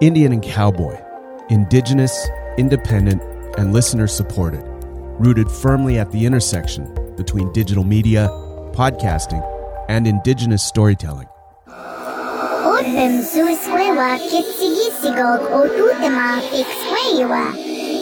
Indian 0.00 0.32
and 0.32 0.42
cowboy, 0.44 0.96
indigenous, 1.50 2.28
independent, 2.56 3.20
and 3.58 3.72
listener 3.72 4.06
supported, 4.06 4.62
rooted 5.18 5.50
firmly 5.50 5.98
at 5.98 6.12
the 6.12 6.24
intersection 6.24 6.86
between 7.16 7.52
digital 7.52 7.82
media, 7.82 8.28
podcasting, 8.74 9.42
and 9.88 10.06
indigenous 10.06 10.62
storytelling. 10.62 11.26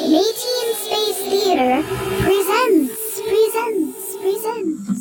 Métis 0.07 0.45
in 0.63 0.75
Space 0.77 1.21
Theater 1.31 1.83
presents, 2.21 3.23
presents, 3.23 4.17
presents. 4.21 4.96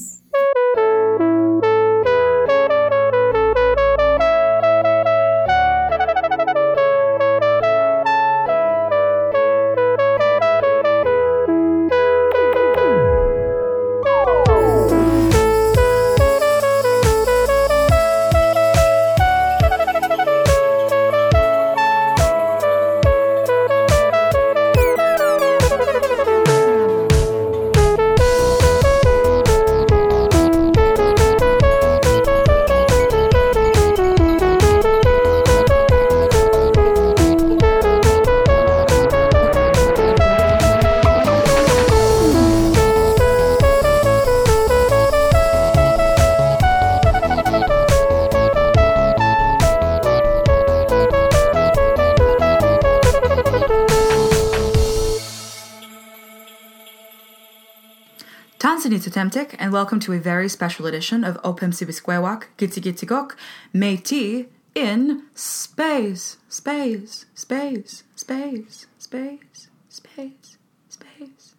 Tansini 58.95 59.11
Temtik, 59.11 59.55
and 59.59 59.73
welcome 59.73 59.99
to 59.99 60.13
a 60.13 60.19
very 60.19 60.47
special 60.47 60.85
edition 60.85 61.25
of 61.25 61.35
Opem 61.41 61.73
Sibisquewak 61.73 62.45
Gitsigitsigok 62.57 63.35
Métis 63.73 64.47
in 64.73 65.23
space, 65.33 66.37
space, 66.47 67.25
space, 67.35 68.03
space, 68.15 68.87
space, 68.97 69.67
space, 69.89 70.57
space. 70.87 71.55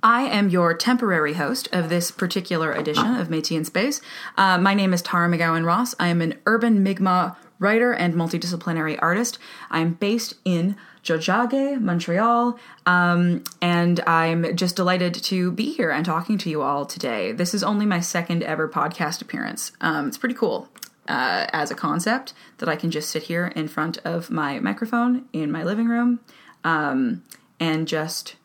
I 0.00 0.22
am 0.22 0.48
your 0.48 0.74
temporary 0.74 1.32
host 1.32 1.68
of 1.72 1.88
this 1.88 2.12
particular 2.12 2.72
edition 2.72 3.16
of 3.16 3.26
Métis 3.26 3.56
in 3.56 3.64
Space. 3.64 4.00
Uh, 4.36 4.58
my 4.58 4.74
name 4.74 4.94
is 4.94 5.02
Tara 5.02 5.28
McGowan 5.28 5.66
Ross. 5.66 5.96
I 5.98 6.06
am 6.06 6.20
an 6.20 6.34
urban 6.46 6.84
Mi'kmaq 6.84 7.34
writer 7.64 7.92
and 7.92 8.14
multidisciplinary 8.14 8.96
artist. 9.00 9.38
I'm 9.70 9.94
based 9.94 10.34
in 10.44 10.76
Tiohtià:ke, 11.02 11.80
Montreal, 11.80 12.58
um, 12.86 13.42
and 13.60 14.00
I'm 14.06 14.54
just 14.54 14.76
delighted 14.76 15.14
to 15.14 15.50
be 15.50 15.72
here 15.72 15.90
and 15.90 16.04
talking 16.06 16.38
to 16.38 16.50
you 16.50 16.62
all 16.62 16.86
today. 16.86 17.32
This 17.32 17.54
is 17.54 17.64
only 17.64 17.86
my 17.86 18.00
second 18.00 18.42
ever 18.42 18.68
podcast 18.68 19.20
appearance. 19.20 19.72
Um, 19.80 20.08
it's 20.08 20.18
pretty 20.18 20.36
cool 20.36 20.68
uh, 21.08 21.46
as 21.52 21.70
a 21.70 21.74
concept 21.74 22.32
that 22.58 22.68
I 22.68 22.76
can 22.76 22.90
just 22.90 23.10
sit 23.10 23.24
here 23.24 23.46
in 23.56 23.68
front 23.68 23.98
of 24.04 24.30
my 24.30 24.60
microphone 24.60 25.24
in 25.32 25.50
my 25.50 25.64
living 25.64 25.88
room 25.88 26.20
um, 26.62 27.22
and 27.60 27.86
just 27.88 28.36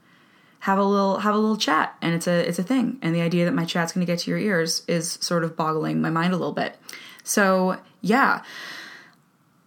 have 0.60 0.78
a 0.78 0.84
little 0.84 1.20
have 1.20 1.34
a 1.34 1.38
little 1.38 1.58
chat 1.58 1.96
and 2.02 2.14
it's 2.14 2.28
a 2.28 2.48
it's 2.48 2.60
a 2.60 2.64
thing 2.64 3.00
and 3.02 3.16
the 3.16 3.22
idea 3.22 3.46
that 3.46 3.54
my 3.54 3.64
chat's 3.64 3.94
going 3.94 4.06
to 4.06 4.12
get 4.12 4.20
to 4.20 4.30
your 4.30 4.40
ears 4.40 4.84
is 4.88 5.18
sort 5.22 5.46
of 5.46 5.56
boggling 5.56 6.02
my 6.02 6.10
mind 6.10 6.34
a 6.34 6.38
little 6.38 6.54
bit 6.54 6.78
so 7.24 7.78
yeah 8.02 8.42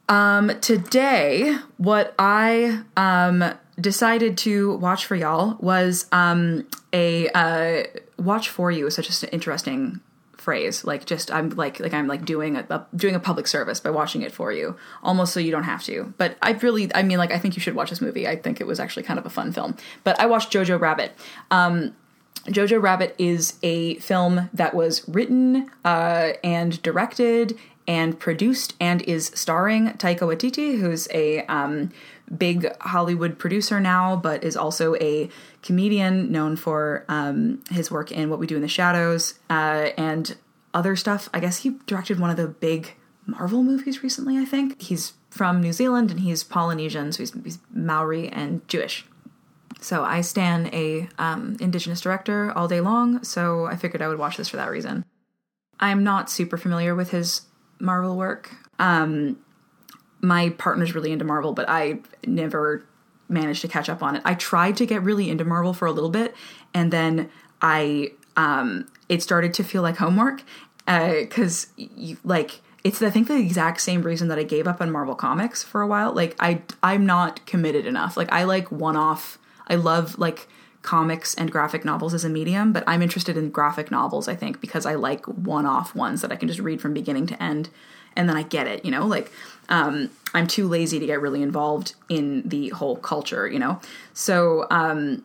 um, 0.09 0.53
today, 0.61 1.57
what 1.77 2.15
I 2.19 2.83
um, 2.97 3.45
decided 3.81 4.37
to 4.39 4.77
watch 4.77 5.07
for 5.07 5.15
y'all 5.15 5.57
was 5.61 6.07
um, 6.13 6.67
a 6.93 7.29
uh, 7.31 7.85
watch 8.19 8.49
for 8.49 8.71
you 8.71 8.87
is 8.87 8.95
such 8.95 9.23
an 9.23 9.29
interesting 9.31 10.01
phrase. 10.43 10.85
Like 10.85 11.07
just 11.07 11.31
I'm 11.31 11.51
like 11.51 11.81
like 11.81 11.95
I'm 11.95 12.09
like 12.09 12.25
doing 12.25 12.57
a, 12.57 12.67
a, 12.69 12.87
doing 12.95 13.15
a 13.15 13.21
public 13.21 13.47
service 13.47 13.81
by 13.81 13.91
watching 13.91 14.23
it 14.23 14.33
for 14.33 14.53
you, 14.53 14.77
almost 15.03 15.33
so 15.33 15.41
you 15.41 15.51
don't 15.51 15.63
have 15.63 15.83
to. 15.85 16.13
But 16.19 16.37
I 16.43 16.53
really, 16.53 16.95
I 16.95 17.03
mean, 17.03 17.19
like 17.19 17.33
I 17.33 17.39
think 17.39 17.57
you 17.57 17.63
should 17.63 17.75
watch 17.75 17.91
this 17.91 18.01
movie. 18.01 18.27
I 18.27 18.37
think 18.37 18.61
it 18.61 18.67
was 18.67 18.81
actually 18.81 19.05
kind 19.05 19.19
of 19.19 19.25
a 19.25 19.31
fun 19.31 19.53
film. 19.53 19.77
But 20.05 20.19
I 20.21 20.27
watched 20.27 20.53
Jojo 20.53 20.79
Rabbit. 20.79 21.13
Um, 21.51 21.95
Jojo 22.47 22.83
Rabbit 22.83 23.15
is 23.19 23.55
a 23.63 23.95
film 23.97 24.51
that 24.53 24.75
was 24.75 25.09
written 25.09 25.71
uh, 25.85 26.33
and 26.43 26.83
directed 26.83 27.57
and 27.93 28.19
produced 28.19 28.75
and 28.81 29.03
is 29.03 29.31
starring 29.35 29.89
Taika 29.89 30.21
Waititi, 30.21 30.81
who's 30.81 31.07
a 31.13 31.45
um, 31.45 31.93
big 32.39 32.75
Hollywood 32.81 33.39
producer 33.39 33.81
now, 33.81 34.17
but 34.17 34.43
is 34.43 34.57
also 34.57 34.95
a 34.95 35.29
comedian 35.63 36.33
known 36.33 36.57
for 36.57 37.05
um, 37.11 37.63
his 37.71 37.91
work 37.91 38.11
in 38.11 38.31
What 38.31 38.39
We 38.39 38.47
Do 38.47 38.57
in 38.57 38.63
the 38.63 38.67
Shadows 38.69 39.35
uh, 39.51 39.91
and 39.99 40.35
other 40.73 40.97
stuff. 40.97 41.29
I 41.35 41.41
guess 41.41 41.59
he 41.59 41.77
directed 41.85 42.19
one 42.19 42.31
of 42.31 42.39
the 42.39 42.49
big 42.49 42.95
Marvel 43.27 43.63
movies 43.63 44.03
recently, 44.03 44.39
I 44.39 44.47
think. 44.47 44.81
He's 44.81 45.13
from 45.29 45.61
New 45.61 45.75
Zealand 45.75 46.11
and 46.11 46.21
he's 46.21 46.43
Polynesian, 46.43 47.13
so 47.13 47.19
he's, 47.19 47.35
he's 47.45 47.59
Maori 47.71 48.31
and 48.31 48.67
Jewish. 48.69 49.05
So 49.83 50.03
I 50.03 50.23
stand 50.23 50.73
a 50.73 51.11
um, 51.19 51.59
indigenous 51.61 52.01
director 52.01 52.53
all 52.57 52.69
day 52.69 52.81
long, 52.81 53.23
so 53.23 53.67
I 53.67 53.77
figured 53.77 54.01
I 54.01 54.09
would 54.09 54.19
watch 54.19 54.39
this 54.39 54.49
for 54.49 54.57
that 54.57 54.71
reason. 54.71 55.05
I'm 55.79 56.03
not 56.03 56.31
super 56.31 56.57
familiar 56.57 56.95
with 56.95 57.11
his 57.11 57.43
Marvel 57.83 58.17
work. 58.17 58.55
Um, 58.79 59.39
my 60.21 60.51
partner's 60.51 60.95
really 60.95 61.13
into 61.13 61.25
Marvel, 61.25 61.53
but 61.53 61.69
I 61.69 61.99
never 62.25 62.87
managed 63.29 63.61
to 63.63 63.69
catch 63.69 63.89
up 63.89 64.03
on 64.03 64.17
it. 64.17 64.23
I 64.25 64.35
tried 64.35 64.77
to 64.77 64.87
get 64.87 65.03
really 65.03 65.29
into 65.29 65.45
Marvel 65.45 65.75
for 65.75 65.87
a 65.87 65.93
little 65.93 66.11
bit, 66.11 66.35
and 66.73 66.93
then 66.93 67.29
I 67.61 68.13
um, 68.37 68.89
it 69.09 69.23
started 69.23 69.53
to 69.55 69.65
feel 69.65 69.83
like 69.83 69.97
homework 69.97 70.43
because 70.87 71.67
uh, 71.81 72.15
like 72.25 72.61
it's 72.85 73.03
I 73.03 73.11
think 73.11 73.29
the 73.29 73.37
exact 73.37 73.81
same 73.81 74.03
reason 74.03 74.29
that 74.29 74.39
I 74.39 74.45
gave 74.45 74.67
up 74.67 74.81
on 74.81 74.91
Marvel 74.91 75.15
comics 75.15 75.63
for 75.63 75.83
a 75.83 75.87
while. 75.87 76.13
Like 76.13 76.37
I 76.39 76.63
I'm 76.83 77.05
not 77.05 77.45
committed 77.47 77.85
enough. 77.85 78.17
Like 78.17 78.33
I 78.33 78.45
like 78.45 78.71
one 78.71 78.97
off. 78.97 79.39
I 79.69 79.75
love 79.75 80.19
like 80.19 80.49
comics 80.83 81.35
and 81.35 81.51
graphic 81.51 81.85
novels 81.85 82.13
as 82.13 82.25
a 82.25 82.29
medium, 82.29 82.73
but 82.73 82.85
I'm 82.87 83.03
interested 83.03 83.37
in 83.37 83.51
graphic 83.51 83.91
novels, 83.91 84.29
I 84.29 84.35
think, 84.35 84.61
because 84.61 84.85
I 84.85 84.95
like 84.95 85.25
one 85.27 85.65
off 85.65 85.95
ones 85.95 86.23
that 86.23 86.33
I 86.33 86.37
can 86.37 86.49
just 86.49 86.61
read 86.61 86.81
from 86.81 86.93
beginning 86.93 87.27
to 87.29 87.43
end 87.43 87.71
and 88.17 88.29
then 88.29 88.37
I 88.37 88.43
get 88.43 88.67
it, 88.67 88.85
you 88.85 88.91
know? 88.91 89.07
Like, 89.07 89.33
um, 89.69 90.11
I'm 90.35 90.47
too 90.47 90.69
lazy 90.69 90.99
to 90.99 91.07
get 91.07 91.21
really 91.21 91.43
involved 91.43 91.95
in 92.09 92.47
the 92.47 92.71
whole 92.71 92.97
culture, 92.97 93.49
you 93.49 93.59
know? 93.59 93.81
So, 94.13 94.67
um, 94.71 95.25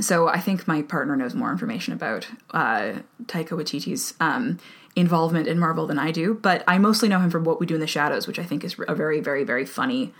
so 0.00 0.28
I 0.28 0.38
think 0.38 0.68
my 0.68 0.82
partner 0.82 1.16
knows 1.16 1.34
more 1.34 1.50
information 1.50 1.92
about 1.92 2.28
uh, 2.50 3.00
Taika 3.24 3.50
Waititi's 3.50 4.14
um, 4.20 4.58
involvement 4.94 5.48
in 5.48 5.58
Marvel 5.58 5.86
than 5.86 5.98
I 5.98 6.10
do, 6.12 6.34
but 6.34 6.62
I 6.66 6.78
mostly 6.78 7.08
know 7.08 7.18
him 7.18 7.30
from 7.30 7.44
What 7.44 7.60
We 7.60 7.66
Do 7.66 7.74
in 7.74 7.80
the 7.80 7.86
Shadows, 7.86 8.26
which 8.26 8.38
I 8.38 8.44
think 8.44 8.62
is 8.62 8.76
a 8.86 8.94
very, 8.94 9.20
very, 9.20 9.42
very 9.44 9.66
funny 9.66 10.12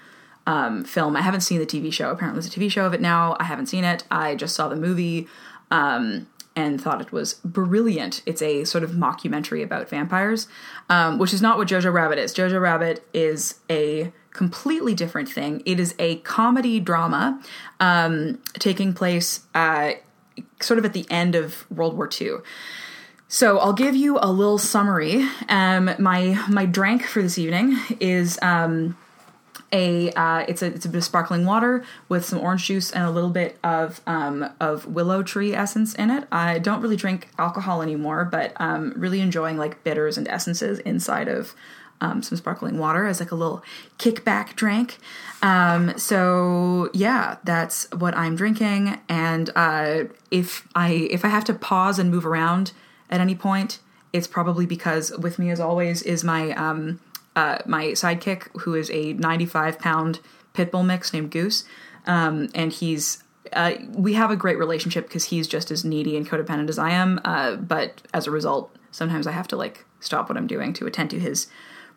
um, 0.46 0.84
film. 0.84 1.16
I 1.16 1.22
haven't 1.22 1.42
seen 1.42 1.58
the 1.58 1.66
TV 1.66 1.92
show. 1.92 2.10
Apparently, 2.10 2.40
there's 2.40 2.54
a 2.54 2.58
TV 2.58 2.70
show 2.70 2.86
of 2.86 2.94
it 2.94 3.00
now. 3.00 3.36
I 3.38 3.44
haven't 3.44 3.66
seen 3.66 3.84
it. 3.84 4.04
I 4.10 4.34
just 4.34 4.54
saw 4.54 4.68
the 4.68 4.76
movie 4.76 5.28
um, 5.70 6.26
and 6.56 6.80
thought 6.80 7.00
it 7.00 7.12
was 7.12 7.34
brilliant. 7.44 8.22
It's 8.26 8.42
a 8.42 8.64
sort 8.64 8.84
of 8.84 8.90
mockumentary 8.90 9.62
about 9.62 9.88
vampires, 9.88 10.48
um, 10.88 11.18
which 11.18 11.32
is 11.32 11.40
not 11.40 11.58
what 11.58 11.68
Jojo 11.68 11.92
Rabbit 11.92 12.18
is. 12.18 12.34
Jojo 12.34 12.60
Rabbit 12.60 13.06
is 13.12 13.60
a 13.70 14.12
completely 14.32 14.94
different 14.94 15.28
thing. 15.28 15.62
It 15.64 15.78
is 15.78 15.94
a 15.98 16.16
comedy 16.18 16.80
drama 16.80 17.40
um, 17.80 18.40
taking 18.54 18.92
place 18.94 19.40
uh, 19.54 19.92
sort 20.60 20.78
of 20.78 20.84
at 20.84 20.92
the 20.92 21.06
end 21.10 21.34
of 21.34 21.70
World 21.70 21.96
War 21.96 22.08
II. 22.20 22.36
So 23.28 23.58
I'll 23.58 23.72
give 23.72 23.96
you 23.96 24.18
a 24.20 24.30
little 24.30 24.58
summary. 24.58 25.26
Um, 25.48 25.90
my 25.98 26.38
my 26.50 26.66
drink 26.66 27.04
for 27.04 27.22
this 27.22 27.38
evening 27.38 27.78
is 27.98 28.38
um, 28.42 28.96
a 29.72 30.10
uh, 30.12 30.44
it's 30.48 30.62
a 30.62 30.66
it's 30.66 30.84
a 30.84 30.88
bit 30.88 30.98
of 30.98 31.04
sparkling 31.04 31.46
water 31.46 31.84
with 32.08 32.24
some 32.24 32.38
orange 32.38 32.66
juice 32.66 32.90
and 32.90 33.04
a 33.04 33.10
little 33.10 33.30
bit 33.30 33.58
of 33.64 34.00
um, 34.06 34.48
of 34.60 34.86
willow 34.86 35.22
tree 35.22 35.54
essence 35.54 35.94
in 35.94 36.10
it. 36.10 36.26
I 36.30 36.58
don't 36.58 36.80
really 36.80 36.96
drink 36.96 37.28
alcohol 37.38 37.82
anymore, 37.82 38.24
but 38.24 38.52
um, 38.60 38.92
really 38.96 39.20
enjoying 39.20 39.56
like 39.56 39.82
bitters 39.84 40.18
and 40.18 40.28
essences 40.28 40.78
inside 40.80 41.28
of 41.28 41.54
um, 42.02 42.22
some 42.22 42.36
sparkling 42.36 42.78
water 42.78 43.06
as 43.06 43.20
like 43.20 43.30
a 43.30 43.34
little 43.34 43.62
kickback 43.98 44.56
drink. 44.56 44.98
Um, 45.40 45.96
so 45.96 46.90
yeah, 46.92 47.36
that's 47.44 47.90
what 47.92 48.16
I'm 48.16 48.36
drinking. 48.36 49.00
And 49.08 49.50
uh, 49.54 50.04
if 50.30 50.68
I 50.74 50.90
if 51.10 51.24
I 51.24 51.28
have 51.28 51.44
to 51.44 51.54
pause 51.54 51.98
and 51.98 52.10
move 52.10 52.26
around 52.26 52.72
at 53.08 53.20
any 53.20 53.34
point, 53.34 53.78
it's 54.12 54.26
probably 54.26 54.66
because 54.66 55.12
with 55.12 55.38
me 55.38 55.50
as 55.50 55.60
always 55.60 56.02
is 56.02 56.24
my 56.24 56.50
um, 56.52 57.00
uh, 57.36 57.58
my 57.66 57.86
sidekick, 57.88 58.48
who 58.60 58.74
is 58.74 58.90
a 58.90 59.14
95 59.14 59.78
pound 59.78 60.20
pit 60.52 60.70
bull 60.70 60.82
mix 60.82 61.12
named 61.12 61.30
Goose, 61.30 61.64
um, 62.06 62.48
and 62.54 62.72
he's 62.72 63.22
uh, 63.52 63.74
we 63.92 64.14
have 64.14 64.30
a 64.30 64.36
great 64.36 64.58
relationship 64.58 65.06
because 65.06 65.24
he's 65.24 65.46
just 65.46 65.70
as 65.70 65.84
needy 65.84 66.16
and 66.16 66.28
codependent 66.28 66.68
as 66.68 66.78
I 66.78 66.90
am. 66.90 67.20
Uh, 67.24 67.56
but 67.56 68.02
as 68.14 68.26
a 68.26 68.30
result, 68.30 68.74
sometimes 68.90 69.26
I 69.26 69.32
have 69.32 69.48
to 69.48 69.56
like 69.56 69.84
stop 70.00 70.28
what 70.28 70.38
I'm 70.38 70.46
doing 70.46 70.72
to 70.74 70.86
attend 70.86 71.10
to 71.10 71.20
his 71.20 71.48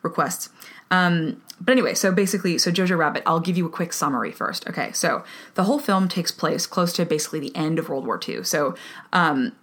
requests. 0.01 0.49
Um, 0.91 1.41
but 1.59 1.71
anyway, 1.71 1.93
so 1.93 2.11
basically, 2.11 2.57
so 2.57 2.71
Jojo 2.71 2.97
Rabbit, 2.97 3.23
I'll 3.25 3.39
give 3.39 3.57
you 3.57 3.65
a 3.65 3.69
quick 3.69 3.93
summary 3.93 4.31
first. 4.31 4.67
Okay, 4.67 4.91
so 4.91 5.23
the 5.55 5.63
whole 5.63 5.79
film 5.79 6.07
takes 6.07 6.31
place 6.31 6.67
close 6.67 6.93
to 6.93 7.05
basically 7.05 7.39
the 7.39 7.55
end 7.55 7.79
of 7.79 7.89
World 7.89 8.05
War 8.05 8.19
II. 8.27 8.43
So 8.43 8.75
um, 9.13 9.53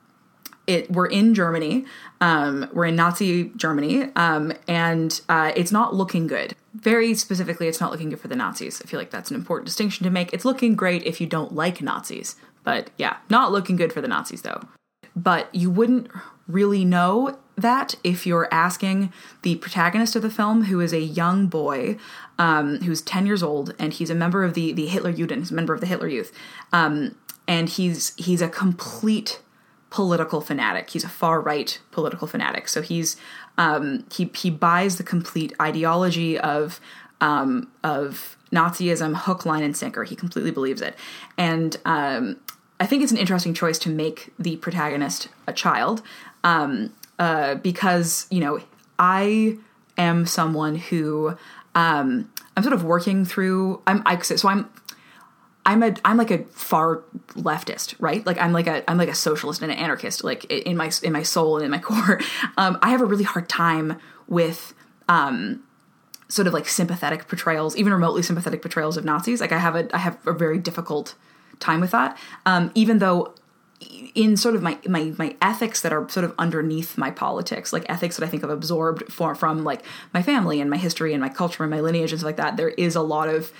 it 0.66 0.90
we're 0.90 1.06
in 1.06 1.34
Germany, 1.34 1.84
um, 2.20 2.68
we're 2.72 2.86
in 2.86 2.96
Nazi 2.96 3.50
Germany, 3.56 4.10
um, 4.16 4.52
and 4.68 5.20
uh, 5.28 5.52
it's 5.56 5.72
not 5.72 5.94
looking 5.94 6.26
good. 6.26 6.54
Very 6.74 7.14
specifically, 7.14 7.68
it's 7.68 7.80
not 7.80 7.90
looking 7.90 8.10
good 8.10 8.20
for 8.20 8.28
the 8.28 8.36
Nazis. 8.36 8.80
I 8.82 8.86
feel 8.86 8.98
like 8.98 9.10
that's 9.10 9.30
an 9.30 9.36
important 9.36 9.66
distinction 9.66 10.04
to 10.04 10.10
make. 10.10 10.32
It's 10.32 10.44
looking 10.44 10.74
great 10.74 11.04
if 11.04 11.20
you 11.20 11.26
don't 11.26 11.54
like 11.54 11.82
Nazis, 11.82 12.36
but 12.64 12.90
yeah, 12.96 13.16
not 13.28 13.52
looking 13.52 13.76
good 13.76 13.92
for 13.92 14.00
the 14.00 14.08
Nazis 14.08 14.42
though. 14.42 14.62
But 15.14 15.54
you 15.54 15.70
wouldn't 15.70 16.08
really 16.48 16.84
know 16.84 17.38
that 17.56 17.94
if 18.02 18.26
you're 18.26 18.48
asking 18.50 19.12
the 19.42 19.56
protagonist 19.56 20.16
of 20.16 20.22
the 20.22 20.30
film, 20.30 20.64
who 20.64 20.80
is 20.80 20.92
a 20.92 21.00
young 21.00 21.48
boy 21.48 21.98
um, 22.38 22.80
who's 22.80 23.02
10 23.02 23.26
years 23.26 23.42
old, 23.42 23.74
and 23.78 23.92
he's 23.92 24.10
a 24.10 24.14
member 24.14 24.42
of 24.42 24.54
the, 24.54 24.72
the 24.72 24.86
Hitler 24.86 25.12
Jugend, 25.12 25.38
he's 25.38 25.50
a 25.50 25.54
member 25.54 25.74
of 25.74 25.80
the 25.80 25.86
Hitler 25.86 26.08
Youth. 26.08 26.32
Um, 26.72 27.14
and 27.48 27.68
he's 27.68 28.14
he's 28.16 28.40
a 28.40 28.48
complete 28.48 29.40
political 29.92 30.40
fanatic. 30.40 30.88
He's 30.88 31.04
a 31.04 31.08
far 31.08 31.40
right 31.40 31.78
political 31.90 32.26
fanatic. 32.26 32.66
So 32.66 32.80
he's 32.80 33.16
um, 33.58 34.04
he 34.10 34.30
he 34.34 34.48
buys 34.50 34.96
the 34.96 35.02
complete 35.02 35.52
ideology 35.60 36.38
of 36.38 36.80
um, 37.20 37.70
of 37.84 38.36
Nazism, 38.50 39.14
hook, 39.14 39.44
line, 39.44 39.62
and 39.62 39.76
sinker. 39.76 40.04
He 40.04 40.16
completely 40.16 40.50
believes 40.50 40.80
it, 40.80 40.96
and 41.36 41.76
um, 41.84 42.38
I 42.80 42.86
think 42.86 43.02
it's 43.02 43.12
an 43.12 43.18
interesting 43.18 43.52
choice 43.52 43.78
to 43.80 43.90
make 43.90 44.32
the 44.38 44.56
protagonist 44.56 45.28
a 45.46 45.52
child, 45.52 46.02
um, 46.42 46.90
uh, 47.18 47.56
because 47.56 48.26
you 48.30 48.40
know 48.40 48.60
I 48.98 49.58
am 49.98 50.24
someone 50.24 50.76
who 50.76 51.36
um, 51.74 52.30
I'm 52.56 52.62
sort 52.62 52.72
of 52.72 52.82
working 52.82 53.26
through. 53.26 53.82
I'm 53.86 54.02
I, 54.06 54.18
so 54.22 54.48
I'm 54.48 54.70
I'm 55.64 55.82
a 55.82 55.94
I'm 56.04 56.16
like 56.16 56.30
a 56.30 56.44
far 56.44 57.02
leftist, 57.34 57.94
right? 57.98 58.24
Like 58.26 58.38
I'm 58.38 58.52
like 58.52 58.66
a 58.66 58.88
I'm 58.90 58.98
like 58.98 59.08
a 59.08 59.14
socialist 59.14 59.62
and 59.62 59.70
an 59.70 59.78
anarchist, 59.78 60.24
like 60.24 60.44
in 60.44 60.76
my 60.76 60.90
in 61.02 61.12
my 61.12 61.22
soul 61.22 61.56
and 61.56 61.64
in 61.64 61.70
my 61.70 61.78
core. 61.90 62.20
Um, 62.56 62.78
I 62.82 62.90
have 62.90 63.00
a 63.00 63.04
really 63.04 63.24
hard 63.24 63.48
time 63.48 63.98
with 64.26 64.74
um, 65.08 65.62
sort 66.28 66.48
of 66.48 66.54
like 66.54 66.66
sympathetic 66.66 67.28
portrayals, 67.28 67.76
even 67.76 67.92
remotely 67.92 68.22
sympathetic 68.22 68.62
portrayals 68.62 68.96
of 68.96 69.04
Nazis. 69.04 69.40
Like 69.40 69.52
I 69.52 69.58
have 69.58 69.76
a 69.76 69.94
I 69.94 69.98
have 69.98 70.18
a 70.26 70.32
very 70.32 70.58
difficult 70.58 71.14
time 71.60 71.80
with 71.80 71.92
that. 71.92 72.18
Um, 72.44 72.72
even 72.74 72.98
though 72.98 73.34
in 74.14 74.36
sort 74.36 74.54
of 74.54 74.62
my, 74.62 74.78
my 74.88 75.12
my 75.18 75.36
ethics 75.40 75.80
that 75.80 75.92
are 75.92 76.08
sort 76.08 76.24
of 76.24 76.34
underneath 76.38 76.98
my 76.98 77.10
politics, 77.10 77.72
like 77.72 77.84
ethics 77.88 78.16
that 78.16 78.24
I 78.24 78.28
think 78.28 78.42
I've 78.44 78.50
absorbed 78.50 79.12
for, 79.12 79.34
from 79.34 79.64
like 79.64 79.82
my 80.12 80.22
family 80.22 80.60
and 80.60 80.70
my 80.70 80.76
history 80.76 81.12
and 81.12 81.20
my 81.20 81.28
culture 81.28 81.62
and 81.62 81.70
my 81.70 81.80
lineage 81.80 82.12
and 82.12 82.20
stuff 82.20 82.26
like 82.26 82.36
that, 82.36 82.56
there 82.56 82.70
is 82.70 82.96
a 82.96 83.02
lot 83.02 83.28
of 83.28 83.52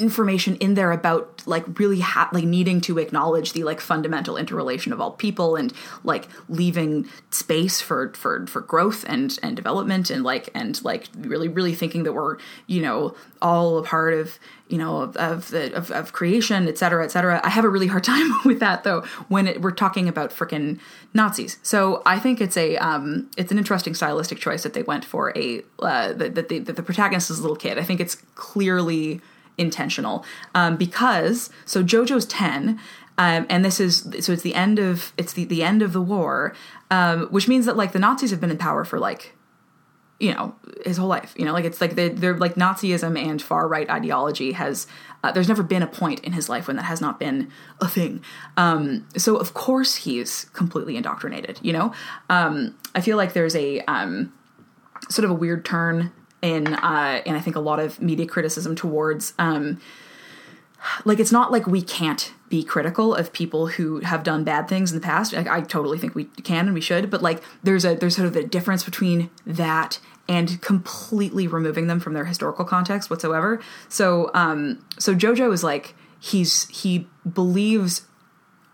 information 0.00 0.56
in 0.56 0.74
there 0.74 0.92
about 0.92 1.42
like 1.46 1.78
really 1.78 2.00
ha- 2.00 2.28
like 2.32 2.44
needing 2.44 2.80
to 2.82 2.98
acknowledge 2.98 3.52
the 3.52 3.64
like 3.64 3.80
fundamental 3.80 4.36
interrelation 4.36 4.92
of 4.92 5.00
all 5.00 5.12
people 5.12 5.56
and 5.56 5.72
like 6.04 6.28
leaving 6.48 7.08
space 7.30 7.80
for 7.80 8.12
for 8.14 8.46
for 8.46 8.60
growth 8.60 9.04
and 9.08 9.38
and 9.42 9.56
development 9.56 10.10
and 10.10 10.24
like 10.24 10.48
and 10.54 10.82
like 10.84 11.08
really 11.18 11.48
really 11.48 11.74
thinking 11.74 12.02
that 12.02 12.12
we're 12.12 12.36
you 12.66 12.80
know 12.80 13.14
all 13.42 13.78
a 13.78 13.82
part 13.82 14.14
of 14.14 14.38
you 14.68 14.78
know 14.78 15.02
of, 15.02 15.16
of 15.16 15.50
the 15.50 15.72
of, 15.74 15.90
of 15.90 16.12
creation 16.12 16.68
et 16.68 16.78
cetera 16.78 17.04
et 17.04 17.10
cetera. 17.10 17.40
I 17.44 17.50
have 17.50 17.64
a 17.64 17.68
really 17.68 17.86
hard 17.86 18.04
time 18.04 18.30
with 18.44 18.60
that 18.60 18.84
though 18.84 19.02
when 19.28 19.46
it, 19.46 19.60
we're 19.60 19.70
talking 19.70 20.08
about 20.08 20.30
freaking 20.30 20.78
nazis. 21.14 21.58
So 21.62 22.02
i 22.06 22.18
think 22.18 22.40
it's 22.40 22.56
a 22.56 22.76
um 22.78 23.30
it's 23.36 23.52
an 23.52 23.58
interesting 23.58 23.94
stylistic 23.94 24.38
choice 24.38 24.62
that 24.62 24.74
they 24.74 24.82
went 24.82 25.04
for 25.04 25.36
a 25.36 25.62
uh 25.80 26.12
that, 26.14 26.48
the, 26.48 26.58
that 26.58 26.76
the 26.76 26.82
protagonist 26.82 27.30
is 27.30 27.38
a 27.38 27.42
little 27.42 27.56
kid. 27.56 27.78
I 27.78 27.82
think 27.82 28.00
it's 28.00 28.16
clearly 28.34 29.20
intentional. 29.58 30.24
Um, 30.54 30.76
because 30.76 31.50
so 31.64 31.82
Jojo's 31.82 32.26
ten. 32.26 32.80
Um, 33.18 33.46
and 33.48 33.64
this 33.64 33.80
is 33.80 34.06
so 34.20 34.34
it's 34.34 34.42
the 34.42 34.54
end 34.54 34.78
of 34.78 35.14
it's 35.16 35.32
the, 35.32 35.46
the 35.46 35.62
end 35.62 35.80
of 35.80 35.94
the 35.94 36.02
war 36.02 36.54
um, 36.90 37.28
which 37.28 37.48
means 37.48 37.64
that 37.64 37.74
like 37.74 37.92
the 37.92 37.98
nazis 37.98 38.30
have 38.30 38.42
been 38.42 38.50
in 38.50 38.58
power 38.58 38.84
for 38.84 38.98
like 38.98 39.32
you 40.18 40.32
know 40.32 40.54
his 40.84 40.96
whole 40.96 41.08
life. 41.08 41.34
You 41.36 41.44
know 41.44 41.52
like 41.52 41.64
it's 41.64 41.80
like 41.80 41.94
they're, 41.94 42.08
they're 42.08 42.36
like 42.36 42.54
nazism 42.54 43.18
and 43.18 43.40
far 43.40 43.68
right 43.68 43.88
ideology 43.88 44.52
has 44.52 44.86
uh, 45.22 45.32
there's 45.32 45.48
never 45.48 45.62
been 45.62 45.82
a 45.82 45.86
point 45.86 46.20
in 46.20 46.32
his 46.32 46.48
life 46.48 46.68
when 46.68 46.76
that 46.76 46.84
has 46.84 47.00
not 47.00 47.18
been 47.18 47.50
a 47.80 47.88
thing. 47.88 48.22
Um, 48.56 49.06
so 49.16 49.36
of 49.36 49.54
course 49.54 49.96
he's 49.96 50.44
completely 50.52 50.96
indoctrinated 50.96 51.58
you 51.62 51.72
know? 51.72 51.92
Um, 52.30 52.76
i 52.94 53.00
feel 53.00 53.16
like 53.16 53.32
there's 53.32 53.56
a 53.56 53.80
um, 53.80 54.32
sort 55.08 55.24
of 55.24 55.30
a 55.30 55.34
weird 55.34 55.64
turn 55.64 56.12
in 56.46 56.74
uh, 56.74 57.22
in 57.26 57.34
I 57.34 57.40
think 57.40 57.56
a 57.56 57.60
lot 57.60 57.80
of 57.80 58.00
media 58.00 58.26
criticism 58.26 58.76
towards 58.76 59.34
um, 59.38 59.80
like 61.04 61.18
it's 61.18 61.32
not 61.32 61.50
like 61.50 61.66
we 61.66 61.82
can't 61.82 62.32
be 62.48 62.62
critical 62.62 63.14
of 63.14 63.32
people 63.32 63.66
who 63.66 63.98
have 64.00 64.22
done 64.22 64.44
bad 64.44 64.68
things 64.68 64.92
in 64.92 64.98
the 65.00 65.04
past. 65.04 65.32
Like, 65.32 65.48
I 65.48 65.60
totally 65.60 65.98
think 65.98 66.14
we 66.14 66.26
can 66.44 66.66
and 66.66 66.74
we 66.74 66.80
should, 66.80 67.10
but 67.10 67.20
like 67.20 67.42
there's 67.64 67.84
a 67.84 67.96
there's 67.96 68.14
sort 68.14 68.28
of 68.28 68.36
a 68.36 68.44
difference 68.44 68.84
between 68.84 69.28
that 69.44 69.98
and 70.28 70.60
completely 70.60 71.46
removing 71.48 71.88
them 71.88 71.98
from 71.98 72.12
their 72.12 72.24
historical 72.24 72.64
context 72.64 73.10
whatsoever. 73.10 73.60
So 73.88 74.30
um 74.32 74.84
so 74.98 75.14
Jojo 75.14 75.52
is 75.52 75.64
like 75.64 75.94
he's 76.20 76.68
he 76.68 77.08
believes 77.30 78.02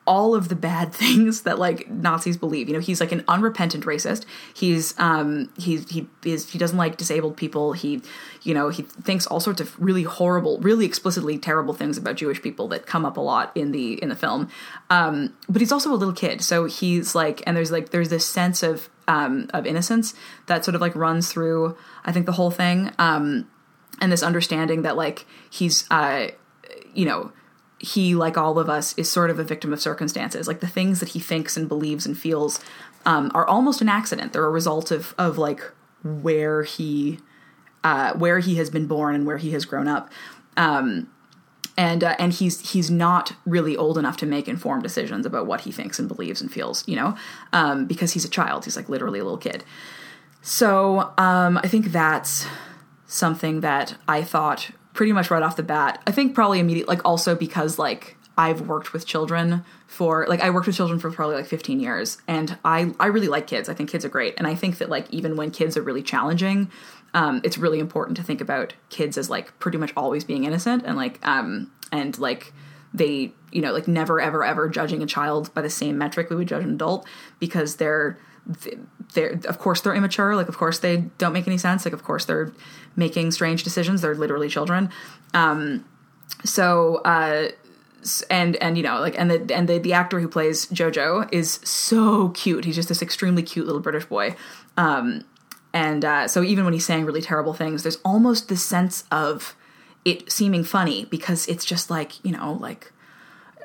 all 0.06 0.34
of 0.34 0.48
the 0.48 0.56
bad 0.56 0.92
things 1.02 1.42
that 1.42 1.58
like 1.58 1.88
Nazis 1.90 2.36
believe. 2.36 2.68
You 2.68 2.74
know, 2.74 2.80
he's 2.80 3.00
like 3.00 3.12
an 3.12 3.24
unrepentant 3.28 3.84
racist. 3.84 4.24
He's 4.54 4.98
um 4.98 5.50
he's 5.58 5.88
he 5.90 6.08
is 6.24 6.50
he 6.50 6.58
doesn't 6.58 6.78
like 6.78 6.96
disabled 6.96 7.36
people. 7.36 7.72
He 7.72 8.02
you 8.42 8.54
know, 8.54 8.68
he 8.70 8.82
thinks 8.82 9.26
all 9.26 9.40
sorts 9.40 9.60
of 9.60 9.78
really 9.80 10.02
horrible, 10.02 10.58
really 10.58 10.84
explicitly 10.84 11.38
terrible 11.38 11.74
things 11.74 11.96
about 11.96 12.16
Jewish 12.16 12.42
people 12.42 12.68
that 12.68 12.86
come 12.86 13.04
up 13.04 13.16
a 13.16 13.20
lot 13.20 13.52
in 13.54 13.72
the 13.72 14.02
in 14.02 14.08
the 14.08 14.16
film. 14.16 14.48
Um 14.90 15.34
but 15.48 15.60
he's 15.60 15.72
also 15.72 15.92
a 15.92 15.96
little 15.96 16.14
kid. 16.14 16.42
So 16.42 16.64
he's 16.64 17.14
like 17.14 17.42
and 17.46 17.56
there's 17.56 17.70
like 17.70 17.90
there's 17.90 18.08
this 18.08 18.26
sense 18.26 18.62
of 18.62 18.88
um 19.08 19.48
of 19.54 19.66
innocence 19.66 20.14
that 20.46 20.64
sort 20.64 20.74
of 20.74 20.80
like 20.80 20.94
runs 20.96 21.30
through 21.30 21.76
I 22.04 22.12
think 22.12 22.26
the 22.26 22.32
whole 22.32 22.50
thing. 22.50 22.90
Um 22.98 23.48
and 24.00 24.10
this 24.10 24.22
understanding 24.22 24.82
that 24.82 24.96
like 24.96 25.26
he's 25.48 25.88
uh 25.90 26.28
you 26.94 27.04
know 27.04 27.32
he, 27.82 28.14
like 28.14 28.38
all 28.38 28.60
of 28.60 28.70
us, 28.70 28.96
is 28.96 29.10
sort 29.10 29.28
of 29.28 29.40
a 29.40 29.44
victim 29.44 29.72
of 29.72 29.80
circumstances. 29.80 30.46
Like 30.46 30.60
the 30.60 30.68
things 30.68 31.00
that 31.00 31.10
he 31.10 31.18
thinks 31.18 31.56
and 31.56 31.68
believes 31.68 32.06
and 32.06 32.16
feels 32.16 32.60
um, 33.04 33.30
are 33.34 33.46
almost 33.46 33.80
an 33.80 33.88
accident. 33.88 34.32
They're 34.32 34.46
a 34.46 34.50
result 34.50 34.90
of 34.90 35.14
of 35.18 35.36
like 35.36 35.60
where 36.04 36.62
he 36.62 37.18
uh, 37.82 38.14
where 38.14 38.38
he 38.38 38.54
has 38.54 38.70
been 38.70 38.86
born 38.86 39.14
and 39.16 39.26
where 39.26 39.38
he 39.38 39.50
has 39.50 39.64
grown 39.64 39.88
up. 39.88 40.10
Um, 40.56 41.10
and 41.76 42.04
uh, 42.04 42.14
and 42.18 42.32
he's 42.32 42.72
he's 42.72 42.90
not 42.90 43.34
really 43.44 43.76
old 43.76 43.98
enough 43.98 44.16
to 44.18 44.26
make 44.26 44.46
informed 44.46 44.84
decisions 44.84 45.26
about 45.26 45.46
what 45.46 45.62
he 45.62 45.72
thinks 45.72 45.98
and 45.98 46.06
believes 46.06 46.40
and 46.40 46.52
feels, 46.52 46.86
you 46.86 46.94
know, 46.94 47.16
um, 47.52 47.86
because 47.86 48.12
he's 48.12 48.24
a 48.24 48.28
child. 48.30 48.64
He's 48.64 48.76
like 48.76 48.88
literally 48.88 49.18
a 49.18 49.24
little 49.24 49.38
kid. 49.38 49.64
So 50.42 51.12
um, 51.18 51.58
I 51.58 51.68
think 51.68 51.86
that's 51.86 52.46
something 53.06 53.60
that 53.60 53.96
I 54.06 54.22
thought 54.22 54.70
pretty 54.94 55.12
much 55.12 55.30
right 55.30 55.42
off 55.42 55.56
the 55.56 55.62
bat. 55.62 56.02
I 56.06 56.10
think 56.10 56.34
probably 56.34 56.60
immediately, 56.60 56.94
like 56.94 57.04
also 57.04 57.34
because 57.34 57.78
like 57.78 58.16
I've 58.36 58.62
worked 58.62 58.92
with 58.92 59.06
children 59.06 59.64
for 59.86 60.26
like 60.28 60.40
I 60.40 60.50
worked 60.50 60.66
with 60.66 60.76
children 60.76 60.98
for 60.98 61.10
probably 61.10 61.36
like 61.36 61.46
15 61.46 61.80
years 61.80 62.18
and 62.26 62.58
I 62.64 62.94
I 62.98 63.06
really 63.06 63.28
like 63.28 63.46
kids. 63.46 63.68
I 63.68 63.74
think 63.74 63.90
kids 63.90 64.04
are 64.04 64.08
great 64.08 64.34
and 64.38 64.46
I 64.46 64.54
think 64.54 64.78
that 64.78 64.88
like 64.88 65.10
even 65.10 65.36
when 65.36 65.50
kids 65.50 65.76
are 65.76 65.82
really 65.82 66.02
challenging, 66.02 66.70
um, 67.14 67.40
it's 67.44 67.58
really 67.58 67.78
important 67.78 68.16
to 68.16 68.22
think 68.22 68.40
about 68.40 68.74
kids 68.88 69.18
as 69.18 69.28
like 69.28 69.58
pretty 69.58 69.78
much 69.78 69.92
always 69.96 70.24
being 70.24 70.44
innocent 70.44 70.84
and 70.86 70.96
like 70.96 71.24
um 71.26 71.70
and 71.90 72.18
like 72.18 72.52
they 72.94 73.32
you 73.50 73.60
know 73.60 73.72
like 73.72 73.88
never 73.88 74.20
ever 74.20 74.44
ever 74.44 74.68
judging 74.68 75.02
a 75.02 75.06
child 75.06 75.52
by 75.54 75.62
the 75.62 75.70
same 75.70 75.98
metric 75.98 76.30
we 76.30 76.36
would 76.36 76.48
judge 76.48 76.64
an 76.64 76.70
adult 76.70 77.06
because 77.38 77.76
they're 77.76 78.18
they're 79.14 79.38
of 79.44 79.58
course 79.58 79.80
they're 79.80 79.94
immature. 79.94 80.34
Like 80.36 80.48
of 80.48 80.56
course 80.56 80.78
they 80.78 80.98
don't 81.18 81.32
make 81.32 81.46
any 81.46 81.58
sense. 81.58 81.84
Like 81.84 81.94
of 81.94 82.02
course 82.02 82.24
they're 82.24 82.52
making 82.96 83.30
strange 83.30 83.62
decisions. 83.64 84.00
They're 84.00 84.14
literally 84.14 84.48
children. 84.48 84.90
Um 85.34 85.84
so 86.44 86.96
uh 86.98 87.48
and 88.30 88.56
and 88.56 88.76
you 88.76 88.82
know 88.82 89.00
like 89.00 89.16
and 89.16 89.30
the 89.30 89.54
and 89.54 89.68
the, 89.68 89.78
the 89.78 89.92
actor 89.92 90.18
who 90.18 90.28
plays 90.28 90.66
jojo 90.66 91.28
is 91.32 91.60
so 91.64 92.30
cute. 92.30 92.64
He's 92.64 92.74
just 92.74 92.88
this 92.88 93.02
extremely 93.02 93.42
cute 93.42 93.66
little 93.66 93.80
british 93.80 94.06
boy. 94.06 94.34
Um 94.76 95.24
and 95.72 96.04
uh 96.04 96.28
so 96.28 96.42
even 96.42 96.64
when 96.64 96.72
he's 96.72 96.84
saying 96.84 97.04
really 97.04 97.22
terrible 97.22 97.54
things 97.54 97.82
there's 97.82 97.98
almost 98.04 98.48
this 98.48 98.62
sense 98.62 99.04
of 99.10 99.54
it 100.04 100.30
seeming 100.30 100.64
funny 100.64 101.04
because 101.06 101.46
it's 101.46 101.64
just 101.64 101.90
like 101.90 102.22
you 102.24 102.32
know 102.32 102.58
like 102.60 102.92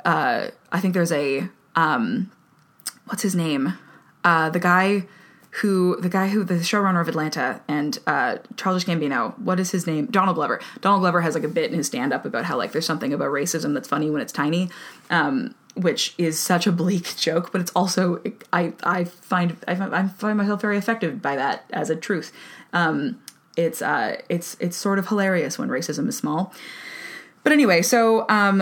uh 0.05 0.47
i 0.71 0.79
think 0.79 0.93
there's 0.93 1.11
a 1.11 1.49
um 1.75 2.31
what's 3.05 3.23
his 3.23 3.35
name 3.35 3.73
uh, 4.27 4.49
the 4.49 4.59
guy 4.59 5.05
who 5.61 5.99
the 6.01 6.09
guy 6.09 6.27
who 6.27 6.43
the 6.43 6.55
showrunner 6.55 6.99
of 6.99 7.07
Atlanta 7.07 7.61
and 7.65 7.97
uh, 8.05 8.39
Charles 8.57 8.83
Gambino. 8.83 9.39
What 9.39 9.57
is 9.57 9.71
his 9.71 9.87
name? 9.87 10.07
Donald 10.07 10.35
Glover. 10.35 10.59
Donald 10.81 11.01
Glover 11.01 11.21
has 11.21 11.33
like 11.33 11.45
a 11.45 11.47
bit 11.47 11.71
in 11.71 11.77
his 11.77 11.87
stand 11.87 12.11
up 12.11 12.25
about 12.25 12.43
how 12.43 12.57
like 12.57 12.73
there's 12.73 12.85
something 12.85 13.13
about 13.13 13.29
racism 13.29 13.73
that's 13.73 13.87
funny 13.87 14.09
when 14.09 14.21
it's 14.21 14.33
tiny. 14.33 14.69
Um, 15.09 15.55
which 15.75 16.13
is 16.17 16.37
such 16.39 16.67
a 16.67 16.73
bleak 16.73 17.15
joke, 17.27 17.53
but 17.53 17.61
it's 17.61 17.71
also 17.71 18.21
I 18.51 18.73
I 18.83 19.05
find 19.05 19.55
I 19.65 19.75
find, 19.75 19.95
I 19.95 20.07
find 20.07 20.37
myself 20.37 20.59
very 20.59 20.77
affected 20.77 21.21
by 21.21 21.37
that 21.37 21.63
as 21.69 21.89
a 21.89 21.95
truth. 21.95 22.33
Um, 22.73 23.21
it's 23.55 23.81
uh, 23.81 24.17
it's 24.27 24.57
it's 24.59 24.75
sort 24.75 24.99
of 24.99 25.07
hilarious 25.07 25.57
when 25.57 25.69
racism 25.69 26.05
is 26.09 26.17
small. 26.17 26.53
But 27.43 27.53
anyway, 27.53 27.81
so 27.81 28.27
um, 28.27 28.61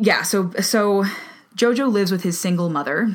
yeah, 0.00 0.22
so 0.22 0.50
so 0.60 1.04
Jojo 1.54 1.88
lives 1.90 2.10
with 2.10 2.24
his 2.24 2.40
single 2.40 2.68
mother, 2.68 3.14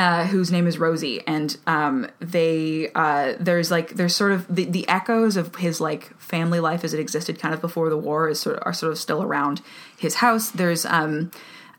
uh, 0.00 0.24
whose 0.24 0.50
name 0.50 0.66
is 0.66 0.78
Rosie, 0.78 1.20
and 1.26 1.58
um, 1.66 2.08
they 2.20 2.90
uh, 2.94 3.34
there's 3.38 3.70
like 3.70 3.96
there's 3.96 4.16
sort 4.16 4.32
of 4.32 4.46
the, 4.48 4.64
the 4.64 4.88
echoes 4.88 5.36
of 5.36 5.56
his 5.56 5.78
like 5.78 6.18
family 6.18 6.58
life 6.58 6.84
as 6.84 6.94
it 6.94 7.00
existed 7.00 7.38
kind 7.38 7.52
of 7.52 7.60
before 7.60 7.90
the 7.90 7.98
war 7.98 8.26
is 8.30 8.40
sort 8.40 8.56
of, 8.56 8.62
are 8.64 8.72
sort 8.72 8.92
of 8.92 8.98
still 8.98 9.22
around 9.22 9.60
his 9.98 10.14
house. 10.14 10.52
There's 10.52 10.86
um, 10.86 11.30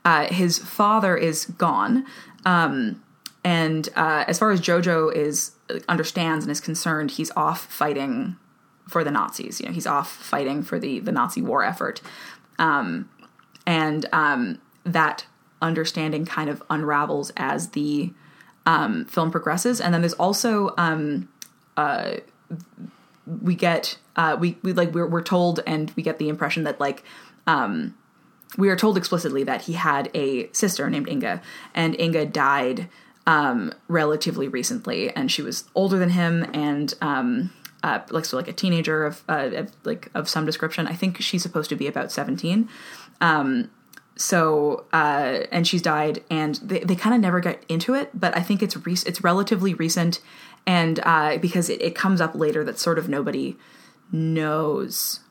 uh, 0.05 0.27
his 0.27 0.59
father 0.59 1.17
is 1.17 1.45
gone, 1.45 2.05
um, 2.45 3.01
and 3.43 3.89
uh, 3.95 4.25
as 4.27 4.37
far 4.37 4.51
as 4.51 4.61
Jojo 4.61 5.11
is 5.11 5.53
understands 5.89 6.45
and 6.45 6.51
is 6.51 6.61
concerned, 6.61 7.09
he's 7.09 7.31
off 7.35 7.65
fighting 7.65 8.35
for 8.87 9.03
the 9.03 9.09
Nazis. 9.09 9.59
You 9.59 9.65
know, 9.65 9.71
he's 9.71 9.87
off 9.87 10.11
fighting 10.11 10.61
for 10.61 10.77
the 10.77 10.99
the 10.99 11.11
Nazi 11.11 11.41
war 11.41 11.63
effort, 11.63 12.03
um, 12.59 13.09
and 13.65 14.05
um, 14.13 14.61
that 14.83 15.25
understanding 15.61 16.25
kind 16.25 16.49
of 16.49 16.61
unravels 16.69 17.31
as 17.37 17.69
the 17.69 18.11
um, 18.65 19.05
film 19.05 19.31
progresses. 19.31 19.81
And 19.81 19.93
then 19.93 20.01
there's 20.01 20.13
also 20.13 20.73
um, 20.77 21.29
uh, 21.77 22.17
we 23.41 23.55
get 23.55 23.97
uh, 24.15 24.37
we 24.39 24.57
we 24.63 24.73
like 24.73 24.93
we're 24.93 25.07
we're 25.07 25.23
told 25.23 25.61
and 25.65 25.91
we 25.95 26.03
get 26.03 26.19
the 26.19 26.29
impression 26.29 26.63
that 26.63 26.79
like 26.79 27.03
um, 27.47 27.95
we 28.57 28.69
are 28.69 28.75
told 28.75 28.97
explicitly 28.97 29.43
that 29.43 29.63
he 29.63 29.73
had 29.73 30.09
a 30.13 30.51
sister 30.51 30.89
named 30.89 31.07
Inga, 31.07 31.41
and 31.73 31.99
Inga 31.99 32.25
died 32.27 32.89
um, 33.25 33.73
relatively 33.87 34.47
recently, 34.47 35.09
and 35.15 35.31
she 35.31 35.41
was 35.41 35.65
older 35.75 35.97
than 35.97 36.09
him, 36.09 36.49
and 36.53 36.93
um, 37.01 37.51
uh, 37.83 37.99
like 38.09 38.25
so, 38.25 38.35
like 38.35 38.47
a 38.47 38.53
teenager 38.53 39.05
of, 39.05 39.23
uh, 39.29 39.49
of, 39.53 39.71
like 39.85 40.09
of 40.13 40.27
some 40.27 40.45
description. 40.45 40.87
I 40.87 40.93
think 40.93 41.21
she's 41.21 41.41
supposed 41.41 41.69
to 41.69 41.75
be 41.75 41.87
about 41.87 42.11
seventeen. 42.11 42.67
Um, 43.21 43.69
so 44.21 44.85
uh, 44.93 45.45
and 45.51 45.67
she's 45.67 45.81
died, 45.81 46.23
and 46.29 46.55
they, 46.55 46.79
they 46.79 46.95
kind 46.95 47.15
of 47.15 47.21
never 47.21 47.39
get 47.39 47.63
into 47.67 47.93
it, 47.93 48.09
but 48.13 48.35
I 48.37 48.41
think 48.41 48.61
it's 48.61 48.77
re- 48.85 48.93
it's 48.93 49.23
relatively 49.23 49.73
recent, 49.73 50.21
and 50.65 50.99
uh, 51.03 51.37
because 51.37 51.69
it, 51.69 51.81
it 51.81 51.95
comes 51.95 52.21
up 52.21 52.35
later 52.35 52.63
that 52.63 52.79
sort 52.79 52.99
of 52.99 53.09
nobody 53.09 53.57
knows 54.11 55.21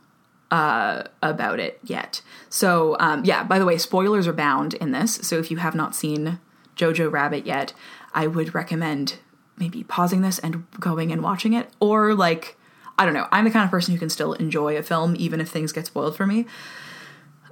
uh, 0.50 1.04
about 1.23 1.61
it 1.61 1.78
yet. 1.85 2.23
So, 2.49 2.97
um, 2.99 3.25
yeah, 3.25 3.44
by 3.44 3.59
the 3.59 3.64
way, 3.64 3.78
spoilers 3.78 4.26
are 4.26 4.32
bound 4.32 4.75
in 4.75 4.90
this. 4.90 5.14
So, 5.16 5.38
if 5.38 5.50
you 5.50 5.59
have 5.59 5.75
not 5.75 5.94
seen 5.94 6.40
Jojo 6.76 7.11
Rabbit 7.11 7.47
yet, 7.47 7.73
I 8.12 8.26
would 8.26 8.54
recommend 8.54 9.18
maybe 9.56 9.85
pausing 9.85 10.23
this 10.23 10.38
and 10.40 10.68
going 10.80 11.12
and 11.12 11.23
watching 11.23 11.52
it. 11.52 11.70
Or, 11.78 12.14
like, 12.14 12.56
I 12.99 13.04
don't 13.04 13.14
know, 13.14 13.28
I'm 13.30 13.44
the 13.44 13.50
kind 13.50 13.64
of 13.64 13.70
person 13.70 13.94
who 13.94 14.00
can 14.00 14.11
still 14.11 14.32
enjoy 14.35 14.76
a 14.76 14.82
film 14.82 15.14
even 15.16 15.40
if 15.40 15.49
things 15.49 15.73
get 15.73 15.87
spoiled 15.87 16.16
for 16.16 16.26
me. 16.26 16.47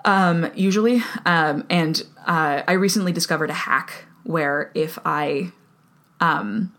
Um, 0.08 0.50
usually. 0.54 1.02
Um, 1.26 1.66
and 1.68 2.02
uh, 2.26 2.62
I 2.66 2.72
recently 2.72 3.12
discovered 3.12 3.50
a 3.50 3.54
hack 3.54 4.06
where 4.24 4.70
if 4.74 4.98
I 5.04 5.52
um, 6.18 6.74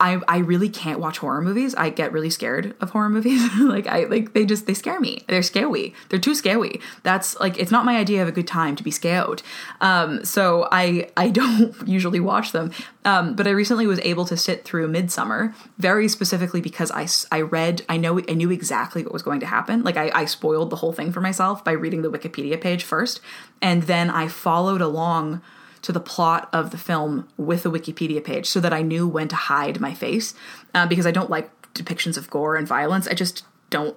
I 0.00 0.20
I 0.28 0.38
really 0.38 0.68
can't 0.68 1.00
watch 1.00 1.18
horror 1.18 1.42
movies. 1.42 1.74
I 1.74 1.90
get 1.90 2.12
really 2.12 2.30
scared 2.30 2.74
of 2.80 2.90
horror 2.90 3.08
movies. 3.08 3.42
like 3.60 3.86
I 3.86 4.04
like 4.04 4.32
they 4.32 4.44
just 4.44 4.66
they 4.66 4.74
scare 4.74 5.00
me. 5.00 5.24
They're 5.26 5.42
scary. 5.42 5.94
They're 6.08 6.20
too 6.20 6.34
scary. 6.34 6.80
That's 7.02 7.38
like 7.40 7.58
it's 7.58 7.70
not 7.70 7.84
my 7.84 7.96
idea 7.96 8.22
of 8.22 8.28
a 8.28 8.32
good 8.32 8.46
time 8.46 8.76
to 8.76 8.84
be 8.84 8.90
scared. 8.90 9.42
Um, 9.80 10.24
so 10.24 10.68
I 10.70 11.08
I 11.16 11.30
don't 11.40 11.74
usually 11.86 12.20
watch 12.20 12.52
them. 12.52 12.70
Um, 13.04 13.34
but 13.34 13.46
I 13.46 13.50
recently 13.50 13.86
was 13.86 14.00
able 14.00 14.24
to 14.26 14.36
sit 14.36 14.64
through 14.64 14.88
Midsommar 14.88 15.54
very 15.78 16.08
specifically 16.08 16.60
because 16.60 16.90
I 16.92 17.08
I 17.36 17.40
read 17.40 17.82
I 17.88 17.96
know 17.96 18.20
I 18.28 18.34
knew 18.34 18.50
exactly 18.50 19.02
what 19.02 19.12
was 19.12 19.22
going 19.22 19.40
to 19.40 19.46
happen. 19.46 19.82
Like 19.82 19.96
I 19.96 20.10
I 20.14 20.24
spoiled 20.26 20.70
the 20.70 20.76
whole 20.76 20.92
thing 20.92 21.12
for 21.12 21.20
myself 21.20 21.64
by 21.64 21.72
reading 21.72 22.02
the 22.02 22.10
Wikipedia 22.10 22.60
page 22.60 22.84
first, 22.84 23.20
and 23.60 23.84
then 23.84 24.10
I 24.10 24.28
followed 24.28 24.80
along 24.80 25.42
to 25.88 25.92
the 25.92 26.00
plot 26.00 26.50
of 26.52 26.70
the 26.70 26.76
film 26.76 27.26
with 27.38 27.64
a 27.64 27.70
Wikipedia 27.70 28.22
page 28.22 28.44
so 28.44 28.60
that 28.60 28.74
I 28.74 28.82
knew 28.82 29.08
when 29.08 29.26
to 29.28 29.34
hide 29.34 29.80
my 29.80 29.94
face 29.94 30.34
uh, 30.74 30.86
because 30.86 31.06
I 31.06 31.10
don't 31.10 31.30
like 31.30 31.50
depictions 31.72 32.18
of 32.18 32.28
gore 32.28 32.56
and 32.56 32.68
violence. 32.68 33.08
I 33.08 33.14
just 33.14 33.42
don't. 33.70 33.96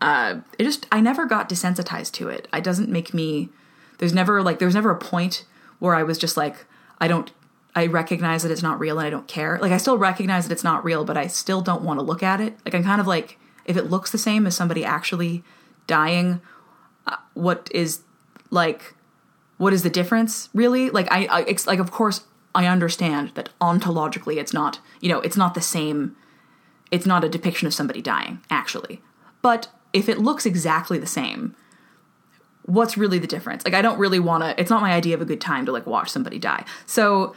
Uh, 0.00 0.36
it 0.58 0.64
just 0.64 0.86
I 0.90 1.02
never 1.02 1.26
got 1.26 1.50
desensitized 1.50 2.12
to 2.12 2.30
it. 2.30 2.48
It 2.54 2.64
doesn't 2.64 2.88
make 2.88 3.12
me. 3.12 3.50
There's 3.98 4.14
never 4.14 4.40
like 4.40 4.60
there's 4.60 4.74
never 4.74 4.90
a 4.90 4.96
point 4.96 5.44
where 5.78 5.94
I 5.94 6.02
was 6.04 6.16
just 6.16 6.38
like 6.38 6.64
I 7.02 7.06
don't. 7.06 7.30
I 7.74 7.84
recognize 7.84 8.42
that 8.42 8.50
it's 8.50 8.62
not 8.62 8.80
real 8.80 8.98
and 8.98 9.06
I 9.06 9.10
don't 9.10 9.28
care. 9.28 9.58
Like 9.60 9.72
I 9.72 9.76
still 9.76 9.98
recognize 9.98 10.48
that 10.48 10.54
it's 10.54 10.64
not 10.64 10.86
real, 10.86 11.04
but 11.04 11.18
I 11.18 11.26
still 11.26 11.60
don't 11.60 11.82
want 11.82 12.00
to 12.00 12.02
look 12.02 12.22
at 12.22 12.40
it. 12.40 12.56
Like 12.64 12.74
I'm 12.74 12.82
kind 12.82 12.98
of 12.98 13.06
like 13.06 13.38
if 13.66 13.76
it 13.76 13.90
looks 13.90 14.10
the 14.10 14.16
same 14.16 14.46
as 14.46 14.56
somebody 14.56 14.86
actually 14.86 15.44
dying, 15.86 16.40
uh, 17.06 17.16
what 17.34 17.68
is 17.72 18.00
like 18.50 18.94
what 19.58 19.72
is 19.72 19.82
the 19.82 19.90
difference 19.90 20.48
really? 20.54 20.90
Like 20.90 21.10
i, 21.10 21.26
I 21.26 21.40
it's 21.42 21.66
like 21.66 21.78
of 21.78 21.90
course 21.90 22.24
i 22.54 22.66
understand 22.66 23.32
that 23.34 23.50
ontologically 23.60 24.36
it's 24.36 24.52
not 24.52 24.80
you 25.00 25.08
know 25.08 25.20
it's 25.20 25.36
not 25.36 25.54
the 25.54 25.60
same 25.60 26.16
it's 26.90 27.06
not 27.06 27.24
a 27.24 27.28
depiction 27.28 27.66
of 27.66 27.74
somebody 27.74 28.02
dying 28.02 28.40
actually. 28.50 29.02
But 29.42 29.68
if 29.92 30.08
it 30.08 30.18
looks 30.18 30.46
exactly 30.46 30.98
the 30.98 31.06
same 31.06 31.54
what's 32.62 32.98
really 32.98 33.18
the 33.18 33.26
difference? 33.26 33.64
Like 33.64 33.74
i 33.74 33.82
don't 33.82 33.98
really 33.98 34.18
want 34.20 34.42
to 34.44 34.60
it's 34.60 34.70
not 34.70 34.82
my 34.82 34.92
idea 34.92 35.14
of 35.14 35.20
a 35.20 35.26
good 35.26 35.40
time 35.40 35.66
to 35.66 35.72
like 35.72 35.86
watch 35.86 36.10
somebody 36.10 36.38
die. 36.38 36.64
So 36.86 37.34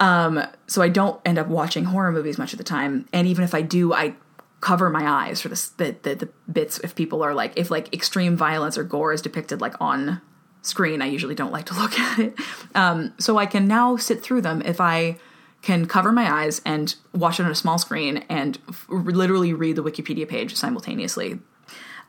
um 0.00 0.42
so 0.66 0.82
i 0.82 0.88
don't 0.88 1.20
end 1.24 1.38
up 1.38 1.48
watching 1.48 1.84
horror 1.86 2.12
movies 2.12 2.38
much 2.38 2.52
of 2.52 2.58
the 2.58 2.64
time 2.64 3.06
and 3.12 3.26
even 3.26 3.44
if 3.44 3.54
i 3.54 3.60
do 3.60 3.92
i 3.92 4.14
cover 4.60 4.88
my 4.88 5.08
eyes 5.08 5.40
for 5.40 5.48
this 5.48 5.70
the, 5.70 5.96
the 6.02 6.14
the 6.14 6.28
bits 6.50 6.78
if 6.80 6.94
people 6.94 7.22
are 7.22 7.34
like 7.34 7.52
if 7.56 7.70
like 7.70 7.92
extreme 7.92 8.36
violence 8.36 8.78
or 8.78 8.84
gore 8.84 9.12
is 9.12 9.20
depicted 9.20 9.60
like 9.60 9.74
on 9.80 10.20
screen, 10.62 11.02
I 11.02 11.06
usually 11.06 11.34
don't 11.34 11.52
like 11.52 11.66
to 11.66 11.74
look 11.78 11.98
at 11.98 12.18
it. 12.18 12.34
Um, 12.74 13.12
so 13.18 13.36
I 13.36 13.46
can 13.46 13.66
now 13.66 13.96
sit 13.96 14.22
through 14.22 14.42
them 14.42 14.62
if 14.64 14.80
I 14.80 15.18
can 15.60 15.86
cover 15.86 16.10
my 16.10 16.30
eyes 16.30 16.60
and 16.64 16.94
watch 17.12 17.38
it 17.38 17.44
on 17.44 17.52
a 17.52 17.54
small 17.54 17.78
screen 17.78 18.24
and 18.28 18.58
f- 18.68 18.86
literally 18.88 19.52
read 19.52 19.76
the 19.76 19.82
Wikipedia 19.82 20.28
page 20.28 20.56
simultaneously. 20.56 21.38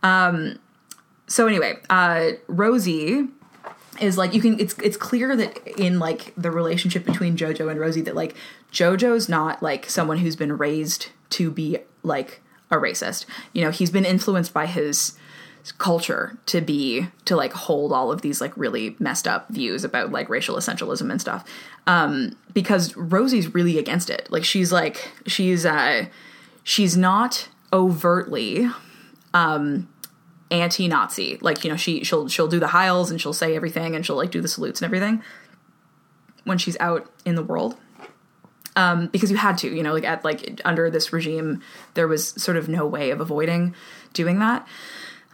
Um, 0.02 0.58
so 1.28 1.48
anyway, 1.48 1.76
uh, 1.90 2.32
Rosie 2.48 3.28
is 4.02 4.18
like 4.18 4.34
you 4.34 4.42
can 4.42 4.60
it's 4.60 4.74
it's 4.80 4.98
clear 4.98 5.36
that 5.36 5.80
in 5.80 6.00
like 6.00 6.34
the 6.36 6.50
relationship 6.50 7.06
between 7.06 7.38
Jojo 7.38 7.70
and 7.70 7.80
Rosie 7.80 8.02
that 8.02 8.16
like 8.16 8.36
Jojo's 8.72 9.30
not 9.30 9.62
like 9.62 9.88
someone 9.88 10.18
who's 10.18 10.36
been 10.36 10.58
raised 10.58 11.10
to 11.32 11.52
be 11.52 11.78
like 12.02 12.42
a 12.72 12.76
racist. 12.76 13.26
You 13.54 13.64
know, 13.64 13.72
he's 13.72 13.92
been 13.92 14.06
influenced 14.06 14.52
by 14.52 14.66
his 14.66 15.14
culture 15.72 16.38
to 16.46 16.60
be 16.62 17.08
to 17.26 17.36
like 17.36 17.54
hold 17.54 17.94
all 17.94 18.12
of 18.12 18.22
these 18.22 18.42
like 18.42 18.56
really 18.58 18.96
messed 19.00 19.28
up 19.28 19.48
views 19.50 19.84
about 19.84 20.12
like 20.12 20.30
racial 20.30 20.58
essentialism 20.58 21.10
and 21.10 21.22
stuff. 21.22 21.48
Um 21.88 22.36
because 22.54 22.96
rosie's 22.98 23.54
really 23.54 23.78
against 23.78 24.10
it. 24.10 24.28
Like 24.30 24.44
she's 24.44 24.72
like 24.72 25.12
she's 25.26 25.66
uh 25.66 26.06
she's 26.64 26.98
not 26.98 27.48
overtly 27.72 28.70
um 29.34 29.88
anti-nazi. 30.52 31.38
Like 31.42 31.64
you 31.64 31.70
know 31.70 31.78
she 31.78 32.04
she'll 32.04 32.28
she'll 32.28 32.48
do 32.48 32.60
the 32.60 32.68
heils 32.68 33.10
and 33.10 33.20
she'll 33.20 33.34
say 33.34 33.56
everything 33.56 33.96
and 33.96 34.06
she'll 34.06 34.18
like 34.18 34.32
do 34.32 34.42
the 34.42 34.48
salutes 34.48 34.82
and 34.82 34.86
everything 34.86 35.24
when 36.44 36.58
she's 36.58 36.78
out 36.80 37.10
in 37.26 37.36
the 37.36 37.44
world. 37.44 37.78
Um, 38.76 39.08
because 39.08 39.30
you 39.30 39.38
had 39.38 39.60
to, 39.60 39.70
you 39.70 39.84
know, 39.84 39.94
like 39.94 40.04
at 40.04 40.24
like 40.26 40.60
under 40.66 40.90
this 40.90 41.14
regime, 41.14 41.62
there 41.94 42.08
was 42.08 42.30
sort 42.30 42.58
of 42.58 42.68
no 42.68 42.88
way 42.88 43.12
of 43.12 43.22
avoiding 43.22 43.76
doing 44.14 44.40
that. 44.40 44.68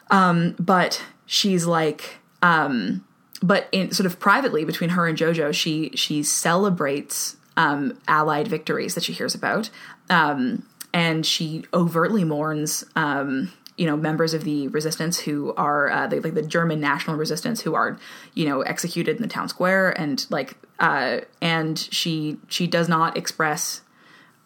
Um, 0.09 0.55
but 0.59 1.03
she's 1.25 1.65
like, 1.65 2.17
um, 2.41 3.05
but 3.41 3.67
in 3.71 3.91
sort 3.91 4.05
of 4.05 4.19
privately 4.19 4.65
between 4.65 4.91
her 4.91 5.07
and 5.07 5.17
Jojo, 5.17 5.53
she 5.53 5.91
she 5.95 6.23
celebrates 6.23 7.37
um, 7.57 7.97
Allied 8.07 8.47
victories 8.47 8.95
that 8.95 9.03
she 9.03 9.13
hears 9.13 9.35
about, 9.35 9.69
um, 10.09 10.65
and 10.93 11.25
she 11.25 11.63
overtly 11.73 12.23
mourns. 12.23 12.83
Um, 12.95 13.51
you 13.77 13.85
know, 13.85 13.95
members 13.95 14.33
of 14.33 14.43
the 14.43 14.67
resistance 14.67 15.19
who 15.19 15.53
are 15.55 15.89
uh, 15.89 16.09
like 16.11 16.33
the 16.33 16.41
German 16.41 16.81
national 16.81 17.15
resistance 17.15 17.61
who 17.61 17.75
are, 17.75 17.97
you 18.33 18.45
know, 18.45 18.59
executed 18.59 19.15
in 19.15 19.21
the 19.21 19.27
town 19.29 19.47
square, 19.47 19.97
and 19.97 20.25
like, 20.29 20.57
uh, 20.79 21.19
and 21.41 21.79
she 21.79 22.37
she 22.49 22.67
does 22.67 22.89
not 22.89 23.15
express 23.15 23.81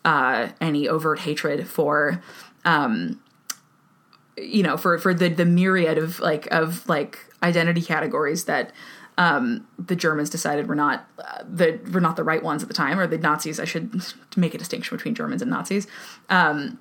uh, 0.06 0.50
any 0.62 0.88
overt 0.88 1.18
hatred 1.20 1.68
for 1.68 2.22
um, 2.64 3.20
you 4.38 4.64
know 4.64 4.78
for 4.78 4.98
for 4.98 5.14
the 5.14 5.30
the 5.30 5.46
myriad 5.46 5.98
of 5.98 6.20
like 6.20 6.48
of 6.52 6.88
like 6.88 7.20
identity 7.42 7.82
categories 7.82 8.46
that 8.46 8.72
um, 9.18 9.68
the 9.78 9.96
Germans 9.96 10.30
decided 10.30 10.68
were 10.68 10.76
not 10.76 11.08
uh, 11.20 11.44
the 11.48 11.80
were 11.92 12.02
not 12.02 12.16
the 12.16 12.24
right 12.24 12.42
ones 12.42 12.64
at 12.64 12.68
the 12.68 12.74
time, 12.74 13.00
or 13.00 13.08
the 13.08 13.18
Nazis. 13.18 13.60
I 13.60 13.66
should 13.66 14.04
make 14.36 14.54
a 14.54 14.58
distinction 14.58 14.98
between 14.98 15.16
Germans 15.16 15.42
and 15.42 15.52
Nazis. 15.52 15.88
Um, 16.30 16.80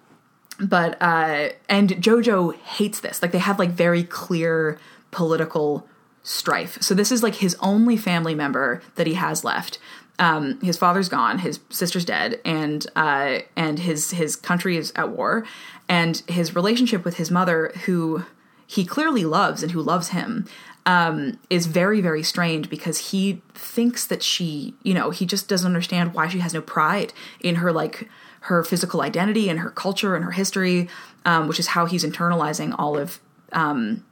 but 0.59 1.01
uh, 1.01 1.51
and 1.69 1.91
Jojo 1.91 2.55
hates 2.57 3.01
this. 3.01 3.23
Like 3.23 3.33
they 3.33 3.39
have 3.39 3.59
like 3.59 3.71
very 3.71 4.05
clear 4.05 4.79
political 5.11 5.87
strife. 6.23 6.81
So 6.81 6.95
this 6.95 7.11
is 7.11 7.23
like 7.23 7.37
his 7.37 7.57
only 7.61 7.97
family 7.97 8.35
member 8.35 8.83
that 8.95 9.07
he 9.07 9.15
has 9.15 9.45
left. 9.45 9.79
Um, 10.19 10.61
his 10.61 10.77
father's 10.77 11.09
gone, 11.09 11.39
his 11.39 11.59
sister's 11.71 12.05
dead, 12.05 12.41
and 12.45 12.87
uh, 12.95 13.39
and 13.57 13.79
his 13.79 14.13
his 14.13 14.37
country 14.37 14.77
is 14.77 14.93
at 14.95 15.09
war, 15.09 15.45
and 15.89 16.23
his 16.29 16.55
relationship 16.55 17.05
with 17.05 17.17
his 17.17 17.31
mother, 17.31 17.73
who 17.87 18.25
he 18.67 18.85
clearly 18.85 19.25
loves 19.25 19.63
and 19.63 19.73
who 19.73 19.83
loves 19.83 20.09
him, 20.09 20.47
um, 20.87 21.39
is 21.51 21.67
very 21.67 22.01
very 22.01 22.23
strained 22.23 22.69
because 22.69 23.11
he 23.11 23.43
thinks 23.55 24.07
that 24.07 24.23
she, 24.23 24.75
you 24.83 24.95
know, 24.95 25.11
he 25.11 25.27
just 25.27 25.49
doesn't 25.49 25.67
understand 25.67 26.15
why 26.15 26.29
she 26.29 26.39
has 26.39 26.55
no 26.55 26.61
pride 26.61 27.13
in 27.41 27.57
her 27.57 27.73
like 27.73 28.09
her 28.41 28.63
physical 28.63 29.01
identity 29.01 29.49
and 29.49 29.61
her 29.61 29.71
culture 29.71 30.15
and 30.15 30.25
her 30.25 30.33
history, 30.33 30.89
um, 31.25 31.49
which 31.49 31.59
is 31.59 31.69
how 31.69 31.87
he's 31.87 32.05
internalizing 32.05 32.75
all 32.79 32.99
of 32.99 33.19
um, 33.53 34.05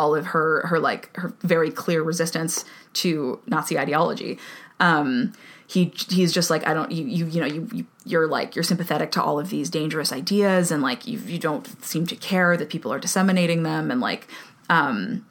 all 0.00 0.14
of 0.14 0.24
her 0.24 0.66
her 0.66 0.80
like 0.80 1.14
her 1.18 1.34
very 1.42 1.70
clear 1.70 2.02
resistance 2.02 2.64
to 2.94 3.38
Nazi 3.46 3.78
ideology. 3.78 4.38
Um, 4.80 5.34
he 5.66 5.92
he's 6.08 6.32
just 6.32 6.48
like 6.48 6.66
I 6.66 6.72
don't 6.72 6.90
you 6.90 7.04
you 7.04 7.26
you 7.26 7.40
know 7.40 7.46
you, 7.46 7.68
you 7.70 7.86
you're 8.06 8.26
like 8.26 8.56
you're 8.56 8.62
sympathetic 8.62 9.10
to 9.12 9.22
all 9.22 9.38
of 9.38 9.50
these 9.50 9.68
dangerous 9.68 10.10
ideas 10.10 10.70
and 10.70 10.82
like 10.82 11.06
you 11.06 11.18
you 11.18 11.38
don't 11.38 11.66
seem 11.84 12.06
to 12.06 12.16
care 12.16 12.56
that 12.56 12.70
people 12.70 12.90
are 12.90 12.98
disseminating 12.98 13.62
them 13.62 13.90
and 13.90 14.00
like 14.00 14.26
um 14.70 15.26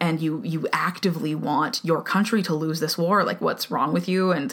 and 0.00 0.20
you 0.20 0.42
you 0.44 0.66
actively 0.72 1.36
want 1.36 1.80
your 1.84 2.02
country 2.02 2.42
to 2.42 2.54
lose 2.54 2.80
this 2.80 2.98
war. 2.98 3.22
Like 3.22 3.40
what's 3.40 3.70
wrong 3.70 3.92
with 3.92 4.08
you? 4.08 4.32
And 4.32 4.52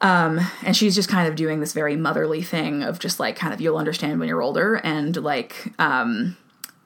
um 0.00 0.40
and 0.64 0.74
she's 0.74 0.94
just 0.94 1.10
kind 1.10 1.28
of 1.28 1.36
doing 1.36 1.60
this 1.60 1.74
very 1.74 1.96
motherly 1.96 2.42
thing 2.42 2.82
of 2.82 2.98
just 2.98 3.20
like 3.20 3.36
kind 3.36 3.52
of 3.52 3.60
you'll 3.60 3.76
understand 3.76 4.18
when 4.18 4.28
you're 4.28 4.42
older. 4.42 4.76
And 4.76 5.14
like 5.18 5.74
um 5.78 6.38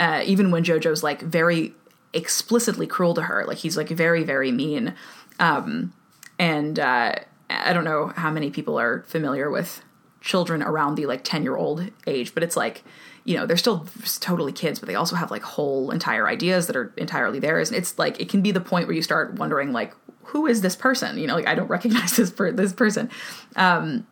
uh, 0.02 0.22
even 0.24 0.50
when 0.50 0.64
jojo's 0.64 1.02
like 1.02 1.22
very 1.22 1.74
explicitly 2.12 2.86
cruel 2.86 3.14
to 3.14 3.22
her 3.22 3.44
like 3.46 3.58
he's 3.58 3.76
like 3.76 3.88
very 3.88 4.24
very 4.24 4.52
mean. 4.52 4.94
Um 5.38 5.92
and 6.38 6.78
uh 6.78 7.14
i 7.48 7.72
don't 7.72 7.84
know 7.84 8.08
how 8.16 8.30
many 8.30 8.50
people 8.50 8.78
are 8.78 9.02
familiar 9.06 9.50
with 9.50 9.82
children 10.20 10.62
around 10.62 10.94
the 10.94 11.06
like 11.06 11.22
10 11.24 11.42
year 11.42 11.56
old 11.56 11.90
age 12.06 12.32
but 12.34 12.42
it's 12.42 12.56
like 12.56 12.84
you 13.24 13.36
know 13.36 13.46
they're 13.46 13.56
still 13.56 13.86
totally 14.20 14.52
kids 14.52 14.78
but 14.78 14.88
they 14.88 14.94
also 14.94 15.16
have 15.16 15.30
like 15.30 15.42
whole 15.42 15.90
entire 15.90 16.26
ideas 16.26 16.66
that 16.66 16.76
are 16.76 16.92
entirely 16.96 17.38
theirs. 17.38 17.68
And 17.68 17.78
it's 17.78 17.98
like 17.98 18.20
it 18.20 18.28
can 18.28 18.42
be 18.42 18.50
the 18.50 18.60
point 18.60 18.86
where 18.86 18.96
you 18.96 19.02
start 19.02 19.34
wondering 19.34 19.72
like 19.72 19.94
who 20.24 20.46
is 20.46 20.60
this 20.60 20.76
person? 20.76 21.18
You 21.18 21.26
know 21.26 21.34
like 21.34 21.46
i 21.46 21.54
don't 21.54 21.68
recognize 21.78 22.16
this 22.16 22.30
per- 22.30 22.52
this 22.52 22.72
person. 22.72 23.10
Um 23.56 24.06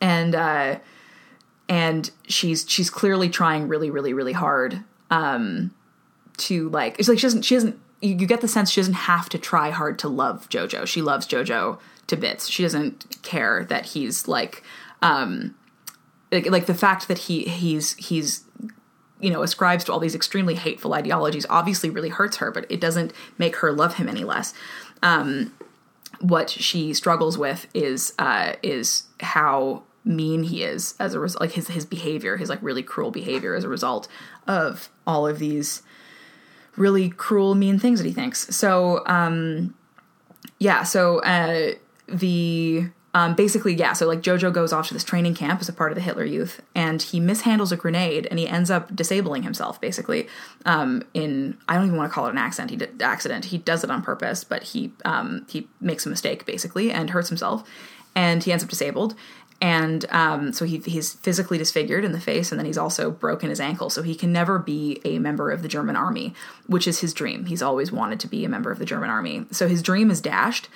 and 0.00 0.34
uh 0.34 0.78
and 1.68 2.10
she's 2.26 2.66
she's 2.68 2.90
clearly 2.90 3.30
trying 3.30 3.68
really 3.68 3.90
really 3.90 4.12
really 4.12 4.32
hard 4.32 4.82
um 5.14 5.72
to 6.36 6.68
like 6.70 6.98
it's 6.98 7.08
like 7.08 7.18
she 7.18 7.26
doesn't 7.26 7.42
she 7.42 7.54
doesn't 7.54 7.78
you, 8.00 8.16
you 8.16 8.26
get 8.26 8.40
the 8.40 8.48
sense 8.48 8.70
she 8.70 8.80
doesn't 8.80 8.94
have 8.94 9.28
to 9.28 9.38
try 9.38 9.70
hard 9.70 9.98
to 10.00 10.08
love 10.08 10.48
jojo. 10.48 10.86
She 10.86 11.00
loves 11.00 11.26
jojo 11.26 11.78
to 12.08 12.16
bits. 12.16 12.48
She 12.48 12.62
doesn't 12.62 13.22
care 13.22 13.64
that 13.66 13.86
he's 13.86 14.26
like 14.26 14.64
um 15.02 15.54
like, 16.32 16.50
like 16.50 16.66
the 16.66 16.74
fact 16.74 17.06
that 17.06 17.18
he 17.18 17.44
he's 17.44 17.94
he's 17.94 18.44
you 19.20 19.30
know 19.30 19.42
ascribes 19.42 19.84
to 19.84 19.92
all 19.92 20.00
these 20.00 20.16
extremely 20.16 20.56
hateful 20.56 20.92
ideologies 20.92 21.46
obviously 21.48 21.88
really 21.88 22.08
hurts 22.08 22.38
her 22.38 22.50
but 22.50 22.66
it 22.68 22.80
doesn't 22.80 23.12
make 23.38 23.56
her 23.56 23.72
love 23.72 23.94
him 23.94 24.08
any 24.08 24.24
less. 24.24 24.52
Um 25.02 25.52
what 26.20 26.50
she 26.50 26.92
struggles 26.92 27.38
with 27.38 27.68
is 27.74 28.12
uh 28.18 28.54
is 28.62 29.04
how 29.20 29.84
mean 30.04 30.42
he 30.42 30.62
is 30.62 30.94
as 31.00 31.14
a 31.14 31.20
result 31.20 31.40
like 31.40 31.52
his 31.52 31.68
his 31.68 31.86
behavior 31.86 32.36
his 32.36 32.50
like 32.50 32.58
really 32.62 32.82
cruel 32.82 33.10
behavior 33.10 33.54
as 33.54 33.64
a 33.64 33.68
result 33.68 34.06
of 34.46 34.88
all 35.06 35.26
of 35.26 35.38
these 35.38 35.82
really 36.76 37.08
cruel 37.08 37.54
mean 37.54 37.78
things 37.78 38.00
that 38.00 38.06
he 38.06 38.12
thinks 38.12 38.54
so 38.54 39.02
um 39.06 39.74
yeah 40.58 40.82
so 40.82 41.20
uh 41.20 41.72
the 42.08 42.88
um, 43.14 43.36
basically, 43.36 43.74
yeah. 43.74 43.92
So 43.92 44.08
like 44.08 44.22
Jojo 44.22 44.52
goes 44.52 44.72
off 44.72 44.88
to 44.88 44.94
this 44.94 45.04
training 45.04 45.36
camp 45.36 45.60
as 45.60 45.68
a 45.68 45.72
part 45.72 45.92
of 45.92 45.94
the 45.94 46.02
Hitler 46.02 46.24
Youth, 46.24 46.60
and 46.74 47.00
he 47.00 47.20
mishandles 47.20 47.70
a 47.70 47.76
grenade, 47.76 48.26
and 48.28 48.40
he 48.40 48.48
ends 48.48 48.72
up 48.72 48.94
disabling 48.94 49.44
himself. 49.44 49.80
Basically, 49.80 50.26
um, 50.66 51.04
in 51.14 51.56
I 51.68 51.76
don't 51.76 51.86
even 51.86 51.96
want 51.96 52.10
to 52.10 52.14
call 52.14 52.26
it 52.26 52.30
an 52.30 52.38
accident. 52.38 52.70
He 52.70 52.76
did, 52.76 53.00
accident. 53.00 53.46
He 53.46 53.58
does 53.58 53.84
it 53.84 53.90
on 53.90 54.02
purpose, 54.02 54.42
but 54.42 54.64
he 54.64 54.92
um, 55.04 55.46
he 55.48 55.68
makes 55.80 56.04
a 56.04 56.08
mistake 56.08 56.44
basically 56.44 56.90
and 56.90 57.10
hurts 57.10 57.28
himself, 57.28 57.62
and 58.16 58.42
he 58.42 58.50
ends 58.50 58.64
up 58.64 58.70
disabled. 58.70 59.14
And 59.64 60.04
um, 60.10 60.52
so 60.52 60.66
he, 60.66 60.76
he's 60.76 61.14
physically 61.14 61.56
disfigured 61.56 62.04
in 62.04 62.12
the 62.12 62.20
face, 62.20 62.52
and 62.52 62.58
then 62.58 62.66
he's 62.66 62.76
also 62.76 63.10
broken 63.10 63.48
his 63.48 63.60
ankle. 63.60 63.88
So 63.88 64.02
he 64.02 64.14
can 64.14 64.30
never 64.30 64.58
be 64.58 65.00
a 65.06 65.18
member 65.18 65.50
of 65.50 65.62
the 65.62 65.68
German 65.68 65.96
army, 65.96 66.34
which 66.66 66.86
is 66.86 67.00
his 67.00 67.14
dream. 67.14 67.46
He's 67.46 67.62
always 67.62 67.90
wanted 67.90 68.20
to 68.20 68.28
be 68.28 68.44
a 68.44 68.48
member 68.50 68.70
of 68.70 68.78
the 68.78 68.84
German 68.84 69.08
army. 69.08 69.46
So 69.52 69.66
his 69.66 69.80
dream 69.80 70.10
is 70.10 70.20
dashed. 70.20 70.68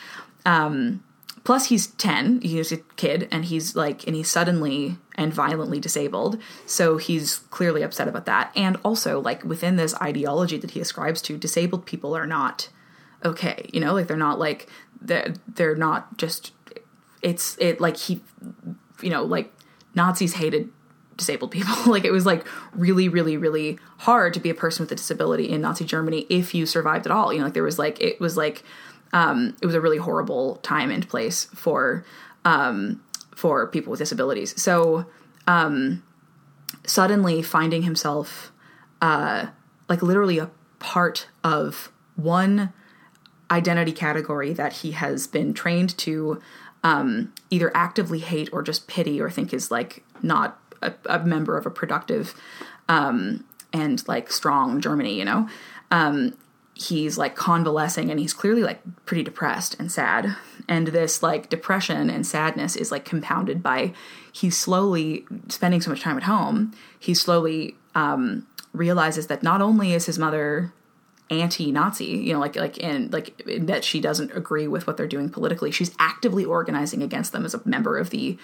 Um, 0.46 1.04
plus 1.44 1.66
he's 1.66 1.88
10 1.88 2.40
he's 2.40 2.72
a 2.72 2.78
kid 2.96 3.28
and 3.30 3.44
he's 3.46 3.76
like 3.76 4.06
and 4.06 4.16
he's 4.16 4.30
suddenly 4.30 4.98
and 5.14 5.32
violently 5.32 5.78
disabled 5.80 6.38
so 6.66 6.96
he's 6.96 7.38
clearly 7.50 7.82
upset 7.82 8.08
about 8.08 8.26
that 8.26 8.50
and 8.56 8.76
also 8.84 9.20
like 9.20 9.42
within 9.44 9.76
this 9.76 9.94
ideology 10.02 10.58
that 10.58 10.72
he 10.72 10.80
ascribes 10.80 11.22
to 11.22 11.38
disabled 11.38 11.86
people 11.86 12.14
are 12.14 12.26
not 12.26 12.68
okay 13.24 13.70
you 13.72 13.80
know 13.80 13.94
like 13.94 14.08
they're 14.08 14.16
not 14.16 14.38
like 14.38 14.68
they're 15.00 15.32
they're 15.54 15.76
not 15.76 16.18
just 16.18 16.52
it's 17.22 17.56
it 17.58 17.80
like 17.80 17.96
he 17.96 18.20
you 19.02 19.10
know 19.10 19.24
like 19.24 19.52
nazis 19.94 20.34
hated 20.34 20.68
disabled 21.16 21.50
people 21.50 21.74
like 21.86 22.04
it 22.04 22.12
was 22.12 22.24
like 22.24 22.46
really 22.72 23.08
really 23.08 23.36
really 23.36 23.78
hard 23.98 24.32
to 24.34 24.40
be 24.40 24.50
a 24.50 24.54
person 24.54 24.82
with 24.82 24.92
a 24.92 24.94
disability 24.94 25.48
in 25.48 25.60
nazi 25.60 25.84
germany 25.84 26.26
if 26.28 26.54
you 26.54 26.64
survived 26.64 27.06
at 27.06 27.12
all 27.12 27.32
you 27.32 27.38
know 27.38 27.44
like 27.44 27.54
there 27.54 27.62
was 27.62 27.78
like 27.78 28.00
it 28.00 28.20
was 28.20 28.36
like 28.36 28.62
um, 29.12 29.56
it 29.62 29.66
was 29.66 29.74
a 29.74 29.80
really 29.80 29.98
horrible 29.98 30.56
time 30.56 30.90
and 30.90 31.08
place 31.08 31.46
for 31.54 32.04
um, 32.44 33.02
for 33.34 33.66
people 33.66 33.90
with 33.90 33.98
disabilities. 33.98 34.60
So 34.60 35.06
um, 35.46 36.02
suddenly 36.86 37.42
finding 37.42 37.82
himself 37.82 38.52
uh, 39.00 39.46
like 39.88 40.02
literally 40.02 40.38
a 40.38 40.50
part 40.78 41.28
of 41.44 41.90
one 42.16 42.72
identity 43.50 43.92
category 43.92 44.52
that 44.52 44.74
he 44.74 44.92
has 44.92 45.26
been 45.26 45.54
trained 45.54 45.96
to 45.98 46.40
um, 46.84 47.32
either 47.50 47.74
actively 47.76 48.20
hate 48.20 48.48
or 48.52 48.62
just 48.62 48.86
pity 48.86 49.20
or 49.20 49.30
think 49.30 49.52
is 49.52 49.70
like 49.70 50.04
not 50.22 50.58
a, 50.82 50.92
a 51.06 51.18
member 51.20 51.56
of 51.56 51.66
a 51.66 51.70
productive 51.70 52.34
um, 52.88 53.44
and 53.72 54.06
like 54.08 54.30
strong 54.30 54.80
Germany, 54.80 55.18
you 55.18 55.24
know. 55.24 55.48
Um, 55.90 56.34
he's 56.78 57.18
like 57.18 57.34
convalescing 57.34 58.08
and 58.08 58.20
he's 58.20 58.32
clearly 58.32 58.62
like 58.62 58.80
pretty 59.04 59.24
depressed 59.24 59.74
and 59.80 59.90
sad 59.90 60.36
and 60.68 60.88
this 60.88 61.24
like 61.24 61.48
depression 61.48 62.08
and 62.08 62.24
sadness 62.24 62.76
is 62.76 62.92
like 62.92 63.04
compounded 63.04 63.64
by 63.64 63.92
he's 64.30 64.56
slowly 64.56 65.26
spending 65.48 65.80
so 65.80 65.90
much 65.90 66.02
time 66.02 66.16
at 66.16 66.22
home 66.22 66.72
he 67.00 67.12
slowly 67.12 67.74
um 67.96 68.46
realizes 68.72 69.26
that 69.26 69.42
not 69.42 69.60
only 69.60 69.92
is 69.92 70.06
his 70.06 70.20
mother 70.20 70.72
anti-nazi 71.30 72.04
you 72.04 72.32
know 72.32 72.40
like 72.40 72.56
like 72.56 72.78
in 72.78 73.10
like 73.10 73.42
that 73.58 73.84
she 73.84 74.00
doesn't 74.00 74.34
agree 74.34 74.66
with 74.66 74.86
what 74.86 74.96
they're 74.96 75.06
doing 75.06 75.28
politically 75.28 75.70
she's 75.70 75.94
actively 75.98 76.44
organizing 76.44 77.02
against 77.02 77.32
them 77.32 77.44
as 77.44 77.54
a 77.54 77.60
member 77.64 77.98
of 77.98 78.10
the 78.10 78.38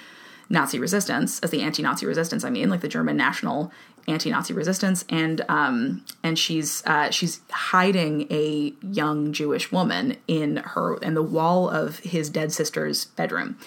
Nazi 0.51 0.79
resistance, 0.79 1.41
as 1.41 1.51
the 1.51 1.63
anti-Nazi 1.63 2.07
resistance. 2.07 2.45
I 2.45 2.51
mean, 2.51 2.69
like 2.69 2.81
the 2.81 2.89
German 2.89 3.17
national 3.17 3.73
anti-Nazi 4.07 4.53
resistance, 4.53 5.05
and 5.09 5.45
um, 5.49 6.05
and 6.23 6.39
she's 6.39 6.85
uh, 6.87 7.11
she's 7.11 7.41
hiding 7.51 8.27
a 8.31 8.75
young 8.83 9.33
Jewish 9.33 9.73
woman 9.73 10.17
in 10.29 10.59
her 10.59 10.97
in 10.99 11.15
the 11.15 11.23
wall 11.23 11.69
of 11.69 12.01
his 12.01 12.29
dead 12.29 12.53
sister's 12.53 13.07
bedroom, 13.07 13.59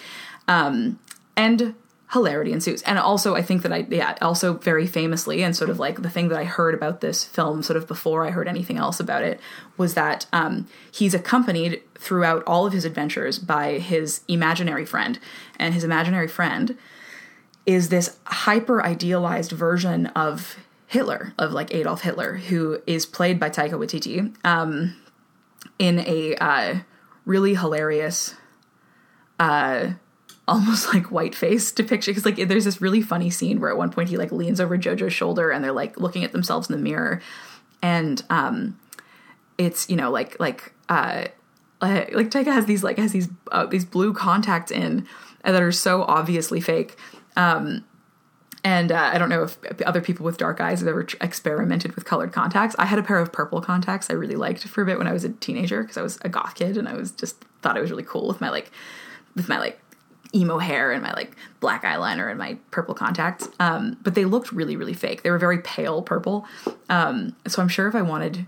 um, 0.46 0.98
and 1.36 1.74
hilarity 2.12 2.52
ensues. 2.52 2.82
And 2.82 2.98
also, 2.98 3.34
I 3.34 3.42
think 3.42 3.62
that 3.62 3.72
I, 3.72 3.86
yeah, 3.88 4.16
also 4.22 4.54
very 4.54 4.86
famously, 4.86 5.42
and 5.42 5.54
sort 5.54 5.68
of 5.68 5.78
like 5.78 6.00
the 6.00 6.08
thing 6.08 6.28
that 6.28 6.38
I 6.38 6.44
heard 6.44 6.74
about 6.74 7.00
this 7.00 7.22
film, 7.22 7.62
sort 7.62 7.76
of 7.76 7.86
before 7.86 8.26
I 8.26 8.30
heard 8.30 8.48
anything 8.48 8.78
else 8.78 8.98
about 8.98 9.22
it, 9.22 9.40
was 9.76 9.94
that 9.94 10.26
um, 10.32 10.66
he's 10.90 11.12
accompanied 11.12 11.82
throughout 11.96 12.42
all 12.46 12.66
of 12.66 12.72
his 12.72 12.86
adventures 12.86 13.38
by 13.38 13.78
his 13.78 14.22
imaginary 14.26 14.86
friend. 14.86 15.18
And 15.58 15.74
his 15.74 15.84
imaginary 15.84 16.28
friend 16.28 16.78
is 17.66 17.90
this 17.90 18.16
hyper 18.24 18.82
idealized 18.82 19.52
version 19.52 20.06
of 20.06 20.56
Hitler, 20.86 21.34
of 21.38 21.52
like 21.52 21.74
Adolf 21.74 22.00
Hitler, 22.00 22.36
who 22.36 22.80
is 22.86 23.04
played 23.04 23.38
by 23.38 23.50
Taika 23.50 23.72
Waititi 23.72 24.34
um, 24.46 24.96
in 25.78 25.98
a 25.98 26.34
uh, 26.36 26.78
really 27.26 27.54
hilarious. 27.54 28.34
Uh, 29.38 29.90
almost 30.48 30.92
like 30.92 31.10
white 31.10 31.34
face 31.34 31.70
depiction 31.70 32.12
because 32.12 32.24
like 32.24 32.48
there's 32.48 32.64
this 32.64 32.80
really 32.80 33.02
funny 33.02 33.30
scene 33.30 33.60
where 33.60 33.70
at 33.70 33.76
one 33.76 33.90
point 33.90 34.08
he 34.08 34.16
like 34.16 34.32
leans 34.32 34.60
over 34.60 34.78
jojo's 34.78 35.12
shoulder 35.12 35.50
and 35.50 35.62
they're 35.62 35.72
like 35.72 35.98
looking 36.00 36.24
at 36.24 36.32
themselves 36.32 36.68
in 36.68 36.76
the 36.76 36.82
mirror 36.82 37.20
and 37.82 38.22
um 38.30 38.78
it's 39.58 39.90
you 39.90 39.96
know 39.96 40.10
like 40.10 40.38
like 40.40 40.72
uh, 40.88 41.24
uh 41.82 42.04
like 42.12 42.30
Taika 42.30 42.52
has 42.52 42.64
these 42.66 42.82
like 42.82 42.96
has 42.96 43.12
these 43.12 43.28
uh, 43.50 43.66
these 43.66 43.84
blue 43.84 44.14
contacts 44.14 44.70
in 44.70 45.06
that 45.44 45.62
are 45.62 45.72
so 45.72 46.02
obviously 46.02 46.60
fake. 46.60 46.96
Um, 47.36 47.84
and 48.64 48.90
uh, 48.90 49.10
I 49.12 49.18
don't 49.18 49.28
know 49.28 49.44
if 49.44 49.56
other 49.82 50.00
people 50.00 50.26
with 50.26 50.36
dark 50.36 50.60
eyes 50.60 50.80
have 50.80 50.88
ever 50.88 51.04
tr- 51.04 51.16
experimented 51.20 51.94
with 51.94 52.04
colored 52.04 52.32
contacts. 52.32 52.74
I 52.78 52.86
had 52.86 52.98
a 52.98 53.04
pair 53.04 53.18
of 53.18 53.32
purple 53.32 53.60
contacts 53.60 54.10
I 54.10 54.14
really 54.14 54.34
liked 54.34 54.66
for 54.66 54.82
a 54.82 54.86
bit 54.86 54.98
when 54.98 55.06
I 55.06 55.12
was 55.12 55.24
a 55.24 55.28
teenager 55.28 55.82
because 55.82 55.96
I 55.96 56.02
was 56.02 56.18
a 56.22 56.28
goth 56.28 56.56
kid 56.56 56.76
and 56.76 56.88
I 56.88 56.94
was 56.94 57.12
just 57.12 57.40
thought 57.62 57.76
it 57.76 57.80
was 57.80 57.90
really 57.90 58.02
cool 58.02 58.26
with 58.26 58.40
my 58.40 58.50
like 58.50 58.72
with 59.36 59.48
my 59.48 59.58
like 59.58 59.80
emo 60.34 60.58
hair 60.58 60.92
and 60.92 61.02
my 61.02 61.12
like 61.12 61.36
black 61.60 61.84
eyeliner 61.84 62.28
and 62.28 62.38
my 62.38 62.56
purple 62.70 62.94
contacts. 62.94 63.48
Um, 63.58 63.96
but 64.02 64.14
they 64.14 64.24
looked 64.24 64.52
really 64.52 64.76
really 64.76 64.94
fake. 64.94 65.22
They 65.22 65.30
were 65.30 65.38
very 65.38 65.58
pale 65.58 66.02
purple. 66.02 66.46
Um, 66.88 67.34
so 67.46 67.62
I'm 67.62 67.68
sure 67.68 67.88
if 67.88 67.94
I 67.94 68.02
wanted 68.02 68.46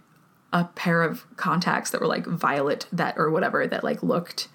a 0.52 0.64
pair 0.64 1.02
of 1.02 1.24
contacts 1.36 1.90
that 1.90 2.00
were 2.00 2.06
like 2.06 2.26
violet 2.26 2.86
that 2.92 3.14
or 3.16 3.30
whatever 3.30 3.66
that 3.66 3.84
like 3.84 4.02
looked 4.02 4.48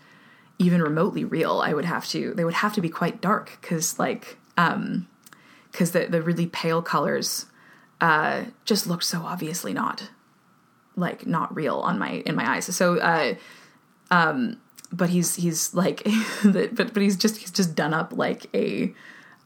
even 0.57 0.81
remotely 0.81 1.23
real, 1.25 1.61
I 1.63 1.73
would 1.73 1.85
have 1.85 2.07
to 2.09 2.33
they 2.33 2.45
would 2.45 2.55
have 2.55 2.73
to 2.73 2.81
be 2.81 2.89
quite 2.89 3.21
dark 3.21 3.57
because 3.61 3.99
like 3.99 4.37
um 4.57 5.07
because 5.71 5.91
the 5.91 6.05
the 6.05 6.21
really 6.21 6.47
pale 6.47 6.81
colors 6.81 7.47
uh 8.01 8.45
just 8.65 8.87
looked 8.87 9.03
so 9.03 9.21
obviously 9.23 9.73
not 9.73 10.09
like 10.95 11.25
not 11.25 11.53
real 11.55 11.77
on 11.79 11.99
my 11.99 12.23
in 12.25 12.35
my 12.35 12.55
eyes. 12.55 12.73
So 12.75 12.97
uh 12.99 13.35
um 14.11 14.57
but 14.95 15.09
he's 15.09 15.35
he's 15.35 15.73
like 15.73 16.07
but 16.43 16.75
but 16.75 16.97
he's 16.97 17.17
just 17.17 17.37
he's 17.37 17.51
just 17.51 17.75
done 17.75 17.93
up 17.93 18.13
like 18.15 18.47
a 18.55 18.93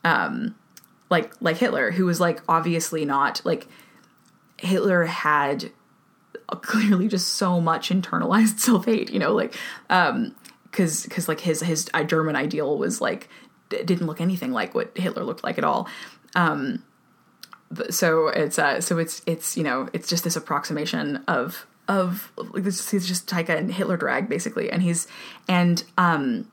um 0.04 0.56
like 1.10 1.34
like 1.42 1.58
Hitler 1.58 1.92
who 1.92 2.06
was 2.06 2.20
like 2.20 2.42
obviously 2.48 3.06
not 3.06 3.42
like 3.44 3.68
Hitler 4.58 5.06
had 5.06 5.72
clearly 6.62 7.08
just 7.08 7.34
so 7.36 7.60
much 7.62 7.90
internalized 7.90 8.60
self-hate, 8.60 9.12
you 9.12 9.20
know, 9.20 9.34
like 9.34 9.56
um 9.90 10.36
cuz 10.72 11.08
cuz 11.10 11.28
like 11.28 11.40
his 11.40 11.62
his 11.62 11.90
German 12.06 12.36
ideal 12.36 12.78
was 12.78 13.02
like 13.02 13.30
didn't 13.70 14.08
look 14.08 14.22
anything 14.22 14.52
like 14.52 14.74
what 14.74 14.96
Hitler 14.98 15.24
looked 15.24 15.44
like 15.44 15.58
at 15.58 15.64
all. 15.64 15.88
Um 16.36 16.84
so 17.90 18.28
it's 18.28 18.58
uh 18.60 18.82
so 18.82 18.98
it's 18.98 19.22
it's 19.26 19.58
you 19.58 19.64
know, 19.64 19.90
it's 19.94 20.08
just 20.08 20.24
this 20.24 20.36
approximation 20.36 21.24
of 21.28 21.66
of 21.90 22.32
like 22.38 22.64
this 22.64 22.90
he's 22.92 23.08
just 23.08 23.28
Taika 23.28 23.58
and 23.58 23.74
Hitler 23.74 23.98
drag 23.98 24.30
basically 24.30 24.72
and 24.72 24.82
he's 24.82 25.08
and 25.50 25.84
um 25.98 26.50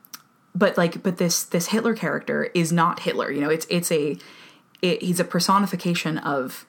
but 0.55 0.77
like 0.77 1.03
but 1.03 1.17
this 1.17 1.43
this 1.43 1.67
Hitler 1.67 1.95
character 1.95 2.49
is 2.53 2.73
not 2.73 3.01
Hitler, 3.01 3.31
you 3.31 3.39
know, 3.39 3.49
it's 3.49 3.67
it's 3.69 3.91
a 3.91 4.17
it, 4.81 5.01
he's 5.01 5.19
a 5.19 5.23
personification 5.23 6.17
of 6.17 6.65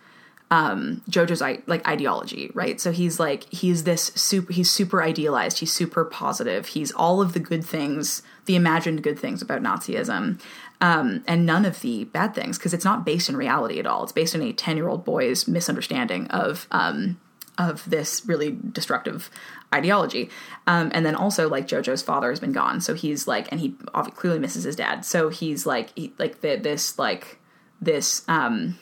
um 0.51 1.03
jojo's 1.11 1.41
like 1.41 1.87
ideology 1.89 2.51
right? 2.55 2.81
So 2.81 2.93
he's 2.93 3.19
like 3.19 3.51
he's 3.53 3.85
this 3.85 4.13
super 4.15 4.53
he's 4.53 4.71
super 4.71 5.03
idealized 5.03 5.59
he's 5.59 5.73
super 5.73 6.05
positive 6.05 6.67
he's 6.69 6.93
all 6.93 7.21
of 7.21 7.33
the 7.33 7.41
good 7.41 7.65
things 7.65 8.23
the 8.45 8.57
imagined 8.57 9.03
good 9.03 9.19
things 9.19 9.43
about 9.43 9.63
nazism 9.63 10.41
um 10.81 11.23
and 11.27 11.45
none 11.45 11.67
of 11.67 11.81
the 11.81 12.05
bad 12.05 12.35
things 12.35 12.57
because 12.57 12.73
it's 12.73 12.85
not 12.85 13.05
based 13.05 13.29
in 13.29 13.37
reality 13.37 13.79
at 13.79 13.87
all. 13.87 14.03
It's 14.03 14.13
based 14.13 14.35
on 14.35 14.43
a 14.43 14.53
10 14.53 14.77
year 14.77 14.89
old 14.89 15.05
boy's 15.05 15.49
misunderstanding 15.49 16.27
of 16.29 16.67
um 16.71 17.19
of 17.59 17.89
this 17.91 18.23
really 18.27 18.57
destructive 18.73 19.31
ideology 19.75 20.31
um 20.67 20.91
and 20.95 21.05
then 21.05 21.15
also 21.15 21.49
like 21.49 21.69
jojo's 21.69 22.03
father 22.03 22.31
has 22.31 22.41
been 22.41 22.53
gone 22.53 22.81
so 22.81 22.95
he's 22.95 23.29
like 23.29 23.51
and 23.51 23.61
he 23.61 23.75
obviously 23.93 24.19
clearly 24.19 24.39
misses 24.39 24.65
his 24.65 24.77
dad 24.77 25.05
so 25.05 25.29
he's 25.29 25.67
like 25.67 25.91
he, 25.95 26.13
like 26.19 26.41
the, 26.41 26.57
this 26.57 26.99
like 26.99 27.39
this 27.81 28.23
um 28.29 28.79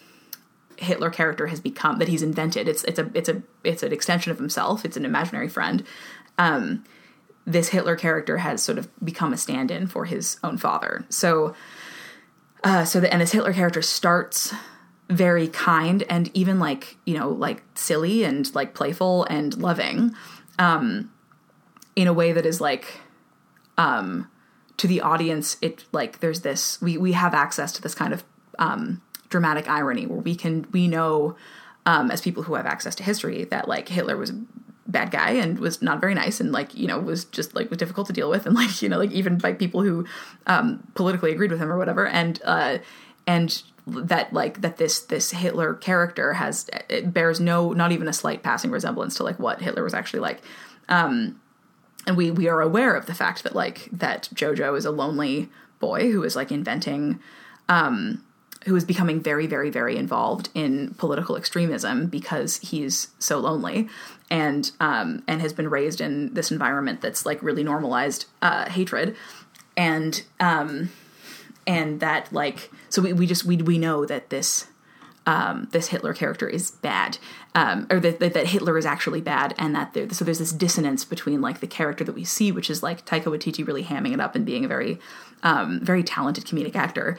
Hitler 0.78 1.10
character 1.10 1.46
has 1.46 1.60
become 1.60 1.98
that 1.98 2.08
he's 2.08 2.22
invented. 2.22 2.68
It's 2.68 2.84
it's 2.84 2.98
a 2.98 3.10
it's 3.14 3.28
a 3.28 3.42
it's 3.64 3.82
an 3.82 3.92
extension 3.92 4.32
of 4.32 4.38
himself. 4.38 4.84
It's 4.84 4.96
an 4.96 5.04
imaginary 5.04 5.48
friend. 5.48 5.82
Um, 6.38 6.84
this 7.46 7.68
Hitler 7.68 7.96
character 7.96 8.38
has 8.38 8.62
sort 8.62 8.78
of 8.78 8.88
become 9.04 9.32
a 9.32 9.36
stand-in 9.36 9.86
for 9.86 10.04
his 10.04 10.38
own 10.42 10.58
father. 10.58 11.06
So, 11.08 11.54
uh, 12.64 12.84
so 12.84 13.00
the, 13.00 13.12
and 13.12 13.22
this 13.22 13.32
Hitler 13.32 13.52
character 13.52 13.82
starts 13.82 14.52
very 15.09 15.47
kind 15.49 16.03
and 16.09 16.31
even 16.35 16.59
like 16.59 16.97
you 17.05 17.16
know 17.16 17.29
like 17.29 17.62
silly 17.75 18.25
and 18.25 18.53
like 18.55 18.75
playful 18.75 19.25
and 19.25 19.57
loving, 19.57 20.14
um, 20.59 21.11
in 21.95 22.07
a 22.09 22.12
way 22.12 22.33
that 22.33 22.45
is 22.45 22.61
like, 22.61 23.01
um, 23.79 24.29
to 24.77 24.87
the 24.87 25.01
audience. 25.01 25.57
It 25.62 25.85
like 25.92 26.21
there's 26.21 26.40
this 26.40 26.81
we 26.81 26.97
we 26.97 27.12
have 27.12 27.35
access 27.35 27.73
to 27.73 27.83
this 27.83 27.95
kind 27.95 28.12
of 28.12 28.25
um 28.59 29.03
dramatic 29.29 29.69
irony 29.69 30.07
where 30.07 30.21
we 30.21 30.35
can 30.35 30.66
we 30.73 30.88
know 30.88 31.37
um, 31.85 32.11
as 32.11 32.21
people 32.21 32.42
who 32.42 32.55
have 32.55 32.66
access 32.66 32.95
to 32.97 33.03
history 33.03 33.45
that 33.45 33.69
like 33.69 33.88
Hitler 33.88 34.16
was 34.16 34.31
a 34.31 34.45
bad 34.88 35.11
guy 35.11 35.31
and 35.31 35.59
was 35.59 35.83
not 35.83 36.01
very 36.01 36.14
nice 36.14 36.40
and 36.40 36.53
like 36.53 36.75
you 36.75 36.87
know 36.87 36.99
was 36.99 37.25
just 37.27 37.55
like 37.55 37.71
was 37.71 37.79
difficult 37.79 38.07
to 38.07 38.12
deal 38.12 38.31
with 38.31 38.47
and 38.47 38.55
like 38.55 38.83
you 38.83 38.88
know 38.88 38.99
like 38.99 39.12
even 39.12 39.38
by 39.38 39.53
people 39.53 39.83
who 39.83 40.05
um, 40.47 40.87
politically 40.95 41.33
agreed 41.33 41.51
with 41.51 41.61
him 41.61 41.71
or 41.71 41.79
whatever 41.79 42.07
and 42.07 42.40
uh, 42.45 42.79
and 43.27 43.62
that 43.87 44.33
like 44.33 44.61
that 44.62 44.79
this 44.79 45.01
this 45.01 45.31
Hitler 45.31 45.75
character 45.75 46.35
has 46.35 46.68
it 46.88 47.12
bears 47.12 47.38
no 47.40 47.72
not 47.72 47.92
even 47.92 48.09
a 48.09 48.12
slight 48.12 48.42
passing 48.42 48.70
resemblance 48.70 49.14
to 49.16 49.22
like 49.22 49.38
what 49.38 49.62
Hitler 49.62 49.85
was 49.85 49.94
actually 49.94 50.20
like. 50.20 50.42
Um 50.88 51.40
and 52.07 52.16
we 52.16 52.31
we 52.31 52.49
are 52.49 52.61
aware 52.61 52.94
of 52.94 53.07
the 53.07 53.14
fact 53.14 53.42
that 53.44 53.55
like 53.55 53.88
that 53.92 54.29
Jojo 54.35 54.77
is 54.77 54.85
a 54.85 54.90
lonely 54.90 55.49
boy 55.79 56.11
who 56.11 56.22
is 56.25 56.35
like 56.35 56.51
inventing 56.51 57.20
um 57.68 58.22
who 58.66 58.75
is 58.75 58.85
becoming 58.85 59.20
very, 59.20 59.46
very, 59.46 59.70
very 59.70 59.96
involved 59.96 60.49
in 60.53 60.92
political 60.94 61.37
extremism 61.37 62.09
because 62.09 62.57
he's 62.59 63.09
so 63.20 63.38
lonely, 63.38 63.88
and 64.29 64.72
um, 64.81 65.22
and 65.29 65.40
has 65.40 65.53
been 65.53 65.70
raised 65.70 66.01
in 66.01 66.35
this 66.35 66.51
environment 66.51 67.01
that's 67.01 67.25
like 67.25 67.40
really 67.42 67.62
normalized 67.62 68.27
uh, 68.42 68.68
hatred, 68.68 69.16
and 69.77 70.25
um, 70.40 70.90
and 71.66 72.00
that 72.00 72.33
like 72.33 72.70
so 72.88 73.02
we, 73.02 73.12
we 73.12 73.26
just 73.26 73.44
we 73.44 73.57
we 73.57 73.79
know 73.79 74.05
that 74.07 74.31
this 74.31 74.66
um, 75.26 75.68
this 75.72 75.88
Hitler 75.88 76.14
character 76.14 76.48
is 76.48 76.70
bad, 76.70 77.18
um, 77.55 77.88
or 77.90 77.98
that, 77.98 78.20
that, 78.20 78.33
that 78.35 78.46
Hitler 78.46 78.79
is 78.79 78.87
actually 78.87 79.20
bad, 79.20 79.55
and 79.59 79.74
that 79.74 79.92
there, 79.92 80.09
so 80.11 80.24
there's 80.24 80.38
this 80.38 80.52
dissonance 80.52 81.05
between 81.05 81.40
like 81.40 81.59
the 81.59 81.66
character 81.66 82.05
that 82.05 82.14
we 82.14 82.22
see, 82.22 82.52
which 82.52 82.70
is 82.70 82.83
like 82.83 83.05
Taika 83.05 83.24
Waititi 83.24 83.66
really 83.66 83.83
hamming 83.83 84.14
it 84.14 84.20
up 84.20 84.37
and 84.37 84.46
being 84.46 84.64
a 84.64 84.68
very, 84.68 85.00
um, 85.42 85.81
very 85.83 86.05
talented 86.05 86.44
comedic 86.44 86.76
actor, 86.76 87.18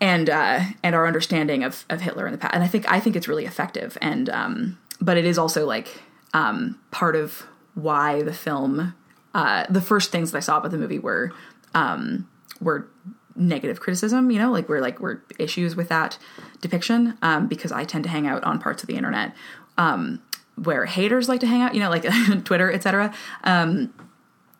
and 0.00 0.28
uh, 0.28 0.60
and 0.82 0.94
our 0.94 1.06
understanding 1.06 1.62
of 1.62 1.84
of 1.88 2.00
Hitler 2.00 2.26
in 2.26 2.32
the 2.32 2.38
past. 2.38 2.54
And 2.54 2.64
I 2.64 2.66
think 2.66 2.90
I 2.90 2.98
think 2.98 3.14
it's 3.14 3.28
really 3.28 3.46
effective. 3.46 3.96
And 4.02 4.28
um, 4.28 4.78
but 5.00 5.16
it 5.16 5.24
is 5.24 5.38
also 5.38 5.66
like 5.66 6.02
um, 6.32 6.80
part 6.90 7.16
of 7.16 7.46
why 7.74 8.22
the 8.22 8.34
film. 8.34 8.94
Uh, 9.34 9.66
the 9.68 9.80
first 9.80 10.12
things 10.12 10.30
that 10.30 10.38
I 10.38 10.40
saw 10.40 10.58
about 10.58 10.70
the 10.70 10.78
movie 10.78 11.00
were 11.00 11.32
um, 11.74 12.28
were 12.60 12.88
negative 13.36 13.80
criticism. 13.80 14.30
You 14.30 14.38
know, 14.38 14.50
like 14.50 14.68
we're 14.68 14.80
like 14.80 15.00
we're 15.00 15.20
issues 15.38 15.76
with 15.76 15.88
that 15.88 16.18
depiction 16.60 17.18
um, 17.22 17.46
because 17.46 17.72
I 17.72 17.84
tend 17.84 18.04
to 18.04 18.10
hang 18.10 18.26
out 18.26 18.44
on 18.44 18.58
parts 18.58 18.82
of 18.82 18.86
the 18.86 18.96
internet 18.96 19.34
um, 19.78 20.22
where 20.56 20.86
haters 20.86 21.28
like 21.28 21.40
to 21.40 21.46
hang 21.46 21.62
out. 21.62 21.74
You 21.74 21.80
know, 21.80 21.90
like 21.90 22.06
Twitter, 22.44 22.72
etc. 22.72 23.14
Um, 23.44 23.92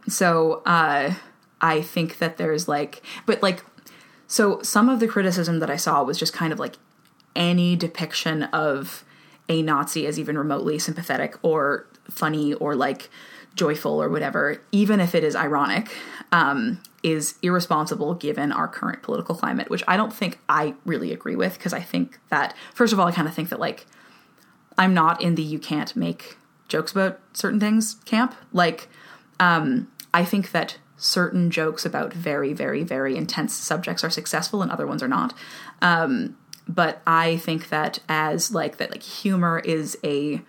so 0.08 0.62
uh, 0.66 1.14
I 1.60 1.82
think 1.82 2.18
that 2.18 2.36
there's 2.36 2.68
like, 2.68 3.02
but 3.26 3.42
like 3.42 3.64
so 4.26 4.60
some 4.62 4.88
of 4.88 5.00
the 5.00 5.08
criticism 5.08 5.60
that 5.60 5.70
I 5.70 5.76
saw 5.76 6.02
was 6.02 6.18
just 6.18 6.32
kind 6.32 6.52
of 6.52 6.58
like 6.58 6.76
any 7.36 7.76
depiction 7.76 8.44
of 8.44 9.04
a 9.48 9.62
Nazi 9.62 10.06
as 10.06 10.18
even 10.18 10.38
remotely 10.38 10.78
sympathetic 10.78 11.36
or 11.42 11.86
funny 12.08 12.54
or 12.54 12.74
like 12.74 13.10
joyful 13.54 14.02
or 14.02 14.08
whatever, 14.08 14.60
even 14.72 15.00
if 15.00 15.14
it 15.14 15.24
is 15.24 15.36
ironic, 15.36 15.94
um, 16.32 16.80
is 17.02 17.36
irresponsible 17.42 18.14
given 18.14 18.50
our 18.50 18.66
current 18.66 19.02
political 19.02 19.34
climate, 19.34 19.70
which 19.70 19.84
I 19.86 19.96
don't 19.96 20.12
think 20.12 20.38
I 20.48 20.74
really 20.84 21.12
agree 21.12 21.36
with 21.36 21.54
because 21.54 21.72
I 21.72 21.80
think 21.80 22.18
that, 22.30 22.54
first 22.74 22.92
of 22.92 23.00
all, 23.00 23.06
I 23.06 23.12
kind 23.12 23.28
of 23.28 23.34
think 23.34 23.50
that 23.50 23.60
like 23.60 23.86
I'm 24.76 24.94
not 24.94 25.22
in 25.22 25.34
the 25.34 25.42
you 25.42 25.58
can't 25.58 25.94
make 25.94 26.36
jokes 26.68 26.92
about 26.92 27.20
certain 27.32 27.60
things 27.60 27.94
camp. 28.04 28.34
Like, 28.52 28.88
um, 29.38 29.88
I 30.12 30.24
think 30.24 30.50
that 30.52 30.78
certain 30.96 31.50
jokes 31.50 31.84
about 31.84 32.12
very, 32.12 32.52
very, 32.52 32.82
very 32.82 33.16
intense 33.16 33.54
subjects 33.54 34.02
are 34.02 34.10
successful 34.10 34.62
and 34.62 34.70
other 34.70 34.86
ones 34.86 35.02
are 35.02 35.08
not. 35.08 35.34
Um, 35.82 36.36
but 36.66 37.02
I 37.06 37.36
think 37.36 37.68
that 37.68 38.00
as 38.08 38.52
like 38.52 38.78
that, 38.78 38.90
like 38.90 39.02
humor 39.02 39.58
is 39.58 39.98
a 40.02 40.40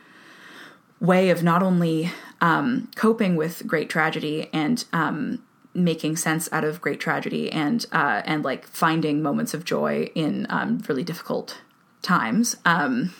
way 1.06 1.30
of 1.30 1.44
not 1.44 1.62
only 1.64 2.12
um, 2.42 2.90
coping 2.96 3.36
with 3.36 3.66
great 3.68 3.90
tragedy 3.90 4.50
and 4.54 4.86
um, 4.94 5.44
making 5.74 6.16
sense 6.16 6.50
out 6.52 6.64
of 6.64 6.82
great 6.82 7.00
tragedy 7.00 7.52
and 7.52 7.86
uh, 7.92 8.22
and 8.26 8.44
like 8.44 8.66
finding 8.66 9.22
moments 9.22 9.54
of 9.54 9.66
joy 9.66 10.10
in 10.16 10.48
um, 10.50 10.82
really 10.88 11.04
difficult 11.04 11.62
times. 12.02 12.56
Um, 12.66 13.14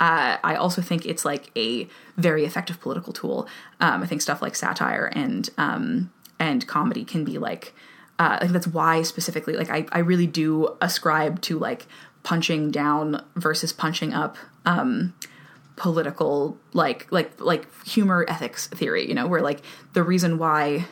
uh, 0.00 0.38
I 0.42 0.54
also 0.54 0.80
think 0.80 1.04
it's 1.04 1.26
like 1.26 1.50
a 1.56 1.86
very 2.16 2.44
effective 2.44 2.80
political 2.80 3.12
tool. 3.12 3.46
Um, 3.80 4.02
I 4.02 4.06
think 4.06 4.22
stuff 4.22 4.40
like 4.40 4.56
satire 4.56 5.12
and 5.14 5.48
um, 5.58 6.10
and 6.38 6.66
comedy 6.66 7.04
can 7.04 7.24
be 7.24 7.38
like 7.38 7.74
uh, 8.18 8.38
think 8.40 8.52
that's 8.52 8.66
why 8.66 9.02
specifically 9.02 9.54
like 9.54 9.70
I, 9.70 9.86
I 9.92 10.00
really 10.00 10.26
do 10.26 10.76
ascribe 10.80 11.40
to 11.42 11.58
like 11.58 11.86
punching 12.22 12.70
down 12.70 13.24
versus 13.34 13.72
punching 13.72 14.12
up 14.12 14.36
um, 14.66 15.14
political 15.80 16.58
like 16.74 17.10
like 17.10 17.40
like 17.40 17.66
humor 17.86 18.26
ethics 18.28 18.66
theory 18.66 19.08
you 19.08 19.14
know 19.14 19.26
where 19.26 19.40
like 19.40 19.62
the 19.94 20.02
reason 20.02 20.36
why 20.36 20.84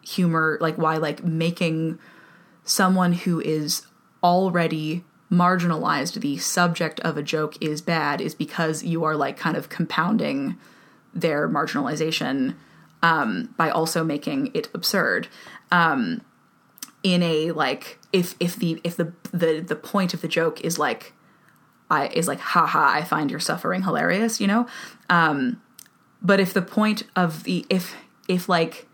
humor 0.00 0.56
like 0.60 0.78
why 0.78 0.96
like 0.96 1.24
making 1.24 1.98
someone 2.62 3.12
who 3.12 3.40
is 3.40 3.84
already 4.22 5.04
marginalized 5.28 6.20
the 6.20 6.36
subject 6.38 7.00
of 7.00 7.16
a 7.16 7.22
joke 7.22 7.60
is 7.60 7.82
bad 7.82 8.20
is 8.20 8.32
because 8.32 8.84
you 8.84 9.02
are 9.02 9.16
like 9.16 9.36
kind 9.36 9.56
of 9.56 9.68
compounding 9.68 10.56
their 11.12 11.48
marginalization 11.48 12.54
um, 13.02 13.52
by 13.56 13.70
also 13.70 14.04
making 14.04 14.52
it 14.54 14.68
absurd. 14.72 15.26
Um, 15.72 16.22
in 17.02 17.22
a 17.22 17.52
like 17.52 17.98
if 18.12 18.34
if 18.38 18.56
the 18.56 18.80
if 18.84 18.96
the 18.96 19.12
the 19.32 19.60
the 19.60 19.76
point 19.76 20.14
of 20.14 20.20
the 20.20 20.28
joke 20.28 20.60
is 20.62 20.78
like 20.78 21.12
I 21.90 22.08
is 22.08 22.28
like 22.28 22.40
haha 22.40 22.90
I 22.98 23.04
find 23.04 23.30
your 23.30 23.40
suffering 23.40 23.82
hilarious 23.82 24.40
you 24.40 24.46
know? 24.46 24.66
Um, 25.08 25.60
but 26.20 26.40
if 26.40 26.52
the 26.52 26.62
point 26.62 27.04
of 27.16 27.44
the 27.44 27.64
if 27.70 27.94
if 28.26 28.48
like 28.48 28.86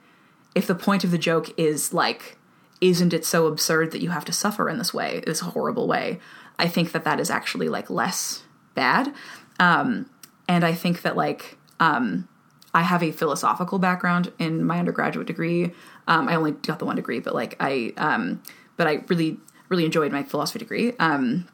if 0.55 0.67
the 0.67 0.75
point 0.75 1.05
of 1.05 1.11
the 1.11 1.19
joke 1.19 1.53
is 1.59 1.93
like 1.93 2.37
isn't 2.81 3.15
it 3.15 3.25
so 3.25 3.47
absurd 3.47 3.93
that 3.93 4.01
you 4.01 4.11
have 4.11 4.25
to 4.27 4.33
suffer 4.33 4.69
in 4.69 4.79
this 4.79 4.93
way 4.93 5.23
this 5.27 5.41
horrible 5.41 5.87
way 5.89 6.21
i 6.59 6.69
think 6.69 6.93
that 6.93 7.05
that 7.05 7.19
is 7.19 7.31
actually 7.31 7.69
like 7.69 7.89
less 7.89 8.43
bad. 8.75 9.13
Um, 9.61 10.11
and 10.49 10.65
i 10.65 10.75
think 10.75 11.03
that 11.03 11.17
like 11.17 11.57
um, 11.81 12.29
i 12.73 12.83
have 12.83 13.03
a 13.03 13.13
philosophical 13.13 13.79
background 13.79 14.33
in 14.39 14.65
my 14.65 14.79
undergraduate 14.79 15.27
degree. 15.27 15.73
Um, 16.07 16.29
i 16.29 16.35
only 16.35 16.53
got 16.53 16.79
the 16.79 16.85
one 16.85 16.97
degree 16.97 17.21
but 17.21 17.35
like 17.35 17.57
i 17.61 17.93
um, 17.97 18.43
but 18.77 18.87
i 18.87 19.05
really 19.09 19.39
really 19.69 19.85
enjoyed 19.85 20.13
my 20.13 20.23
philosophy 20.23 20.59
degree. 20.59 20.93
Um, 20.99 21.47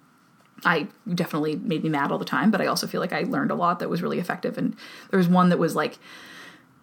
I 0.65 0.89
definitely 1.13 1.57
made 1.57 1.83
me 1.83 1.91
mad 1.91 2.13
all 2.13 2.19
the 2.19 2.25
time, 2.25 2.51
but 2.51 2.61
I 2.61 2.67
also 2.67 2.87
feel 2.87 3.01
like 3.01 3.13
I 3.13 3.23
learned 3.23 3.51
a 3.51 3.55
lot 3.55 3.79
that 3.79 3.89
was 3.89 4.03
really 4.03 4.19
effective. 4.19 4.59
And 4.59 4.77
there 5.11 5.19
was 5.19 5.29
one 5.29 5.49
that 5.49 5.59
was 5.59 5.75
like 5.75 5.99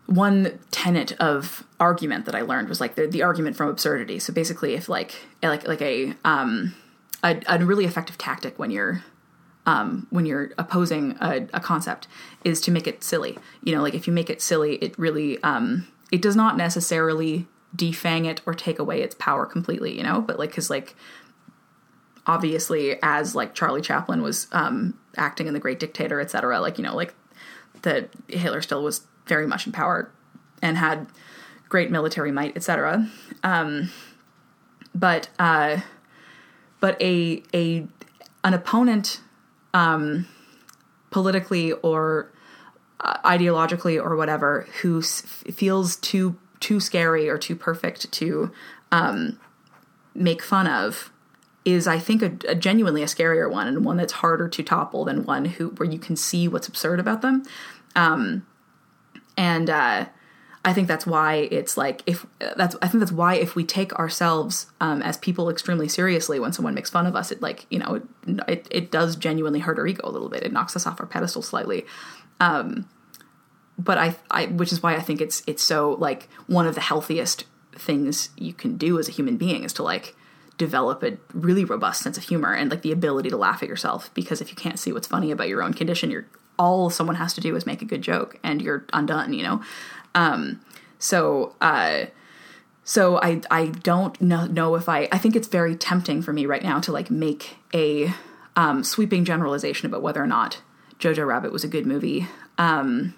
one 0.08 0.58
tenet 0.72 1.12
of 1.20 1.64
argument 1.80 2.26
that 2.26 2.36
I 2.36 2.42
learned 2.42 2.70
was 2.70 2.82
like 2.82 2.96
the, 2.96 3.08
the 3.08 3.22
argument 3.22 3.56
from 3.56 3.70
absurdity. 3.70 4.20
So 4.20 4.34
basically, 4.34 4.74
if 4.74 4.90
like 4.90 5.16
like 5.44 5.68
like 5.68 5.82
a 5.82 6.14
um 6.24 6.74
a, 7.24 7.42
a 7.48 7.64
really 7.64 7.86
effective 7.86 8.18
tactic 8.18 8.58
when 8.58 8.72
you're 8.72 9.04
um, 9.66 10.08
when 10.12 10.26
you're 10.26 10.52
opposing 10.58 11.18
a, 11.20 11.46
a, 11.54 11.60
concept 11.60 12.08
is 12.46 12.62
to 12.62 12.72
make 12.72 12.88
it 12.88 13.04
silly. 13.04 13.38
You 13.62 13.76
know, 13.76 13.82
like 13.82 13.94
if 13.94 14.08
you 14.08 14.14
make 14.14 14.30
it 14.30 14.42
silly, 14.42 14.76
it 14.76 14.98
really 14.98 15.44
um, 15.44 15.86
it 16.10 16.22
does 16.22 16.38
not 16.38 16.56
necessarily 16.56 17.48
defang 17.76 18.26
it 18.26 18.40
or 18.46 18.54
take 18.54 18.80
away 18.80 19.02
its 19.02 19.14
power 19.16 19.46
completely. 19.46 19.98
You 19.98 20.04
know, 20.04 20.22
but 20.22 20.40
like 20.40 20.52
because 20.52 20.70
like 20.70 20.96
obviously 22.28 23.00
as 23.02 23.34
like 23.34 23.56
Charlie 23.56 23.82
Chaplin 23.82 24.22
was 24.22 24.48
um, 24.52 24.98
acting 25.16 25.48
in 25.48 25.54
The 25.54 25.60
Great 25.60 25.80
Dictator, 25.80 26.20
etc. 26.20 26.60
Like 26.60 26.78
you 26.78 26.84
know, 26.84 26.96
like 26.96 27.16
the 27.82 28.10
Hitler 28.28 28.62
still 28.62 28.84
was 28.84 29.02
very 29.26 29.48
much 29.48 29.66
in 29.66 29.72
power 29.72 30.12
and 30.62 30.78
had 30.78 31.08
great 31.70 31.90
military 31.90 32.32
might, 32.32 32.56
etc. 32.56 33.08
Um, 33.44 33.90
but 34.94 35.30
uh, 35.40 35.80
but 36.80 37.02
a 37.02 37.44
a 37.54 37.88
an 38.44 38.54
opponent 38.54 39.22
um, 39.74 40.28
politically 41.12 41.72
or 41.72 42.32
uh, 43.00 43.18
ideologically 43.24 44.02
or 44.02 44.16
whatever 44.16 44.68
who 44.82 45.00
s- 45.00 45.22
feels 45.22 45.96
too 45.96 46.38
too 46.60 46.80
scary 46.80 47.30
or 47.30 47.38
too 47.38 47.56
perfect 47.56 48.12
to 48.12 48.52
um, 48.92 49.40
make 50.16 50.42
fun 50.42 50.66
of 50.68 51.12
is 51.68 51.86
I 51.86 52.00
think 52.00 52.22
a, 52.22 52.52
a, 52.52 52.56
genuinely 52.56 53.04
a 53.04 53.08
scarier 53.08 53.52
one 53.52 53.68
and 53.68 53.84
one 53.84 53.98
that's 53.98 54.14
harder 54.14 54.48
to 54.48 54.64
topple 54.64 55.04
than 55.04 55.26
one 55.26 55.44
who 55.44 55.72
where 55.72 55.90
you 55.90 56.00
can 56.00 56.16
see 56.16 56.48
what's 56.48 56.70
absurd 56.70 56.98
about 56.98 57.22
them. 57.22 57.44
Um, 57.94 58.48
and 59.36 59.70
uh, 59.70 60.06
I 60.64 60.72
think 60.72 60.88
that's 60.88 61.06
why 61.06 61.50
it's 61.52 61.76
like 61.76 62.04
if 62.06 62.26
that's 62.40 62.78
I 62.82 62.88
think 62.88 63.02
that's 63.02 63.12
why 63.12 63.36
if 63.36 63.54
we 63.56 63.66
take 63.66 63.92
ourselves 64.00 64.68
um, 64.80 65.02
as 65.02 65.18
people 65.18 65.50
extremely 65.50 65.90
seriously 65.90 66.40
when 66.40 66.54
someone 66.54 66.74
makes 66.74 66.90
fun 66.90 67.06
of 67.06 67.18
us, 67.18 67.34
it 67.34 67.42
like 67.42 67.66
you 67.70 67.80
know 67.80 67.96
it, 67.96 68.40
it, 68.48 68.68
it 68.72 68.92
does 68.92 69.18
genuinely 69.18 69.60
hurt 69.60 69.78
our 69.78 69.86
ego 69.86 70.08
a 70.08 70.10
little 70.10 70.30
bit. 70.30 70.44
It 70.44 70.54
knocks 70.54 70.74
us 70.78 70.88
off 70.88 71.02
our 71.02 71.06
pedestal 71.06 71.42
slightly. 71.42 71.86
Um, 72.40 72.88
but 73.78 73.98
I, 73.98 74.16
I 74.32 74.46
which 74.46 74.72
is 74.72 74.82
why 74.82 74.96
I 74.96 75.02
think 75.02 75.20
it's 75.20 75.44
it's 75.48 75.64
so 75.64 75.98
like 76.00 76.30
one 76.48 76.66
of 76.66 76.76
the 76.76 76.82
healthiest 76.82 77.44
things 77.74 78.30
you 78.38 78.54
can 78.54 78.78
do 78.78 78.98
as 78.98 79.10
a 79.10 79.12
human 79.12 79.36
being 79.36 79.66
is 79.66 79.74
to 79.74 79.84
like 79.84 80.16
develop 80.58 81.04
a 81.04 81.18
really 81.34 81.64
robust 81.64 82.02
sense 82.02 82.18
of 82.18 82.24
humor 82.24 82.54
and 82.54 82.72
like 82.72 82.82
the 82.82 82.92
ability 82.92 83.30
to 83.30 83.38
laugh 83.38 83.62
at 83.62 83.70
yourself 83.70 84.12
because 84.14 84.42
if 84.42 84.50
you 84.50 84.56
can't 84.56 84.80
see 84.80 84.92
what's 84.92 85.08
funny 85.08 85.32
about 85.32 85.48
your 85.48 85.62
own 85.62 85.74
condition 85.74 86.10
you're 86.10 86.26
all 86.58 86.90
someone 86.90 87.16
has 87.16 87.34
to 87.34 87.42
do 87.42 87.56
is 87.56 87.66
make 87.66 87.82
a 87.82 87.86
good 87.86 88.02
joke 88.02 88.40
and 88.44 88.62
you're 88.62 88.86
undone 88.94 89.34
you 89.34 89.44
know? 89.44 89.62
Um, 90.16 90.62
so 91.00 91.56
uh, 91.62 92.06
so 92.84 93.18
i 93.22 93.42
i 93.52 93.68
don't 93.68 94.20
know, 94.22 94.46
know 94.48 94.76
if 94.76 94.90
i 94.90 95.08
i 95.12 95.18
think 95.18 95.36
it's 95.36 95.48
very 95.48 95.76
tempting 95.76 96.22
for 96.22 96.34
me 96.34 96.46
right 96.46 96.64
now 96.64 96.80
to 96.80 96.92
like 96.92 97.12
make 97.12 97.58
a 97.74 98.12
um, 98.56 98.84
sweeping 98.84 99.24
generalization 99.24 99.86
about 99.86 100.02
whether 100.02 100.24
or 100.24 100.28
not 100.28 100.62
jojo 101.00 101.28
rabbit 101.28 101.52
was 101.52 101.64
a 101.64 101.68
good 101.68 101.86
movie 101.86 102.28
um, 102.58 103.14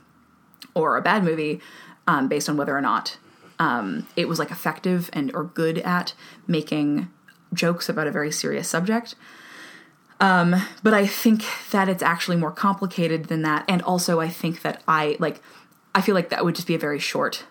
or 0.74 0.98
a 0.98 1.02
bad 1.02 1.24
movie 1.24 1.62
um, 2.08 2.28
based 2.28 2.50
on 2.50 2.58
whether 2.58 2.76
or 2.76 2.82
not 2.82 3.18
um, 3.60 4.08
it 4.16 4.28
was 4.28 4.40
like 4.40 4.52
effective 4.52 5.10
and 5.14 5.34
or 5.34 5.44
good 5.44 5.78
at 5.80 6.14
making 6.48 7.10
jokes 7.54 7.90
about 7.90 8.08
a 8.08 8.12
very 8.12 8.32
serious 8.32 8.68
subject 8.68 9.16
um, 10.20 10.56
but 10.84 10.94
I 10.94 11.08
think 11.08 11.44
that 11.72 11.88
it's 11.88 12.04
actually 12.04 12.38
more 12.38 12.52
complicated 12.52 13.26
than 13.26 13.42
that. 13.44 13.64
And 13.68 13.82
also, 13.82 14.20
I 14.20 14.28
think 14.28 14.62
that 14.64 14.84
I 14.88 15.16
like, 15.20 15.42
I 15.96 16.02
feel 16.02 16.16
like 16.16 16.30
that 16.30 16.44
would 16.44 16.56
just 16.56 16.68
be 16.68 16.76
a 16.76 16.80
very 16.80 17.00
short 17.00 17.46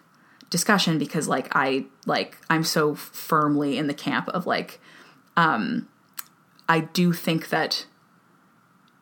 discussion 0.51 0.99
because, 0.99 1.29
like, 1.29 1.49
I 1.53 1.87
like 2.05 2.37
I'm 2.51 2.65
so 2.65 2.95
firmly 2.95 3.79
in 3.79 3.87
the 3.87 3.95
camp 3.95 4.29
of 4.29 4.47
like, 4.47 4.81
um, 5.37 5.89
I 6.69 6.81
do 6.81 7.13
think 7.13 7.49
that 7.49 7.87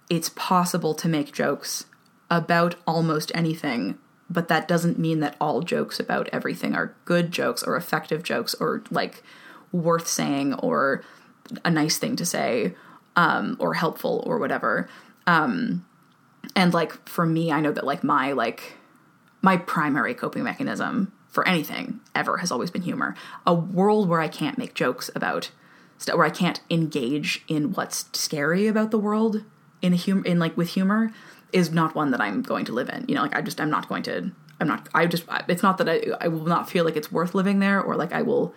it's 0.08 0.28
possible 0.28 0.94
to 0.94 1.08
make 1.08 1.32
jokes 1.32 1.86
about 2.30 2.76
almost 2.86 3.32
anything, 3.34 3.98
but 4.30 4.46
that 4.46 4.68
doesn't 4.68 4.98
mean 4.98 5.18
that 5.20 5.36
all 5.40 5.62
jokes 5.62 5.98
about 5.98 6.28
everything 6.32 6.76
are 6.76 6.94
good 7.04 7.32
jokes 7.32 7.64
or 7.64 7.74
effective 7.74 8.22
jokes 8.22 8.54
or 8.54 8.84
like 8.92 9.24
worth 9.72 10.08
saying 10.08 10.54
or 10.54 11.02
a 11.64 11.70
nice 11.70 11.98
thing 11.98 12.16
to 12.16 12.26
say 12.26 12.74
um, 13.16 13.56
or 13.58 13.74
helpful 13.74 14.22
or 14.26 14.38
whatever. 14.38 14.88
Um, 15.26 15.84
and 16.54 16.72
like 16.72 17.08
for 17.08 17.26
me, 17.26 17.50
I 17.50 17.60
know 17.60 17.72
that 17.72 17.84
like 17.84 18.04
my 18.04 18.32
like 18.32 18.74
my 19.42 19.56
primary 19.56 20.14
coping 20.14 20.44
mechanism 20.44 21.12
for 21.28 21.46
anything 21.46 22.00
ever 22.14 22.38
has 22.38 22.50
always 22.50 22.70
been 22.70 22.82
humor. 22.82 23.14
A 23.46 23.54
world 23.54 24.08
where 24.08 24.20
I 24.20 24.28
can't 24.28 24.58
make 24.58 24.74
jokes 24.74 25.10
about 25.14 25.50
where 26.12 26.24
I 26.24 26.30
can't 26.30 26.60
engage 26.70 27.44
in 27.48 27.72
what's 27.72 28.06
scary 28.12 28.66
about 28.66 28.90
the 28.90 28.98
world 28.98 29.44
in 29.82 29.92
a 29.92 29.96
humor 29.96 30.24
in 30.24 30.38
like 30.38 30.56
with 30.56 30.70
humor 30.70 31.12
is 31.52 31.70
not 31.70 31.94
one 31.94 32.10
that 32.10 32.20
I'm 32.20 32.42
going 32.42 32.64
to 32.66 32.72
live 32.72 32.88
in. 32.88 33.06
You 33.08 33.14
know, 33.14 33.22
like 33.22 33.36
I 33.36 33.40
just 33.40 33.60
I'm 33.60 33.70
not 33.70 33.88
going 33.88 34.02
to 34.04 34.30
I'm 34.60 34.68
not 34.68 34.88
I 34.94 35.06
just 35.06 35.24
it's 35.48 35.62
not 35.62 35.78
that 35.78 35.88
I 35.88 36.02
I 36.20 36.28
will 36.28 36.46
not 36.46 36.70
feel 36.70 36.84
like 36.84 36.96
it's 36.96 37.12
worth 37.12 37.34
living 37.34 37.58
there 37.58 37.80
or 37.80 37.96
like 37.96 38.12
I 38.12 38.22
will 38.22 38.54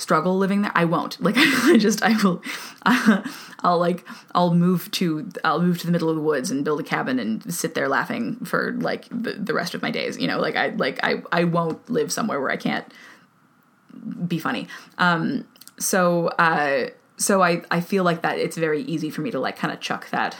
struggle 0.00 0.38
living 0.38 0.62
there. 0.62 0.72
I 0.74 0.86
won't. 0.86 1.20
Like 1.22 1.34
I 1.38 1.76
just 1.78 2.02
I 2.02 2.16
will 2.22 2.42
I'll 3.62 3.78
like 3.78 4.04
I'll 4.34 4.54
move 4.54 4.90
to 4.92 5.28
I'll 5.44 5.60
move 5.60 5.78
to 5.80 5.86
the 5.86 5.92
middle 5.92 6.08
of 6.08 6.16
the 6.16 6.22
woods 6.22 6.50
and 6.50 6.64
build 6.64 6.80
a 6.80 6.82
cabin 6.82 7.18
and 7.18 7.52
sit 7.52 7.74
there 7.74 7.88
laughing 7.88 8.36
for 8.44 8.72
like 8.72 9.06
the, 9.10 9.32
the 9.34 9.54
rest 9.54 9.74
of 9.74 9.82
my 9.82 9.90
days. 9.90 10.18
You 10.18 10.26
know, 10.26 10.40
like 10.40 10.56
I 10.56 10.68
like 10.70 10.98
I 11.02 11.22
I 11.30 11.44
won't 11.44 11.88
live 11.90 12.10
somewhere 12.10 12.40
where 12.40 12.50
I 12.50 12.56
can't 12.56 12.90
be 14.26 14.38
funny. 14.38 14.66
Um 14.98 15.46
so 15.78 16.28
uh 16.28 16.88
so 17.18 17.42
I 17.42 17.62
I 17.70 17.80
feel 17.80 18.02
like 18.02 18.22
that 18.22 18.38
it's 18.38 18.56
very 18.56 18.82
easy 18.82 19.10
for 19.10 19.20
me 19.20 19.30
to 19.30 19.38
like 19.38 19.56
kind 19.56 19.72
of 19.72 19.80
chuck 19.80 20.08
that 20.10 20.36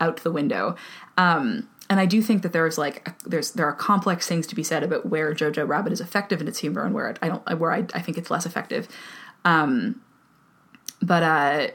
out 0.00 0.16
the 0.18 0.32
window. 0.32 0.74
Um 1.16 1.68
and 1.90 2.00
I 2.00 2.06
do 2.06 2.22
think 2.22 2.42
that 2.42 2.52
there's 2.52 2.78
like 2.78 3.08
there's 3.24 3.52
there 3.52 3.66
are 3.66 3.74
complex 3.74 4.26
things 4.26 4.46
to 4.48 4.54
be 4.54 4.62
said 4.62 4.82
about 4.82 5.06
where 5.06 5.34
Jojo 5.34 5.66
Rabbit 5.68 5.92
is 5.92 6.00
effective 6.00 6.40
in 6.40 6.48
its 6.48 6.58
humor 6.58 6.84
and 6.84 6.94
where 6.94 7.14
I 7.20 7.28
don't 7.28 7.58
where 7.58 7.72
I, 7.72 7.86
I 7.94 8.00
think 8.00 8.16
it's 8.16 8.30
less 8.30 8.46
effective. 8.46 8.88
Um, 9.44 10.00
but 11.02 11.22
uh, 11.22 11.68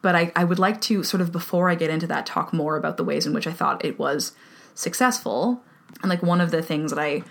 but 0.00 0.14
I, 0.14 0.32
I 0.34 0.44
would 0.44 0.58
like 0.58 0.80
to 0.82 1.02
sort 1.02 1.20
of 1.20 1.32
before 1.32 1.68
I 1.68 1.74
get 1.74 1.90
into 1.90 2.06
that 2.06 2.24
talk 2.24 2.52
more 2.52 2.76
about 2.76 2.96
the 2.96 3.04
ways 3.04 3.26
in 3.26 3.34
which 3.34 3.46
I 3.46 3.52
thought 3.52 3.84
it 3.84 3.98
was 3.98 4.32
successful. 4.74 5.62
And 6.02 6.08
like 6.08 6.22
one 6.22 6.40
of 6.40 6.50
the 6.50 6.62
things 6.62 6.90
that 6.90 7.00
I 7.00 7.22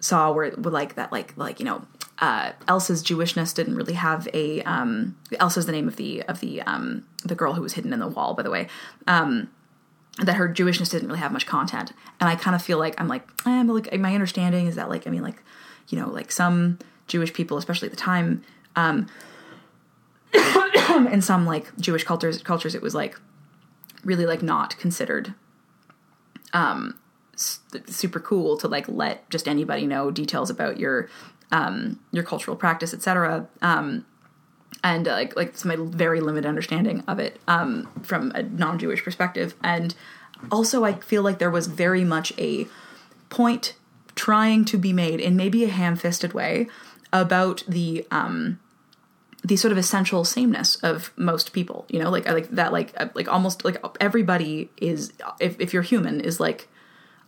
saw 0.00 0.32
where 0.32 0.52
like 0.52 0.94
that 0.94 1.12
like 1.12 1.36
like 1.36 1.58
you 1.58 1.66
know 1.66 1.82
uh, 2.20 2.52
Elsa's 2.66 3.02
Jewishness 3.02 3.54
didn't 3.54 3.76
really 3.76 3.92
have 3.92 4.26
a 4.32 4.62
um, 4.62 5.16
Elsa's 5.38 5.66
the 5.66 5.72
name 5.72 5.86
of 5.86 5.96
the 5.96 6.22
of 6.22 6.40
the 6.40 6.62
um, 6.62 7.04
the 7.24 7.34
girl 7.34 7.52
who 7.52 7.62
was 7.62 7.74
hidden 7.74 7.92
in 7.92 8.00
the 8.00 8.08
wall 8.08 8.34
by 8.34 8.42
the 8.42 8.50
way. 8.50 8.68
Um, 9.06 9.50
that 10.18 10.34
her 10.34 10.48
Jewishness 10.48 10.90
didn't 10.90 11.08
really 11.08 11.20
have 11.20 11.32
much 11.32 11.46
content. 11.46 11.92
And 12.20 12.28
I 12.28 12.36
kind 12.36 12.54
of 12.54 12.62
feel 12.62 12.78
like 12.78 13.00
I'm 13.00 13.08
like, 13.08 13.28
eh, 13.46 13.62
but 13.62 13.72
like 13.72 14.00
my 14.00 14.14
understanding 14.14 14.66
is 14.66 14.74
that 14.76 14.88
like 14.88 15.06
I 15.06 15.10
mean 15.10 15.22
like, 15.22 15.42
you 15.88 15.98
know, 15.98 16.08
like 16.08 16.32
some 16.32 16.78
Jewish 17.06 17.32
people, 17.32 17.56
especially 17.56 17.86
at 17.86 17.92
the 17.92 17.96
time, 17.96 18.42
um 18.76 19.06
in 21.10 21.22
some 21.22 21.46
like 21.46 21.74
Jewish 21.76 22.04
cultures 22.04 22.42
cultures 22.42 22.74
it 22.74 22.82
was 22.82 22.94
like 22.94 23.18
really 24.04 24.26
like 24.26 24.42
not 24.42 24.76
considered 24.78 25.34
um 26.52 26.98
s- 27.34 27.60
super 27.86 28.20
cool 28.20 28.58
to 28.58 28.68
like 28.68 28.88
let 28.88 29.28
just 29.30 29.48
anybody 29.48 29.86
know 29.86 30.10
details 30.10 30.50
about 30.50 30.78
your 30.78 31.08
um, 31.50 31.98
your 32.12 32.24
cultural 32.24 32.56
practice, 32.56 32.92
etc. 32.92 33.48
Um, 33.62 34.04
and 34.82 35.08
uh, 35.08 35.12
like 35.12 35.36
like 35.36 35.48
it's 35.48 35.64
my 35.64 35.76
very 35.78 36.20
limited 36.20 36.48
understanding 36.48 37.02
of 37.08 37.18
it 37.18 37.40
um, 37.48 37.88
from 38.02 38.30
a 38.34 38.42
non-Jewish 38.42 39.02
perspective, 39.02 39.54
and 39.62 39.94
also 40.50 40.84
I 40.84 40.94
feel 40.94 41.22
like 41.22 41.38
there 41.38 41.50
was 41.50 41.66
very 41.66 42.04
much 42.04 42.32
a 42.38 42.66
point 43.28 43.74
trying 44.14 44.64
to 44.66 44.78
be 44.78 44.92
made 44.92 45.20
in 45.20 45.36
maybe 45.36 45.64
a 45.64 45.68
ham-fisted 45.68 46.32
way 46.32 46.68
about 47.12 47.64
the 47.68 48.06
um, 48.10 48.58
the 49.44 49.56
sort 49.56 49.72
of 49.72 49.78
essential 49.78 50.24
sameness 50.24 50.76
of 50.76 51.12
most 51.16 51.52
people. 51.52 51.84
You 51.88 52.00
know, 52.00 52.10
like 52.10 52.28
like 52.28 52.50
that 52.50 52.72
like 52.72 52.92
uh, 52.96 53.08
like 53.14 53.28
almost 53.28 53.64
like 53.64 53.76
everybody 54.00 54.70
is 54.76 55.12
if 55.40 55.58
if 55.60 55.72
you're 55.72 55.82
human 55.82 56.20
is 56.20 56.40
like 56.40 56.68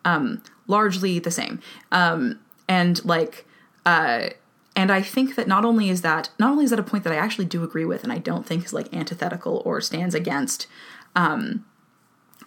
um, 0.04 0.42
largely 0.66 1.18
the 1.18 1.30
same, 1.30 1.60
um, 1.92 2.38
and 2.68 3.04
like. 3.04 3.46
Uh, 3.86 4.28
and 4.76 4.92
I 4.92 5.02
think 5.02 5.34
that 5.34 5.48
not 5.48 5.64
only 5.64 5.88
is 5.88 6.02
that 6.02 6.30
not 6.38 6.50
only 6.50 6.64
is 6.64 6.70
that 6.70 6.78
a 6.78 6.84
point 6.84 7.04
that 7.04 7.12
I 7.12 7.16
actually 7.16 7.46
do 7.46 7.64
agree 7.64 7.84
with, 7.84 8.04
and 8.04 8.12
I 8.12 8.18
don't 8.18 8.46
think 8.46 8.64
is 8.64 8.72
like 8.72 8.92
antithetical 8.94 9.62
or 9.64 9.80
stands 9.80 10.14
against 10.14 10.66
um, 11.16 11.64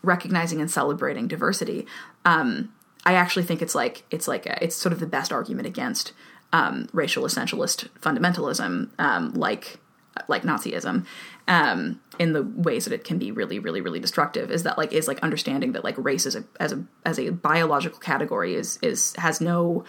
recognizing 0.01 0.61
and 0.61 0.71
celebrating 0.71 1.27
diversity. 1.27 1.85
Um, 2.25 2.73
I 3.05 3.13
actually 3.15 3.43
think 3.43 3.61
it's 3.61 3.75
like 3.75 4.03
it's 4.09 4.27
like 4.27 4.45
a, 4.45 4.63
it's 4.63 4.75
sort 4.75 4.93
of 4.93 4.99
the 4.99 5.05
best 5.05 5.33
argument 5.33 5.67
against 5.67 6.13
um, 6.53 6.87
racial 6.93 7.23
essentialist 7.23 7.89
fundamentalism, 7.99 8.89
um, 8.99 9.33
like 9.33 9.79
like 10.27 10.43
Nazism, 10.43 11.05
um, 11.47 11.99
in 12.19 12.33
the 12.33 12.43
ways 12.43 12.85
that 12.85 12.93
it 12.93 13.03
can 13.03 13.17
be 13.17 13.31
really, 13.31 13.59
really, 13.59 13.81
really 13.81 13.99
destructive. 13.99 14.51
Is 14.51 14.63
that 14.63 14.77
like 14.77 14.93
is 14.93 15.07
like 15.07 15.19
understanding 15.19 15.73
that 15.73 15.83
like 15.83 15.95
race 15.97 16.25
as 16.25 16.35
a 16.35 16.45
as 16.59 16.71
a 16.71 16.85
as 17.05 17.19
a 17.19 17.31
biological 17.31 17.99
category 17.99 18.55
is 18.55 18.79
is 18.81 19.13
has 19.17 19.41
no 19.41 19.83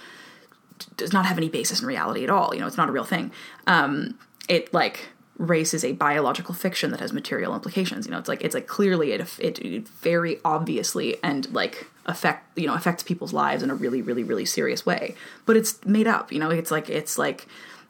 does 0.96 1.12
not 1.12 1.26
have 1.26 1.38
any 1.38 1.48
basis 1.48 1.80
in 1.80 1.86
reality 1.86 2.24
at 2.24 2.30
all. 2.30 2.54
You 2.54 2.60
know, 2.60 2.66
it's 2.66 2.76
not 2.76 2.88
a 2.88 2.92
real 2.92 3.04
thing. 3.04 3.30
Um, 3.66 4.18
it 4.48 4.72
like 4.72 5.08
race 5.36 5.74
is 5.74 5.84
a 5.84 5.92
biological 5.92 6.54
fiction 6.54 6.90
that 6.92 7.00
has 7.00 7.12
material 7.12 7.54
implications. 7.54 8.06
You 8.06 8.12
know, 8.12 8.18
it's 8.18 8.28
like 8.28 8.42
it's 8.42 8.54
like 8.54 8.66
clearly 8.66 9.12
it 9.12 9.20
it, 9.38 9.58
it 9.60 9.88
very 9.88 10.40
obviously 10.44 11.16
and 11.22 11.50
like 11.52 11.88
affect 12.06 12.58
you 12.58 12.66
know 12.66 12.74
affects 12.74 13.02
people's 13.02 13.32
lives 13.32 13.62
in 13.62 13.70
a 13.70 13.74
really 13.74 14.02
really 14.02 14.24
really 14.24 14.44
serious 14.44 14.84
way. 14.84 15.14
But 15.46 15.56
it's 15.56 15.84
made 15.84 16.06
up. 16.06 16.32
You 16.32 16.38
know, 16.38 16.50
it's 16.50 16.70
like 16.70 16.88
it's 16.88 17.18
like. 17.18 17.46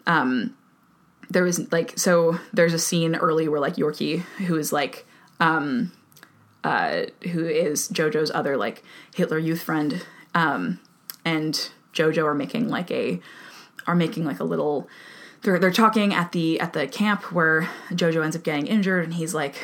Um, 0.07 0.55
there 1.31 1.47
is 1.47 1.73
like 1.73 1.99
so 1.99 2.39
there's 2.53 2.75
a 2.75 2.79
scene 2.79 3.17
early 3.17 3.49
where 3.49 3.61
like 3.61 3.77
Yorki 3.77 4.21
who 4.47 4.57
is 4.57 4.73
like 4.73 5.07
um 5.41 5.93
uh 6.63 7.03
who 7.33 7.47
is 7.47 7.89
Jojo's 7.89 8.31
other 8.31 8.57
like 8.57 8.83
Hitler 9.15 9.39
youth 9.39 9.63
friend 9.63 10.05
um 10.35 10.81
and 11.25 11.71
Jojo 11.95 12.25
are 12.25 12.35
making 12.35 12.69
like 12.69 12.91
a 12.91 13.21
are 13.87 13.95
making 13.95 14.25
like 14.25 14.41
a 14.41 14.45
little 14.45 14.89
they're 15.43 15.59
they're 15.59 15.71
talking 15.71 16.15
at 16.15 16.33
the 16.33 16.61
at 16.61 16.73
the 16.73 16.87
camp 16.87 17.33
where 17.33 17.69
Jojo 17.91 18.25
ends 18.25 18.37
up 18.37 18.43
getting 18.43 18.67
injured 18.67 19.05
and 19.05 19.15
he's 19.15 19.35
like 19.35 19.57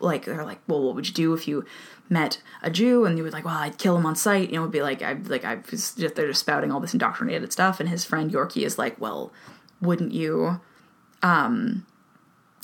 like 0.00 0.24
they're 0.24 0.44
like 0.44 0.60
well 0.66 0.82
what 0.82 0.94
would 0.94 1.08
you 1.08 1.14
do 1.14 1.32
if 1.34 1.46
you 1.46 1.64
met 2.08 2.40
a 2.62 2.70
Jew 2.70 3.04
and 3.04 3.16
he 3.16 3.22
was 3.22 3.32
like 3.32 3.44
well 3.44 3.56
I'd 3.56 3.78
kill 3.78 3.96
him 3.96 4.06
on 4.06 4.16
sight 4.16 4.50
you 4.50 4.56
know 4.56 4.62
it'd 4.62 4.72
be 4.72 4.82
like 4.82 5.02
I 5.02 5.14
like 5.14 5.44
I 5.44 5.56
just 5.56 5.96
they're 5.96 6.28
just 6.28 6.40
spouting 6.40 6.72
all 6.72 6.80
this 6.80 6.92
indoctrinated 6.92 7.52
stuff 7.52 7.80
and 7.80 7.88
his 7.88 8.04
friend 8.04 8.30
Yorki 8.30 8.64
is 8.64 8.78
like 8.78 9.00
well 9.00 9.32
wouldn't 9.80 10.12
you 10.12 10.60
um, 11.22 11.86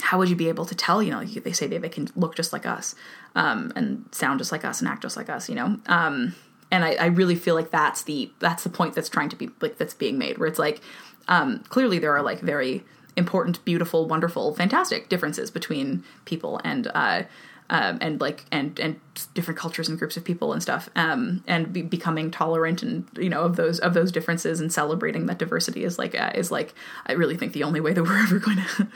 how 0.03 0.19
would 0.19 0.29
you 0.29 0.37
be 0.37 0.49
able 0.49 0.67
to 0.67 0.75
tell? 0.75 1.03
You 1.03 1.11
know, 1.11 1.25
they 1.25 1.53
say 1.53 1.67
they, 1.67 1.79
they 1.79 1.89
can 1.89 2.09
look 2.15 2.35
just 2.35 2.53
like 2.53 2.67
us, 2.67 2.95
um, 3.35 3.73
and 3.77 4.05
sound 4.13 4.39
just 4.39 4.53
like 4.53 4.65
us, 4.65 4.81
and 4.81 4.89
act 4.89 5.03
just 5.03 5.17
like 5.17 5.29
us. 5.29 5.49
You 5.49 5.55
know, 5.55 5.77
um, 5.87 6.35
and 6.73 6.85
I, 6.85 6.95
I, 6.95 7.07
really 7.07 7.37
feel 7.37 7.55
like 7.55 7.71
that's 7.71 8.03
the 8.03 8.33
that's 8.41 8.65
the 8.65 8.71
point 8.71 8.95
that's 8.95 9.11
trying 9.11 9.29
to 9.29 9.37
be 9.37 9.51
like 9.61 9.77
that's 9.77 9.95
being 9.95 10.19
made, 10.19 10.39
where 10.39 10.49
it's 10.49 10.59
like 10.59 10.81
um, 11.29 11.61
clearly 11.69 11.99
there 11.99 12.17
are 12.17 12.23
like 12.23 12.41
very 12.41 12.83
important, 13.15 13.65
beautiful, 13.65 14.09
wonderful, 14.09 14.55
fantastic 14.55 15.09
differences 15.11 15.51
between 15.51 16.03
people, 16.25 16.61
and 16.65 16.91
uh, 16.95 17.25
um, 17.69 17.99
and 18.01 18.21
like 18.21 18.47
and 18.51 18.81
and 18.81 18.99
different 19.35 19.61
cultures 19.61 19.89
and 19.89 19.99
groups 19.99 20.17
of 20.17 20.25
people 20.25 20.53
and 20.53 20.63
stuff 20.63 20.89
um, 20.97 21.45
and 21.47 21.73
be, 21.73 21.83
becoming 21.83 22.31
tolerant 22.31 22.83
and 22.83 23.07
you 23.17 23.29
know 23.29 23.43
of 23.43 23.57
those 23.57 23.79
of 23.79 23.93
those 23.93 24.11
differences 24.11 24.59
and 24.61 24.73
celebrating 24.73 25.27
that 25.27 25.39
diversity 25.39 25.85
is 25.85 25.99
like 25.99 26.19
uh, 26.19 26.33
is 26.35 26.51
like 26.51 26.75
I 27.07 27.13
really 27.13 27.37
think 27.37 27.53
the 27.53 27.65
only 27.65 27.81
way 27.81 27.93
that 27.93 28.03
we're 28.05 28.23
ever 28.23 28.39
going 28.39 28.57
to 28.77 28.89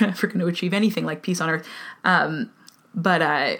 ever 0.00 0.26
going 0.26 0.40
to 0.40 0.46
achieve 0.46 0.72
anything 0.72 1.04
like 1.04 1.22
peace 1.22 1.40
on 1.40 1.50
earth. 1.50 1.68
Um, 2.04 2.50
but 2.94 3.22
uh 3.22 3.56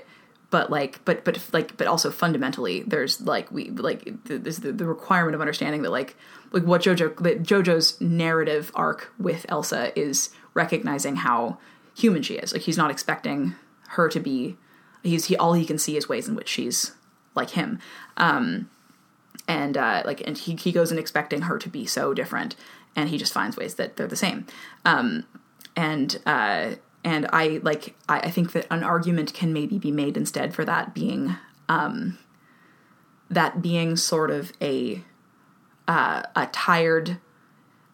but 0.53 0.71
like 0.71 1.05
but 1.05 1.25
but 1.25 1.45
like 1.53 1.77
but 1.77 1.89
also 1.89 2.13
fundamentally 2.13 2.83
there's 2.83 3.21
like 3.23 3.51
we 3.51 3.71
like 3.71 4.09
there's 4.25 4.59
the, 4.59 4.71
the 4.71 4.87
requirement 4.87 5.35
of 5.35 5.41
understanding 5.41 5.83
that 5.83 5.91
like 5.91 6.17
like 6.53 6.63
what 6.63 6.83
jojo 6.83 7.17
that 7.17 7.43
jojo's 7.43 8.01
narrative 8.01 8.71
arc 8.77 9.13
with 9.19 9.45
elsa 9.49 9.99
is 9.99 10.31
recognizing 10.55 11.17
how 11.17 11.59
human 11.95 12.23
she 12.23 12.35
is. 12.35 12.53
Like 12.53 12.63
he's 12.63 12.79
not 12.79 12.91
expecting 12.91 13.55
her 13.89 14.09
to 14.09 14.21
be 14.21 14.57
he's 15.03 15.27
he 15.27 15.37
all 15.37 15.53
he 15.55 15.65
can 15.65 15.79
see 15.79 15.97
is 15.97 16.09
ways 16.09 16.29
in 16.29 16.35
which 16.35 16.49
she's 16.49 16.93
like 17.35 17.51
him. 17.51 17.79
Um 18.17 18.71
and 19.49 19.77
uh 19.77 20.03
like 20.05 20.23
and 20.27 20.37
he, 20.39 20.55
he 20.57 20.73
goes 20.73 20.93
in 20.93 20.99
expecting 20.99 21.43
her 21.43 21.59
to 21.59 21.69
be 21.69 21.87
so 21.87 22.15
different 22.15 22.57
and 22.95 23.09
he 23.09 23.19
just 23.19 23.33
finds 23.33 23.57
ways 23.57 23.75
that 23.77 23.97
they're 23.97 24.07
the 24.07 24.17
same. 24.17 24.47
Um 24.85 25.25
and 25.77 26.21
uh 26.27 26.73
and 27.05 27.27
i 27.33 27.61
like 27.63 27.95
I, 28.09 28.21
I 28.21 28.31
think 28.31 28.53
that 28.53 28.67
an 28.71 28.83
argument 28.83 29.35
can 29.35 29.53
maybe 29.53 29.79
be 29.79 29.91
made 29.91 30.17
instead 30.17 30.55
for 30.55 30.65
that 30.65 30.95
being 30.95 31.37
um 31.69 32.19
that 33.31 33.63
being 33.63 33.97
sort 33.97 34.31
of 34.31 34.53
a 34.61 35.03
uh 35.89 36.23
a 36.37 36.47
tired 36.47 37.19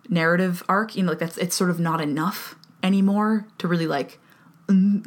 narrative 0.09 0.63
arc. 0.69 0.97
You 0.97 1.05
know 1.05 1.11
like 1.11 1.19
that's 1.19 1.39
it's 1.39 1.57
sort 1.57 1.71
of 1.71 1.79
not 1.79 2.01
enough 2.01 2.57
anymore 2.83 3.47
to 3.59 3.69
really 3.69 3.87
like 3.87 4.19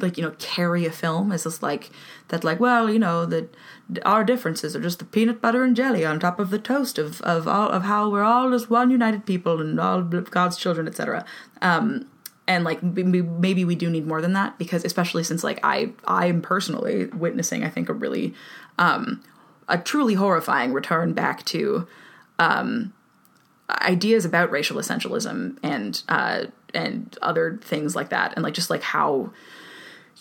like 0.00 0.16
you 0.16 0.24
know 0.24 0.34
carry 0.38 0.86
a 0.86 0.90
film. 0.90 1.30
As 1.30 1.44
this 1.44 1.62
like 1.62 1.90
that 2.28 2.44
like 2.44 2.60
well 2.60 2.90
you 2.90 2.98
know 2.98 3.26
that 3.26 3.54
our 4.04 4.24
differences 4.24 4.74
are 4.74 4.80
just 4.80 4.98
the 4.98 5.04
peanut 5.04 5.40
butter 5.40 5.62
and 5.62 5.76
jelly 5.76 6.04
on 6.04 6.18
top 6.18 6.40
of 6.40 6.50
the 6.50 6.58
toast 6.58 6.98
of 6.98 7.20
of 7.22 7.46
all 7.46 7.68
of 7.68 7.82
how 7.82 8.10
we're 8.10 8.24
all 8.24 8.50
just 8.50 8.70
one 8.70 8.90
united 8.90 9.26
people 9.26 9.60
and 9.60 9.78
all 9.78 10.02
God's 10.02 10.56
children 10.56 10.88
etc 10.88 11.24
um 11.60 12.08
and 12.52 12.64
like 12.64 12.82
maybe 12.82 13.64
we 13.64 13.74
do 13.74 13.90
need 13.90 14.06
more 14.06 14.20
than 14.20 14.32
that 14.34 14.58
because 14.58 14.84
especially 14.84 15.24
since 15.24 15.42
like 15.42 15.60
I 15.62 15.92
I'm 16.06 16.42
personally 16.42 17.06
witnessing 17.06 17.64
I 17.64 17.68
think 17.68 17.88
a 17.88 17.92
really 17.92 18.34
um 18.78 19.22
a 19.68 19.78
truly 19.78 20.14
horrifying 20.14 20.72
return 20.72 21.12
back 21.12 21.44
to 21.46 21.86
um 22.38 22.92
ideas 23.70 24.24
about 24.24 24.50
racial 24.50 24.76
essentialism 24.76 25.56
and 25.62 26.02
uh 26.08 26.44
and 26.74 27.18
other 27.22 27.58
things 27.62 27.94
like 27.94 28.08
that. 28.10 28.32
And 28.34 28.42
like 28.42 28.54
just 28.54 28.70
like 28.70 28.82
how 28.82 29.32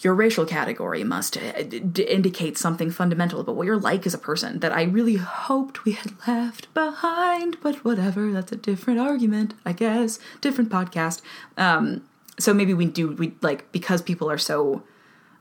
your 0.01 0.15
racial 0.15 0.45
category 0.45 1.03
must 1.03 1.37
uh, 1.37 1.63
d- 1.63 2.03
indicate 2.03 2.57
something 2.57 2.89
fundamental 2.89 3.39
about 3.39 3.55
what 3.55 3.65
you're 3.65 3.77
like 3.77 4.05
as 4.07 4.13
a 4.13 4.17
person 4.17 4.59
that 4.59 4.71
I 4.71 4.83
really 4.83 5.17
hoped 5.17 5.85
we 5.85 5.91
had 5.91 6.13
left 6.27 6.73
behind, 6.73 7.57
but 7.61 7.85
whatever, 7.85 8.31
that's 8.31 8.51
a 8.51 8.55
different 8.55 8.99
argument, 8.99 9.53
I 9.63 9.73
guess, 9.73 10.19
different 10.39 10.71
podcast. 10.71 11.21
Um, 11.55 12.03
so 12.39 12.53
maybe 12.53 12.73
we 12.73 12.85
do, 12.85 13.09
we 13.13 13.33
like, 13.41 13.71
because 13.71 14.01
people 14.01 14.29
are 14.29 14.37
so, 14.37 14.83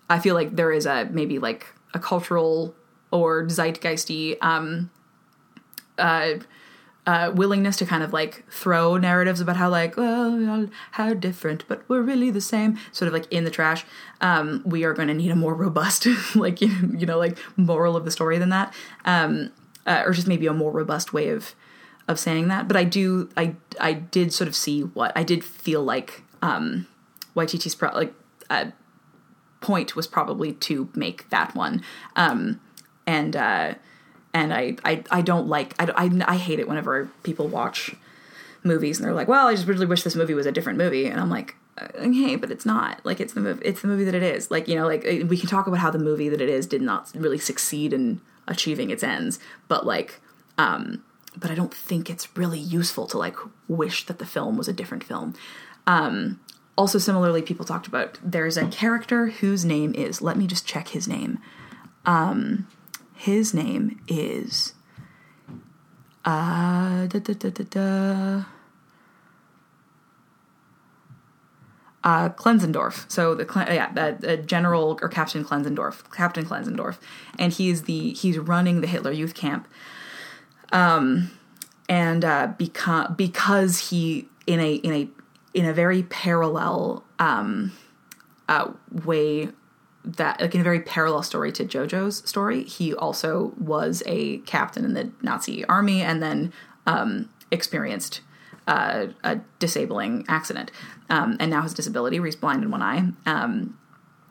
I 0.09 0.19
feel 0.19 0.35
like 0.35 0.57
there 0.57 0.73
is 0.73 0.87
a 0.87 1.09
maybe 1.11 1.39
like 1.39 1.67
a 1.95 1.99
cultural 1.99 2.75
or 3.11 3.45
zeitgeisty, 3.47 4.37
um, 4.43 4.91
uh, 5.99 6.35
uh, 7.07 7.33
willingness 7.35 7.77
to 7.77 7.87
kind 7.87 8.03
of 8.03 8.13
like 8.13 8.45
throw 8.51 8.97
narratives 8.97 9.41
about 9.41 9.57
how 9.57 9.69
like 9.69 9.97
well 9.97 10.69
how 10.93 11.15
different 11.15 11.67
but 11.67 11.83
we're 11.89 12.03
really 12.03 12.31
the 12.31 12.41
same 12.41 12.79
sort 12.93 13.07
of 13.09 13.13
like 13.13 13.31
in 13.33 13.45
the 13.45 13.51
trash. 13.51 13.85
Um, 14.21 14.63
we 14.67 14.85
are 14.85 14.93
going 14.93 15.09
to 15.09 15.15
need 15.15 15.31
a 15.31 15.37
more 15.37 15.55
robust 15.55 16.07
like 16.35 16.61
you 16.61 17.07
know 17.07 17.19
like 17.19 17.39
moral 17.57 17.97
of 17.97 18.05
the 18.05 18.11
story 18.11 18.39
than 18.39 18.51
that 18.51 18.75
um, 19.05 19.51
uh, 19.87 20.03
or 20.05 20.13
just 20.13 20.29
maybe 20.29 20.47
a 20.47 20.53
more 20.53 20.71
robust 20.71 21.13
way 21.13 21.31
of 21.31 21.55
of 22.07 22.19
saying 22.19 22.49
that. 22.49 22.69
But 22.69 22.77
i 22.77 22.85
do 22.85 23.29
i 23.37 23.55
i 23.81 23.93
did 23.93 24.33
sort 24.33 24.49
of 24.49 24.55
see 24.55 24.83
what 24.83 25.13
i 25.17 25.23
did 25.23 25.43
feel 25.43 25.83
like 25.83 26.23
um 26.43 26.87
Waititi's 27.37 27.75
pro- 27.75 27.95
like 27.95 28.13
uh, 28.49 28.67
point 29.61 29.95
was 29.95 30.07
probably 30.07 30.55
to 30.55 30.89
make 30.95 31.29
that 31.31 31.55
one 31.55 31.83
um 32.17 32.61
and 33.07 33.37
uh 33.37 33.75
and 34.33 34.55
I, 34.55 34.77
I, 34.85 35.03
I 35.11 35.23
don't 35.23 35.49
like 35.49 35.75
I, 35.79 35.91
I, 35.97 36.33
I 36.35 36.37
hate 36.37 36.61
it 36.61 36.69
whenever 36.69 37.11
people 37.23 37.49
watch 37.49 37.95
movies 38.63 38.99
and 38.99 39.07
they're 39.07 39.15
like, 39.15 39.29
well, 39.29 39.49
I 39.49 39.55
just 39.55 39.67
really 39.67 39.87
wish 39.87 40.03
this 40.03 40.17
movie 40.17 40.35
was 40.35 40.47
a 40.47 40.53
different 40.53 40.79
movie, 40.79 41.07
and 41.07 41.21
I'm 41.21 41.31
like, 41.31 41.57
hey, 41.99 42.37
but 42.37 42.51
it's 42.51 42.67
not. 42.67 43.05
Like 43.05 43.21
it's 43.21 43.33
the 43.33 43.59
it's 43.63 43.83
the 43.83 43.89
movie 43.89 44.05
that 44.05 44.15
it 44.15 44.23
is. 44.23 44.51
Like 44.51 44.69
you 44.69 44.75
know, 44.77 44.87
like 44.87 45.05
we 45.29 45.37
can 45.37 45.49
talk 45.49 45.67
about 45.67 45.81
how 45.81 45.91
the 45.91 45.99
movie 45.99 46.29
that 46.29 46.41
it 46.41 46.49
is 46.49 46.67
did 46.67 46.83
not 46.83 47.11
really 47.15 47.39
succeed 47.39 47.93
in 47.93 48.21
achieving 48.47 48.91
its 48.91 49.03
ends, 49.03 49.39
but 49.69 49.87
like, 49.87 50.21
um, 50.59 51.03
but 51.37 51.51
I 51.51 51.55
don't 51.55 51.73
think 51.73 52.11
it's 52.11 52.37
really 52.37 52.59
useful 52.59 53.07
to 53.09 53.19
like 53.19 53.37
wish 53.69 54.07
that 54.07 54.19
the 54.19 54.27
film 54.27 54.57
was 54.57 54.69
a 54.69 54.73
different 54.73 55.05
film. 55.05 55.35
Um, 55.87 56.41
also, 56.77 56.99
similarly, 56.99 57.43
people 57.43 57.65
talked 57.65 57.87
about 57.87 58.19
there's 58.23 58.57
a 58.57 58.67
character 58.67 59.27
whose 59.27 59.65
name 59.65 59.95
is. 59.95 60.23
Let 60.23 60.37
me 60.37 60.47
just 60.47 60.67
check 60.67 60.89
his 60.89 61.07
name. 61.07 61.39
Um, 62.07 62.67
his 63.15 63.53
name 63.53 64.01
is 64.09 64.75
uh, 66.25 67.07
da, 67.07 67.19
da, 67.19 67.35
da, 67.35 67.51
da, 67.51 67.65
da. 67.65 68.45
uh, 72.05 72.31
Klenzendorf. 72.31 73.11
So 73.11 73.35
the 73.35 73.47
yeah, 73.69 73.93
the, 73.93 74.37
General 74.39 74.99
or 75.03 75.09
Captain 75.09 75.45
Klenzendorf, 75.45 76.11
Captain 76.13 76.45
Klenzendorf, 76.45 76.99
and 77.39 77.53
he's 77.53 77.83
the 77.83 78.13
he's 78.13 78.39
running 78.39 78.81
the 78.81 78.87
Hitler 78.87 79.13
Youth 79.13 79.35
Camp. 79.35 79.69
Um, 80.73 81.31
and 81.89 82.25
uh, 82.25 82.53
because 82.57 83.13
because 83.17 83.91
he 83.91 84.29
in 84.47 84.61
a 84.61 84.75
in 84.75 84.93
a 84.93 85.09
in 85.55 85.65
a 85.65 85.73
very 85.73 86.03
parallel 86.05 87.05
um, 87.19 87.73
uh, 88.49 88.71
way 89.05 89.49
that 90.05 90.41
like 90.41 90.55
in 90.55 90.61
a 90.61 90.65
very 90.65 90.81
parallel 90.81 91.23
story 91.23 91.53
to 91.53 91.65
Jojo's 91.65 92.19
story, 92.29 92.65
he 92.65 92.95
also 92.95 93.53
was 93.59 94.03
a 94.07 94.39
captain 94.39 94.85
in 94.85 94.95
the 94.95 95.11
Nazi 95.23 95.65
army 95.67 96.03
and 96.03 96.23
then 96.23 96.53
um, 96.87 97.29
experienced 97.51 98.21
uh, 98.67 99.09
a 99.25 99.41
disabling 99.59 100.25
accident, 100.29 100.71
um, 101.09 101.37
and 101.41 101.51
now 101.51 101.63
his 101.63 101.75
disability, 101.75 102.21
where 102.21 102.27
he's 102.27 102.37
blind 102.37 102.63
in 102.63 102.71
one 102.71 102.83
eye, 102.83 102.99
um, 103.27 103.77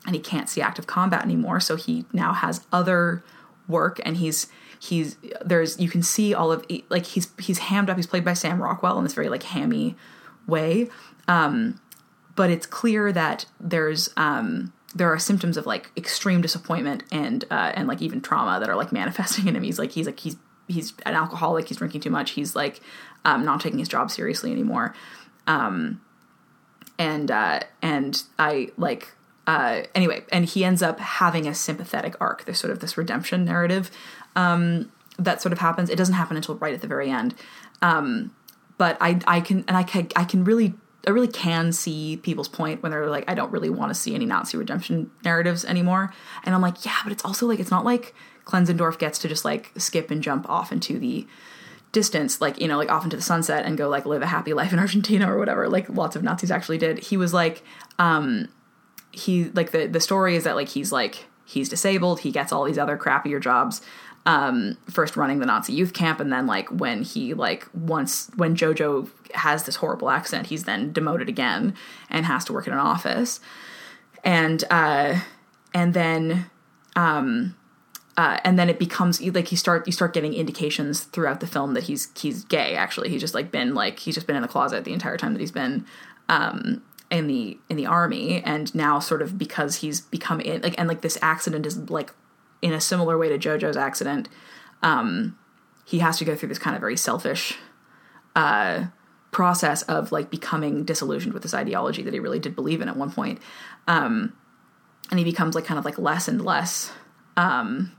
and 0.06 0.16
he 0.16 0.20
can't 0.22 0.48
see 0.48 0.62
active 0.62 0.88
combat 0.88 1.24
anymore. 1.24 1.60
So 1.60 1.76
he 1.76 2.06
now 2.14 2.34
has 2.34 2.66
other 2.72 3.24
work, 3.68 4.00
and 4.06 4.18
he's 4.18 4.48
he's 4.80 5.18
there's 5.44 5.80
you 5.80 5.90
can 5.90 6.02
see 6.02 6.34
all 6.34 6.52
of 6.52 6.66
like 6.90 7.06
he's 7.06 7.30
he's 7.38 7.60
hammed 7.60 7.90
up. 7.90 7.98
He's 7.98 8.08
played 8.08 8.24
by 8.24 8.34
Sam 8.34 8.62
Rockwell 8.62 8.98
in 8.98 9.04
this 9.04 9.14
very 9.14 9.30
like 9.30 9.44
hammy 9.44 9.96
way, 10.48 10.90
um, 11.30 11.80
but 12.36 12.50
it's 12.50 12.66
clear 12.66 13.14
that 13.14 13.46
there's 13.60 14.10
um, 14.18 14.74
there 14.96 15.14
are 15.14 15.20
symptoms 15.20 15.56
of 15.56 15.66
like 15.66 15.92
extreme 15.96 16.42
disappointment 16.42 17.04
and 17.12 17.46
uh, 17.52 17.72
and 17.76 17.88
like 17.88 18.02
even 18.02 18.20
trauma 18.20 18.60
that 18.60 18.68
are 18.70 18.76
like 18.76 18.92
manifesting 18.92 19.48
in 19.48 19.56
him. 19.56 19.64
He's 19.64 19.80
like 19.80 19.92
he's 19.92 20.08
like 20.08 20.20
he's 20.20 20.36
he's 20.68 20.94
an 21.06 21.14
alcoholic. 21.14 21.68
He's 21.68 21.78
drinking 21.78 22.02
too 22.02 22.10
much. 22.10 22.32
He's 22.32 22.56
like 22.56 22.82
um, 23.24 23.46
not 23.46 23.62
taking 23.62 23.80
his 23.80 23.88
job 23.88 24.10
seriously 24.10 24.52
anymore. 24.52 24.96
Um, 25.46 26.02
and 26.98 27.30
uh, 27.30 27.60
and 27.82 28.22
I 28.40 28.70
like 28.76 29.14
uh, 29.46 29.84
anyway, 29.94 30.24
and 30.32 30.46
he 30.46 30.66
ends 30.66 30.82
up 30.82 31.00
having 31.00 31.48
a 31.48 31.54
sympathetic 31.54 32.16
arc. 32.20 32.46
There's 32.46 32.60
sort 32.60 32.72
of 32.72 32.80
this 32.80 32.98
redemption 32.98 33.46
narrative 33.46 33.92
um, 34.36 34.92
that 35.20 35.44
sort 35.44 35.54
of 35.54 35.60
happens. 35.60 35.92
It 35.92 35.96
doesn't 35.96 36.16
happen 36.16 36.38
until 36.38 36.56
right 36.56 36.74
at 36.74 36.82
the 36.82 36.88
very 36.88 37.12
end. 37.12 37.36
Um, 37.84 38.34
but 38.80 38.98
I 39.00 39.20
I 39.28 39.42
can 39.42 39.64
and 39.68 39.78
I 39.78 39.84
can 39.84 40.08
I 40.16 40.24
can 40.24 40.44
really 40.44 40.74
I 41.10 41.12
really 41.12 41.28
can 41.28 41.72
see 41.72 42.18
people's 42.18 42.48
point 42.48 42.84
when 42.84 42.92
they're 42.92 43.10
like, 43.10 43.26
I 43.28 43.34
don't 43.34 43.52
really 43.52 43.72
want 43.72 43.90
to 43.90 43.96
see 43.96 44.14
any 44.14 44.28
Nazi 44.28 44.58
redemption 44.58 45.10
narratives 45.26 45.66
anymore. 45.66 46.14
And 46.44 46.54
I'm 46.54 46.62
like, 46.62 46.86
yeah, 46.86 46.98
but 47.04 47.12
it's 47.12 47.26
also 47.26 47.48
like 47.48 47.60
it's 47.60 47.72
not 47.72 47.84
like 47.84 48.14
Klenzendorf 48.46 49.00
gets 49.00 49.18
to 49.20 49.28
just 49.28 49.44
like 49.44 49.72
skip 49.76 50.12
and 50.12 50.22
jump 50.22 50.48
off 50.48 50.72
into 50.72 51.00
the 51.00 51.26
distance, 51.92 52.40
like, 52.40 52.62
you 52.62 52.68
know, 52.68 52.78
like 52.78 52.92
off 52.92 53.04
into 53.04 53.16
the 53.16 53.24
sunset 53.24 53.66
and 53.66 53.76
go 53.76 53.90
like 53.90 54.06
live 54.06 54.22
a 54.22 54.28
happy 54.28 54.54
life 54.54 54.72
in 54.72 54.78
Argentina 54.86 55.34
or 55.34 55.40
whatever, 55.40 55.68
like 55.68 55.90
lots 55.90 56.16
of 56.16 56.22
Nazis 56.22 56.52
actually 56.52 56.78
did. 56.78 57.00
He 57.00 57.18
was 57.18 57.34
like, 57.34 57.64
um, 57.98 58.48
he 59.12 59.46
like 59.46 59.72
the 59.72 59.88
the 59.88 60.00
story 60.00 60.36
is 60.36 60.44
that 60.44 60.56
like 60.56 60.70
he's 60.70 60.92
like 60.92 61.26
he's 61.44 61.70
disabled, 61.70 62.20
he 62.20 62.32
gets 62.32 62.54
all 62.54 62.66
these 62.66 62.78
other 62.78 62.98
crappier 62.98 63.42
jobs. 63.42 63.82
Um, 64.30 64.78
first 64.88 65.18
running 65.18 65.40
the 65.40 65.48
Nazi 65.48 65.74
youth 65.74 65.94
camp, 65.94 66.20
and 66.20 66.32
then 66.32 66.46
like 66.46 66.70
when 66.70 67.02
he 67.02 67.34
like 67.34 67.68
once 67.74 68.30
when 68.36 68.56
Jojo 68.56 69.10
has 69.34 69.64
this 69.64 69.78
horrible 69.78 70.12
accident, 70.12 70.48
he's 70.48 70.66
then 70.66 70.94
demoted 70.94 71.28
again 71.28 71.74
and 72.12 72.28
has 72.28 72.46
to 72.46 72.54
work 72.54 72.68
in 72.68 72.74
an 72.74 72.78
office, 72.80 73.40
and 74.24 74.64
uh, 74.70 75.20
and 75.74 75.96
then 75.96 76.46
um, 76.96 77.56
uh, 78.18 78.38
and 78.44 78.60
then 78.60 78.70
it 78.70 78.78
becomes 78.78 79.20
like 79.22 79.50
you 79.50 79.58
start 79.58 79.88
you 79.88 79.94
start 79.94 80.14
getting 80.14 80.36
indications 80.36 81.06
throughout 81.06 81.40
the 81.40 81.48
film 81.48 81.74
that 81.74 81.86
he's 81.86 82.10
he's 82.20 82.44
gay. 82.44 82.76
Actually, 82.76 83.10
he's 83.10 83.22
just 83.22 83.34
like 83.34 83.50
been 83.50 83.74
like 83.74 83.98
he's 83.98 84.14
just 84.14 84.28
been 84.28 84.36
in 84.36 84.44
the 84.44 84.48
closet 84.48 84.84
the 84.84 84.94
entire 84.94 85.18
time 85.18 85.34
that 85.34 85.40
he's 85.40 85.52
been 85.52 85.86
um, 86.28 86.84
in 87.10 87.26
the 87.26 87.58
in 87.70 87.78
the 87.78 87.88
army, 87.88 88.44
and 88.44 88.76
now 88.76 89.00
sort 89.00 89.24
of 89.24 89.40
because 89.40 89.78
he's 89.78 90.02
become 90.02 90.40
in 90.42 90.62
like 90.62 90.76
and 90.78 90.88
like 90.88 91.02
this 91.02 91.18
accident 91.22 91.66
is 91.66 91.90
like 91.90 92.12
in 92.62 92.74
a 92.74 92.82
similar 92.82 93.18
way 93.18 93.30
to 93.30 93.38
JoJo's 93.38 93.78
accident. 93.78 94.30
Um, 94.82 95.38
he 95.86 96.00
has 96.00 96.18
to 96.20 96.26
go 96.26 96.36
through 96.36 96.50
this 96.50 96.60
kind 96.60 96.76
of 96.76 96.80
very 96.80 96.98
selfish 96.98 97.58
uh, 98.36 98.86
process 99.32 99.82
of 99.84 100.12
like 100.12 100.30
becoming 100.30 100.84
disillusioned 100.84 101.34
with 101.34 101.44
this 101.44 101.54
ideology 101.54 102.04
that 102.04 102.14
he 102.14 102.20
really 102.20 102.40
did 102.40 102.56
believe 102.56 102.82
in 102.82 102.90
at 102.90 102.98
one 102.98 103.12
point. 103.12 103.40
Um, 103.88 104.34
and 105.10 105.18
he 105.18 105.26
becomes 105.26 105.56
like 105.56 105.66
kind 105.66 105.80
of 105.80 105.86
like 105.86 105.98
less 105.98 106.28
and 106.28 106.44
less 106.44 106.92
um, 107.38 107.92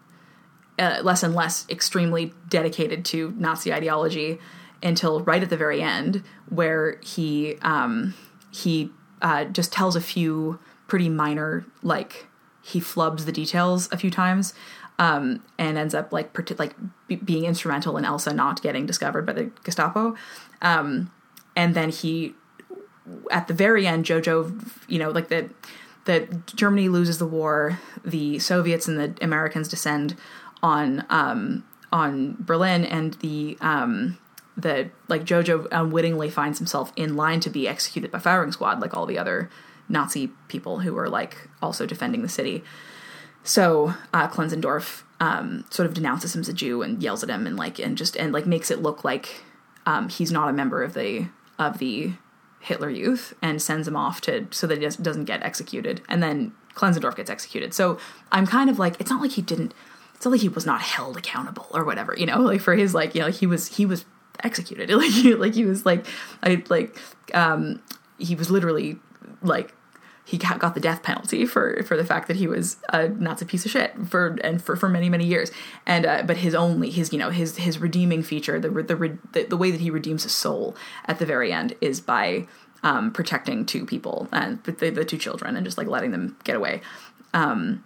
uh, 0.79 1.01
less 1.03 1.23
and 1.23 1.35
less 1.35 1.67
extremely 1.69 2.33
dedicated 2.49 3.05
to 3.05 3.35
Nazi 3.37 3.73
ideology 3.73 4.39
until 4.83 5.21
right 5.21 5.43
at 5.43 5.51
the 5.51 5.57
very 5.57 5.83
end, 5.83 6.23
where 6.49 6.99
he 7.03 7.57
um, 7.63 8.15
he 8.51 8.91
uh, 9.21 9.45
just 9.45 9.73
tells 9.73 9.97
a 9.97 10.01
few 10.01 10.59
pretty 10.89 11.09
minor 11.09 11.67
like 11.83 12.27
he 12.63 12.81
flubs 12.81 13.25
the 13.25 13.33
details 13.33 13.89
a 13.93 13.97
few 13.97 14.11
times 14.11 14.55
um, 14.99 15.43
and 15.59 15.79
ends 15.79 15.95
up 15.95 16.13
like 16.13 16.33
part- 16.33 16.59
like 16.59 16.75
being 17.25 17.45
instrumental 17.45 17.97
in 17.97 18.05
Elsa 18.05 18.33
not 18.35 18.63
getting 18.63 18.87
discovered 18.87 19.25
by 19.25 19.33
the 19.33 19.51
Gestapo. 19.65 20.15
Um, 20.61 21.11
and 21.57 21.75
then 21.75 21.89
he, 21.89 22.35
at 23.31 23.49
the 23.49 23.55
very 23.55 23.87
end, 23.87 24.05
Jojo, 24.05 24.63
you 24.89 24.99
know, 24.99 25.11
like 25.11 25.29
the 25.29 25.51
that 26.05 26.47
Germany 26.47 26.89
loses 26.89 27.19
the 27.19 27.27
war, 27.27 27.79
the 28.05 28.39
Soviets 28.39 28.89
and 28.89 28.99
the 28.99 29.15
Americans 29.23 29.69
descend 29.69 30.17
on 30.63 31.05
um, 31.09 31.65
on 31.93 32.37
Berlin, 32.39 32.85
and 32.85 33.15
the 33.15 33.57
um, 33.61 34.19
the 34.57 34.91
like 35.09 35.25
Jojo 35.25 35.67
unwittingly 35.73 36.31
finds 36.31 36.59
himself 36.59 36.93
in 36.95 37.17
line 37.17 37.41
to 37.41 37.51
be 37.51 37.67
executed 37.67 38.11
by 38.11 38.19
firing 38.19 38.53
squad, 38.53 38.81
like 38.81 38.95
all 38.95 39.07
the 39.07 39.19
other 39.19 39.51
Nazi 39.91 40.29
people 40.49 40.81
who 40.81 40.95
were 40.95 41.09
like 41.09 41.49
also 41.61 41.85
defending 41.85 42.23
the 42.23 42.29
city. 42.29 42.65
So 43.43 43.95
uh, 44.15 44.29
Klenzendorf 44.29 45.03
um, 45.19 45.65
sort 45.71 45.87
of 45.87 45.95
denounces 45.95 46.35
him 46.35 46.41
as 46.41 46.49
a 46.49 46.53
Jew 46.53 46.83
and 46.83 47.03
yells 47.03 47.23
at 47.23 47.29
him 47.29 47.47
and 47.47 47.57
like 47.57 47.79
and 47.79 47.97
just 47.99 48.17
and 48.17 48.33
like 48.33 48.47
makes 48.47 48.71
it 48.71 48.81
look 48.81 49.05
like 49.05 49.43
um, 49.87 50.09
he's 50.09 50.31
not 50.31 50.49
a 50.49 50.53
member 50.53 50.83
of 50.83 50.95
the 50.95 51.27
of 51.59 51.79
the 51.79 52.13
Hitler 52.61 52.91
Youth 52.91 53.35
and 53.43 53.61
sends 53.61 53.89
him 53.89 53.97
off 53.97 54.21
to 54.23 54.47
so 54.51 54.67
that 54.67 54.79
he 54.79 54.87
doesn't 55.03 55.25
get 55.25 55.43
executed. 55.43 56.03
And 56.09 56.23
then 56.23 56.53
Klenzendorf 56.75 57.17
gets 57.17 57.31
executed. 57.31 57.75
So 57.75 57.99
I'm 58.31 58.47
kind 58.47 58.71
of 58.71 58.79
like 58.79 59.01
it's 59.01 59.11
not 59.11 59.21
like 59.21 59.33
he 59.33 59.43
didn't 59.43 59.75
it's 60.15 60.25
not 60.25 60.33
like 60.33 60.43
he 60.43 60.49
was 60.49 60.67
not 60.67 60.83
held 60.83 61.17
accountable 61.17 61.67
or 61.73 61.85
whatever, 61.85 62.15
you 62.17 62.27
know, 62.27 62.39
like 62.41 62.61
for 62.61 62.75
his 62.75 62.95
like, 62.95 63.15
you 63.15 63.23
know, 63.23 63.29
he 63.29 63.47
was 63.47 63.77
he 63.77 63.87
was 63.87 64.05
executed. 64.45 64.91
Like 64.95 65.11
he 65.11 65.35
like 65.35 65.55
he 65.55 65.65
was 65.65 65.85
like 65.85 66.07
I 66.43 66.63
like 66.69 66.97
um 67.35 67.83
he 68.19 68.35
was 68.35 68.51
literally 68.51 68.99
like 69.43 69.75
he 70.31 70.39
got 70.39 70.75
the 70.75 70.81
death 70.81 71.03
penalty 71.03 71.45
for 71.45 71.83
for 71.83 71.97
the 71.97 72.05
fact 72.05 72.29
that 72.29 72.37
he 72.37 72.47
was 72.47 72.77
a 72.91 73.09
Nazi 73.09 73.45
piece 73.45 73.65
of 73.65 73.73
shit 73.73 73.93
for 74.07 74.39
and 74.45 74.63
for, 74.63 74.77
for 74.77 74.89
many 74.89 75.09
many 75.09 75.27
years. 75.27 75.51
And 75.87 76.07
uh, 76.07 76.23
but 76.25 76.37
his 76.37 76.55
only 76.55 76.89
his 76.89 77.13
you 77.13 77.19
know 77.19 77.31
his 77.31 77.57
his 77.57 77.81
redeeming 77.81 78.23
feature 78.23 78.61
the 78.61 78.69
the 78.69 79.19
the, 79.33 79.45
the 79.45 79.57
way 79.57 79.73
that 79.73 79.81
he 79.81 79.91
redeems 79.91 80.23
his 80.23 80.33
soul 80.33 80.77
at 81.07 81.19
the 81.19 81.27
very 81.27 81.53
end 81.53 81.75
is 81.81 82.01
by 82.01 82.47
um, 82.85 83.11
protecting 83.11 83.67
two 83.67 83.85
people 83.85 84.29
and 84.31 84.63
the, 84.63 84.91
the 84.91 85.05
two 85.05 85.19
children 85.19 85.57
and 85.57 85.67
just 85.67 85.77
like 85.77 85.89
letting 85.89 86.13
them 86.13 86.37
get 86.45 86.55
away. 86.55 86.81
Um, 87.35 87.85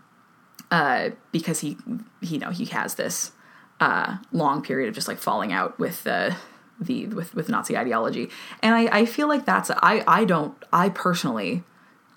uh, 0.71 1.11
because 1.33 1.61
he, 1.61 1.79
he, 2.21 2.35
you 2.35 2.39
know, 2.39 2.51
he 2.51 2.67
has 2.67 2.95
this 2.97 3.33
uh, 3.81 4.19
long 4.33 4.63
period 4.63 4.89
of 4.89 4.95
just 4.95 5.09
like 5.09 5.19
falling 5.19 5.53
out 5.53 5.79
with 5.79 6.05
the 6.05 6.37
the 6.79 7.07
with 7.07 7.35
with 7.35 7.49
Nazi 7.49 7.77
ideology, 7.77 8.29
and 8.63 8.75
I, 8.75 9.01
I 9.01 9.07
feel 9.07 9.29
like 9.29 9.47
that's 9.47 9.71
I 9.71 10.05
I 10.07 10.25
don't 10.25 10.55
I 10.73 10.89
personally 10.89 11.63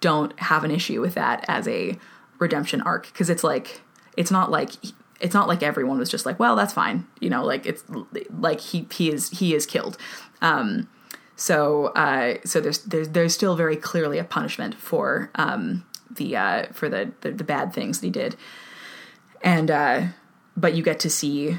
don't 0.01 0.37
have 0.39 0.63
an 0.63 0.71
issue 0.71 1.01
with 1.01 1.15
that 1.15 1.43
as 1.47 1.67
a 1.67 1.97
redemption 2.39 2.81
arc 2.81 3.07
because 3.07 3.29
it's 3.29 3.43
like 3.43 3.81
it's 4.15 4.31
not 4.31 4.51
like 4.51 4.71
it's 5.19 5.33
not 5.33 5.47
like 5.47 5.63
everyone 5.63 5.97
was 5.97 6.09
just 6.09 6.25
like 6.25 6.39
well 6.39 6.55
that's 6.55 6.73
fine 6.73 7.05
you 7.19 7.29
know 7.29 7.43
like 7.43 7.65
it's 7.65 7.83
like 8.37 8.59
he 8.59 8.87
he 8.91 9.09
is 9.11 9.29
he 9.31 9.55
is 9.55 9.65
killed 9.65 9.97
um 10.41 10.87
so 11.35 11.87
uh 11.87 12.35
so 12.45 12.61
there's 12.61 12.79
there's 12.83 13.09
there's 13.09 13.33
still 13.33 13.55
very 13.55 13.75
clearly 13.75 14.19
a 14.19 14.23
punishment 14.23 14.75
for 14.75 15.31
um 15.35 15.83
the 16.17 16.35
uh, 16.35 16.67
for 16.73 16.89
the, 16.89 17.11
the, 17.21 17.31
the 17.31 17.43
bad 17.43 17.73
things 17.73 17.99
that 17.99 18.07
he 18.07 18.11
did, 18.11 18.35
and 19.41 19.71
uh, 19.71 20.07
but 20.55 20.73
you 20.73 20.83
get 20.83 20.99
to 21.01 21.09
see. 21.09 21.57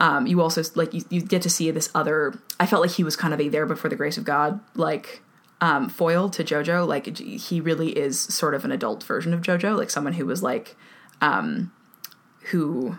Um, 0.00 0.26
you 0.26 0.40
also 0.40 0.62
like 0.74 0.92
you, 0.92 1.04
you 1.08 1.22
get 1.22 1.42
to 1.42 1.50
see 1.50 1.70
this 1.70 1.90
other. 1.94 2.38
I 2.58 2.66
felt 2.66 2.82
like 2.82 2.92
he 2.92 3.04
was 3.04 3.16
kind 3.16 3.32
of 3.32 3.40
a 3.40 3.48
there 3.48 3.64
before 3.64 3.88
the 3.88 3.96
grace 3.96 4.18
of 4.18 4.24
God 4.24 4.60
like 4.74 5.22
um, 5.64 5.88
foil 5.88 6.28
to 6.28 6.44
JoJo. 6.44 6.86
Like 6.86 7.16
he 7.16 7.58
really 7.58 7.96
is 7.96 8.20
sort 8.20 8.54
of 8.54 8.66
an 8.66 8.70
adult 8.70 9.02
version 9.02 9.32
of 9.32 9.40
JoJo, 9.40 9.78
like 9.78 9.88
someone 9.88 10.12
who 10.12 10.26
was 10.26 10.42
like, 10.42 10.76
um, 11.22 11.72
who, 12.50 12.98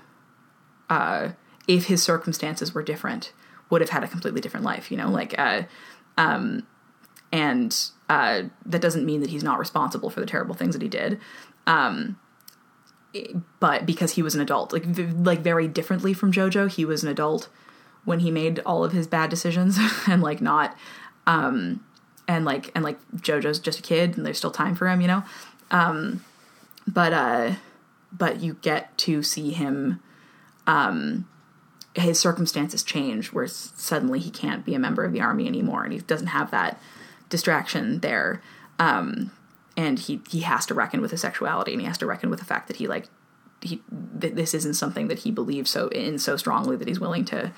uh, 0.89 1.29
if 1.67 1.85
his 1.85 2.01
circumstances 2.01 2.73
were 2.73 2.81
different, 2.81 3.33
would 3.69 3.81
have 3.81 3.91
had 3.91 4.03
a 4.03 4.07
completely 4.07 4.41
different 4.41 4.65
life. 4.65 4.89
You 4.89 4.97
know, 4.97 5.11
like, 5.11 5.37
uh, 5.37 5.61
um, 6.17 6.65
and 7.31 7.77
uh, 8.09 8.43
that 8.65 8.81
doesn't 8.81 9.05
mean 9.05 9.21
that 9.21 9.29
he's 9.29 9.43
not 9.43 9.59
responsible 9.59 10.09
for 10.09 10.19
the 10.19 10.25
terrible 10.25 10.55
things 10.55 10.73
that 10.73 10.81
he 10.81 10.89
did. 10.89 11.19
Um, 11.67 12.19
but 13.59 13.85
because 13.85 14.13
he 14.13 14.23
was 14.23 14.33
an 14.33 14.41
adult, 14.41 14.73
like 14.73 14.85
like 15.17 15.41
very 15.41 15.67
differently 15.67 16.15
from 16.15 16.31
JoJo, 16.31 16.71
he 16.71 16.83
was 16.83 17.03
an 17.03 17.09
adult 17.09 17.47
when 18.05 18.21
he 18.21 18.31
made 18.31 18.57
all 18.65 18.83
of 18.83 18.91
his 18.91 19.05
bad 19.05 19.29
decisions 19.29 19.77
and 20.07 20.23
like 20.23 20.41
not 20.41 20.75
um 21.27 21.84
and 22.27 22.45
like 22.45 22.71
and 22.75 22.83
like 22.83 22.99
jojo's 23.17 23.59
just 23.59 23.79
a 23.79 23.83
kid 23.83 24.17
and 24.17 24.25
there's 24.25 24.37
still 24.37 24.51
time 24.51 24.75
for 24.75 24.87
him 24.87 25.01
you 25.01 25.07
know? 25.07 25.23
Um 25.71 26.23
but 26.87 27.13
uh 27.13 27.55
but 28.11 28.39
you 28.39 28.55
get 28.61 28.97
to 28.99 29.23
see 29.23 29.51
him 29.51 29.99
um 30.67 31.27
his 31.95 32.19
circumstances 32.19 32.83
change 32.83 33.31
where 33.31 33.47
suddenly 33.47 34.19
he 34.19 34.29
can't 34.29 34.65
be 34.65 34.75
a 34.75 34.79
member 34.79 35.05
of 35.05 35.13
the 35.13 35.21
army 35.21 35.47
anymore 35.47 35.83
and 35.83 35.93
he 35.93 35.99
doesn't 35.99 36.27
have 36.27 36.51
that 36.51 36.79
distraction 37.29 37.99
there. 37.99 38.41
Um 38.79 39.31
and 39.77 39.99
he 39.99 40.21
he 40.29 40.41
has 40.41 40.65
to 40.65 40.73
reckon 40.73 41.01
with 41.01 41.11
his 41.11 41.21
sexuality 41.21 41.71
and 41.71 41.81
he 41.81 41.87
has 41.87 41.97
to 41.97 42.05
reckon 42.05 42.29
with 42.29 42.39
the 42.39 42.45
fact 42.45 42.67
that 42.67 42.77
he 42.77 42.87
like 42.87 43.07
he 43.61 43.81
th- 44.19 44.33
this 44.33 44.53
isn't 44.53 44.75
something 44.75 45.07
that 45.07 45.19
he 45.19 45.31
believes 45.31 45.69
so 45.69 45.87
in 45.89 46.17
so 46.19 46.37
strongly 46.37 46.75
that 46.75 46.87
he's 46.87 46.99
willing 46.99 47.25
to 47.25 47.51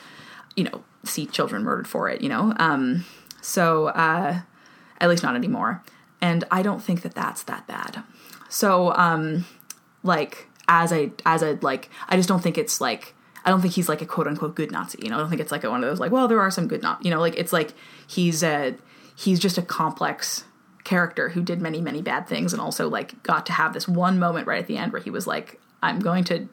you 0.55 0.63
know 0.63 0.83
see 1.03 1.25
children 1.25 1.63
murdered 1.63 1.87
for 1.87 2.09
it 2.09 2.21
you 2.21 2.29
know? 2.29 2.53
Um 2.57 3.05
so 3.41 3.87
uh 3.87 4.41
at 4.99 5.09
least 5.09 5.23
not 5.23 5.35
anymore. 5.35 5.83
And 6.21 6.43
i 6.51 6.61
don't 6.61 6.81
think 6.81 7.01
that 7.03 7.15
that's 7.15 7.43
that 7.43 7.67
bad. 7.67 8.03
So 8.49 8.93
um 8.93 9.45
like 10.03 10.47
as 10.67 10.91
I 10.91 11.11
as 11.25 11.43
I 11.43 11.51
like 11.61 11.89
i 12.09 12.15
just 12.15 12.27
don't 12.27 12.41
think 12.43 12.57
it's 12.57 12.81
like 12.81 13.13
i 13.45 13.49
don't 13.49 13.61
think 13.61 13.73
he's 13.73 13.87
like 13.87 14.01
a 14.01 14.05
quote 14.05 14.27
unquote 14.27 14.55
good 14.55 14.71
nazi 14.71 14.99
you 15.01 15.09
know? 15.09 15.15
I 15.15 15.19
don't 15.19 15.29
think 15.29 15.41
it's 15.41 15.51
like 15.51 15.63
one 15.63 15.83
of 15.83 15.89
those 15.89 15.99
like 15.99 16.11
well 16.11 16.27
there 16.27 16.39
are 16.39 16.51
some 16.51 16.67
good 16.67 16.81
not 16.81 17.03
you 17.03 17.11
know? 17.11 17.19
Like 17.19 17.37
it's 17.37 17.53
like 17.53 17.73
he's 18.05 18.43
a 18.43 18.75
he's 19.15 19.39
just 19.39 19.57
a 19.57 19.61
complex 19.61 20.43
character 20.87 21.29
who 21.29 21.41
did 21.41 21.61
many 21.61 21.81
many 21.81 22.01
bad 22.01 22.27
things 22.27 22.53
and 22.53 22.61
also 22.61 22.87
like 22.87 23.21
got 23.21 23.45
to 23.45 23.51
have 23.51 23.73
this 23.73 23.89
one 23.89 24.17
moment 24.17 24.47
right 24.47 24.59
at 24.59 24.67
the 24.67 24.77
end 24.77 24.93
where 24.93 25.01
he 25.01 25.09
was 25.09 25.27
like 25.27 25.59
i'm 25.83 25.99
going 25.99 26.23
to 26.23 26.47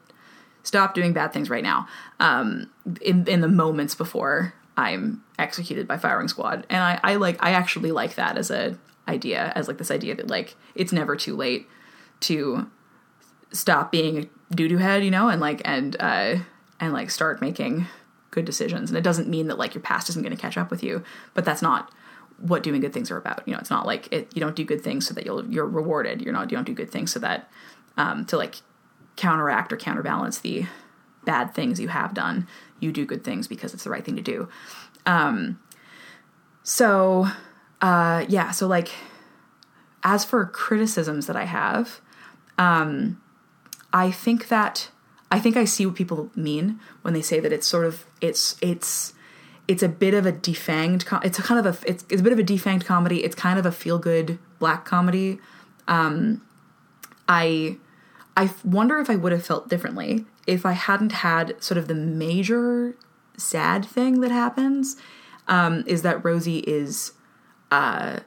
stop 0.64 0.92
doing 0.92 1.12
bad 1.12 1.32
things 1.32 1.48
right 1.48 1.62
now 1.62 1.86
um 2.18 2.68
in 3.00 3.24
in 3.28 3.42
the 3.42 3.48
moments 3.48 3.94
before 3.94 4.52
i'm 4.76 5.22
executed 5.38 5.86
by 5.86 5.96
firing 5.96 6.28
squad 6.28 6.66
and 6.70 6.82
i 6.82 7.00
i 7.02 7.16
like 7.16 7.36
i 7.42 7.50
actually 7.50 7.92
like 7.92 8.14
that 8.14 8.36
as 8.36 8.50
a 8.50 8.76
idea 9.08 9.52
as 9.54 9.68
like 9.68 9.78
this 9.78 9.90
idea 9.90 10.14
that 10.14 10.28
like 10.28 10.56
it's 10.74 10.92
never 10.92 11.16
too 11.16 11.36
late 11.36 11.68
to 12.20 12.66
stop 13.52 13.92
being 13.92 14.18
a 14.18 14.54
doo 14.54 14.68
doo 14.68 14.78
head, 14.78 15.04
you 15.04 15.10
know, 15.10 15.28
and 15.28 15.40
like 15.40 15.62
and 15.64 15.96
uh 16.00 16.36
and 16.80 16.92
like 16.92 17.10
start 17.10 17.40
making 17.40 17.86
good 18.30 18.44
decisions. 18.44 18.90
And 18.90 18.98
it 18.98 19.02
doesn't 19.02 19.28
mean 19.28 19.46
that 19.48 19.58
like 19.58 19.74
your 19.74 19.82
past 19.82 20.08
isn't 20.10 20.22
to 20.22 20.36
catch 20.36 20.58
up 20.58 20.70
with 20.70 20.82
you, 20.82 21.02
but 21.34 21.44
that's 21.44 21.62
not 21.62 21.92
what 22.38 22.62
doing 22.62 22.80
good 22.80 22.92
things 22.92 23.10
are 23.10 23.16
about. 23.16 23.46
You 23.46 23.52
know, 23.52 23.60
it's 23.60 23.70
not 23.70 23.86
like 23.86 24.12
it. 24.12 24.28
You 24.34 24.40
don't 24.40 24.56
do 24.56 24.64
good 24.64 24.82
things 24.82 25.06
so 25.06 25.14
that 25.14 25.24
you'll 25.24 25.46
you're 25.46 25.66
rewarded. 25.66 26.20
You're 26.20 26.32
not. 26.32 26.50
You 26.50 26.56
don't 26.56 26.64
do 26.66 26.74
good 26.74 26.90
things 26.90 27.12
so 27.12 27.20
that 27.20 27.50
um 27.96 28.24
to 28.26 28.36
like 28.36 28.56
counteract 29.16 29.72
or 29.72 29.76
counterbalance 29.76 30.38
the 30.38 30.66
bad 31.24 31.54
things 31.54 31.80
you 31.80 31.88
have 31.88 32.14
done. 32.14 32.46
You 32.80 32.92
do 32.92 33.06
good 33.06 33.24
things 33.24 33.48
because 33.48 33.74
it's 33.74 33.84
the 33.84 33.90
right 33.90 34.04
thing 34.04 34.16
to 34.16 34.22
do. 34.22 34.48
Um. 35.06 35.60
So, 36.62 37.28
uh, 37.80 38.24
yeah. 38.28 38.50
So 38.50 38.66
like, 38.66 38.90
as 40.02 40.24
for 40.24 40.46
criticisms 40.46 41.26
that 41.26 41.36
I 41.36 41.44
have, 41.44 42.00
um, 42.58 43.20
I 43.92 44.10
think 44.10 44.48
that 44.48 44.90
I 45.30 45.40
think 45.40 45.56
I 45.56 45.64
see 45.64 45.84
what 45.84 45.96
people 45.96 46.30
mean 46.36 46.78
when 47.02 47.12
they 47.12 47.22
say 47.22 47.40
that 47.40 47.52
it's 47.52 47.66
sort 47.66 47.86
of 47.86 48.06
it's 48.20 48.56
it's 48.60 49.14
it's 49.66 49.82
a 49.82 49.88
bit 49.88 50.14
of 50.14 50.26
a 50.26 50.32
defanged 50.32 51.06
com- 51.06 51.22
it's 51.24 51.38
a 51.38 51.42
kind 51.42 51.64
of 51.64 51.66
a 51.66 51.90
it's, 51.90 52.04
it's 52.08 52.20
a 52.20 52.22
bit 52.24 52.32
of 52.32 52.38
a 52.38 52.44
defanged 52.44 52.84
comedy 52.84 53.24
it's 53.24 53.34
kind 53.34 53.58
of 53.58 53.66
a 53.66 53.72
feel 53.72 53.98
good 53.98 54.38
black 54.58 54.84
comedy 54.84 55.40
um 55.88 56.40
i 57.28 57.76
i 58.36 58.50
wonder 58.62 58.98
if 58.98 59.08
i 59.08 59.16
would 59.16 59.32
have 59.32 59.44
felt 59.44 59.68
differently 59.68 60.24
if 60.46 60.64
i 60.66 60.72
hadn't 60.72 61.12
had 61.12 61.62
sort 61.62 61.78
of 61.78 61.88
the 61.88 61.94
major 61.94 62.94
sad 63.36 63.84
thing 63.84 64.20
that 64.20 64.30
happens 64.30 64.96
um 65.48 65.82
is 65.86 66.02
that 66.02 66.24
rosie 66.24 66.58
is 66.60 67.12
uh 67.70 68.18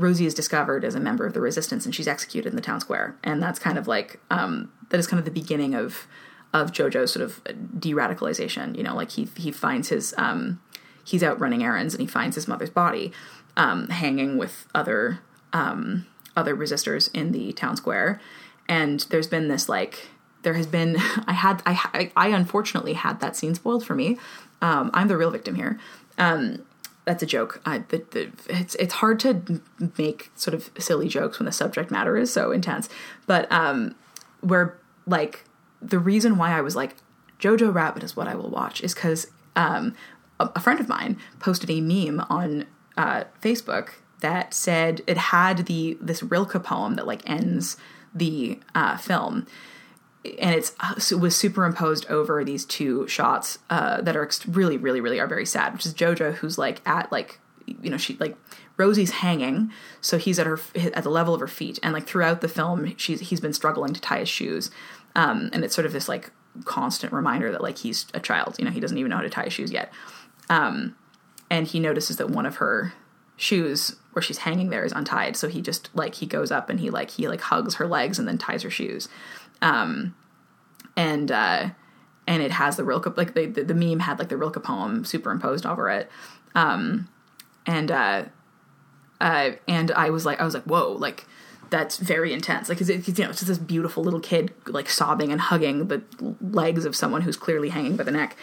Rosie 0.00 0.26
is 0.26 0.34
discovered 0.34 0.84
as 0.84 0.94
a 0.94 1.00
member 1.00 1.26
of 1.26 1.34
the 1.34 1.40
resistance 1.40 1.84
and 1.84 1.94
she's 1.94 2.08
executed 2.08 2.48
in 2.48 2.56
the 2.56 2.62
town 2.62 2.80
square. 2.80 3.16
And 3.22 3.42
that's 3.42 3.58
kind 3.58 3.76
of 3.78 3.86
like 3.86 4.18
um 4.30 4.72
that 4.88 4.98
is 4.98 5.06
kind 5.06 5.18
of 5.18 5.24
the 5.24 5.30
beginning 5.30 5.74
of 5.74 6.06
of 6.52 6.72
Jojo's 6.72 7.12
sort 7.12 7.24
of 7.24 7.40
de-radicalization. 7.78 8.76
You 8.76 8.82
know, 8.82 8.94
like 8.94 9.10
he 9.10 9.28
he 9.36 9.52
finds 9.52 9.90
his 9.90 10.14
um 10.16 10.60
he's 11.04 11.22
out 11.22 11.38
running 11.38 11.62
errands 11.62 11.94
and 11.94 12.00
he 12.00 12.06
finds 12.06 12.34
his 12.34 12.48
mother's 12.48 12.70
body 12.70 13.12
um 13.56 13.88
hanging 13.88 14.38
with 14.38 14.66
other 14.74 15.20
um 15.52 16.06
other 16.36 16.56
resistors 16.56 17.10
in 17.14 17.32
the 17.32 17.52
town 17.52 17.76
square. 17.76 18.20
And 18.68 19.00
there's 19.10 19.26
been 19.26 19.48
this 19.48 19.68
like 19.68 20.08
there 20.42 20.54
has 20.54 20.66
been 20.66 20.96
I 21.26 21.32
had 21.32 21.62
I 21.66 22.10
I 22.16 22.28
unfortunately 22.28 22.94
had 22.94 23.20
that 23.20 23.36
scene 23.36 23.54
spoiled 23.54 23.84
for 23.84 23.94
me. 23.94 24.18
Um 24.62 24.90
I'm 24.94 25.08
the 25.08 25.16
real 25.16 25.30
victim 25.30 25.54
here. 25.54 25.78
Um 26.18 26.64
that's 27.04 27.22
a 27.22 27.26
joke. 27.26 27.60
I, 27.64 27.78
the, 27.78 28.04
the, 28.10 28.30
it's 28.48 28.74
it's 28.76 28.94
hard 28.94 29.18
to 29.20 29.60
make 29.98 30.30
sort 30.36 30.54
of 30.54 30.70
silly 30.78 31.08
jokes 31.08 31.38
when 31.38 31.46
the 31.46 31.52
subject 31.52 31.90
matter 31.90 32.16
is 32.16 32.32
so 32.32 32.52
intense. 32.52 32.88
But 33.26 33.50
um, 33.50 33.94
where 34.40 34.78
like 35.06 35.44
the 35.80 35.98
reason 35.98 36.36
why 36.36 36.56
I 36.56 36.60
was 36.60 36.76
like 36.76 36.96
Jojo 37.40 37.72
Rabbit 37.74 38.02
is 38.02 38.14
what 38.14 38.28
I 38.28 38.34
will 38.34 38.50
watch 38.50 38.82
is 38.82 38.94
because 38.94 39.28
um, 39.56 39.94
a, 40.38 40.50
a 40.54 40.60
friend 40.60 40.78
of 40.78 40.88
mine 40.88 41.18
posted 41.38 41.70
a 41.70 41.80
meme 41.80 42.24
on 42.28 42.66
uh, 42.96 43.24
Facebook 43.42 43.94
that 44.20 44.52
said 44.52 45.00
it 45.06 45.16
had 45.16 45.66
the 45.66 45.96
this 46.00 46.22
Rilke 46.22 46.62
poem 46.62 46.96
that 46.96 47.06
like 47.06 47.28
ends 47.28 47.76
the 48.14 48.60
uh, 48.74 48.96
film 48.98 49.46
and 50.24 50.54
it's 50.54 50.72
it 51.10 51.18
was 51.18 51.34
superimposed 51.34 52.06
over 52.06 52.44
these 52.44 52.64
two 52.64 53.08
shots 53.08 53.58
uh, 53.70 54.00
that 54.02 54.16
are 54.16 54.28
really, 54.48 54.76
really, 54.76 55.00
really 55.00 55.18
are 55.18 55.26
very 55.26 55.46
sad. 55.46 55.72
Which 55.72 55.86
is 55.86 55.94
Jojo, 55.94 56.34
who's 56.34 56.58
like 56.58 56.86
at 56.86 57.10
like 57.10 57.40
you 57.66 57.90
know 57.90 57.96
she 57.96 58.16
like 58.20 58.36
Rosie's 58.76 59.10
hanging, 59.10 59.72
so 60.00 60.18
he's 60.18 60.38
at 60.38 60.46
her 60.46 60.60
at 60.74 61.02
the 61.04 61.10
level 61.10 61.32
of 61.32 61.40
her 61.40 61.48
feet, 61.48 61.78
and 61.82 61.94
like 61.94 62.06
throughout 62.06 62.42
the 62.42 62.48
film, 62.48 62.94
she's 62.96 63.20
he's 63.20 63.40
been 63.40 63.54
struggling 63.54 63.94
to 63.94 64.00
tie 64.00 64.20
his 64.20 64.28
shoes, 64.28 64.70
um, 65.16 65.48
and 65.52 65.64
it's 65.64 65.74
sort 65.74 65.86
of 65.86 65.92
this 65.92 66.08
like 66.08 66.30
constant 66.64 67.12
reminder 67.12 67.50
that 67.50 67.62
like 67.62 67.78
he's 67.78 68.06
a 68.12 68.20
child. 68.20 68.56
You 68.58 68.66
know, 68.66 68.70
he 68.70 68.80
doesn't 68.80 68.98
even 68.98 69.10
know 69.10 69.16
how 69.16 69.22
to 69.22 69.30
tie 69.30 69.44
his 69.44 69.54
shoes 69.54 69.72
yet, 69.72 69.90
um, 70.50 70.96
and 71.48 71.66
he 71.66 71.80
notices 71.80 72.18
that 72.18 72.28
one 72.28 72.44
of 72.44 72.56
her 72.56 72.92
shoes 73.40 73.96
where 74.12 74.22
she's 74.22 74.38
hanging 74.38 74.68
there 74.68 74.84
is 74.84 74.92
untied 74.92 75.34
so 75.34 75.48
he 75.48 75.62
just 75.62 75.88
like 75.94 76.16
he 76.16 76.26
goes 76.26 76.52
up 76.52 76.68
and 76.68 76.78
he 76.80 76.90
like 76.90 77.08
he 77.08 77.26
like 77.26 77.40
hugs 77.40 77.76
her 77.76 77.86
legs 77.86 78.18
and 78.18 78.28
then 78.28 78.36
ties 78.36 78.62
her 78.62 78.68
shoes 78.68 79.08
um, 79.62 80.14
and 80.96 81.30
uh, 81.30 81.70
and 82.26 82.42
it 82.42 82.52
has 82.52 82.76
the 82.76 82.84
Rilke 82.84 83.16
like 83.16 83.34
the, 83.34 83.46
the 83.46 83.64
the 83.64 83.74
meme 83.74 84.00
had 84.00 84.18
like 84.18 84.28
the 84.28 84.36
Rilke 84.36 84.62
poem 84.62 85.04
superimposed 85.04 85.66
over 85.66 85.88
it, 85.90 86.10
um, 86.54 87.08
and 87.66 87.90
uh, 87.90 88.24
uh, 89.20 89.50
and 89.66 89.90
I 89.90 90.10
was 90.10 90.24
like 90.26 90.40
I 90.40 90.44
was 90.44 90.54
like 90.54 90.64
whoa 90.64 90.92
like 90.92 91.26
that's 91.70 91.98
very 91.98 92.32
intense. 92.32 92.68
Like 92.68 92.80
it's, 92.80 92.88
you 92.90 93.24
know 93.24 93.30
it's 93.30 93.38
just 93.38 93.46
this 93.46 93.58
beautiful 93.58 94.02
little 94.02 94.20
kid 94.20 94.52
like 94.66 94.88
sobbing 94.88 95.30
and 95.32 95.40
hugging 95.40 95.88
the 95.88 96.02
legs 96.40 96.84
of 96.84 96.96
someone 96.96 97.22
who's 97.22 97.36
clearly 97.36 97.68
hanging 97.68 97.96
by 97.96 98.04
the 98.04 98.10
neck, 98.10 98.36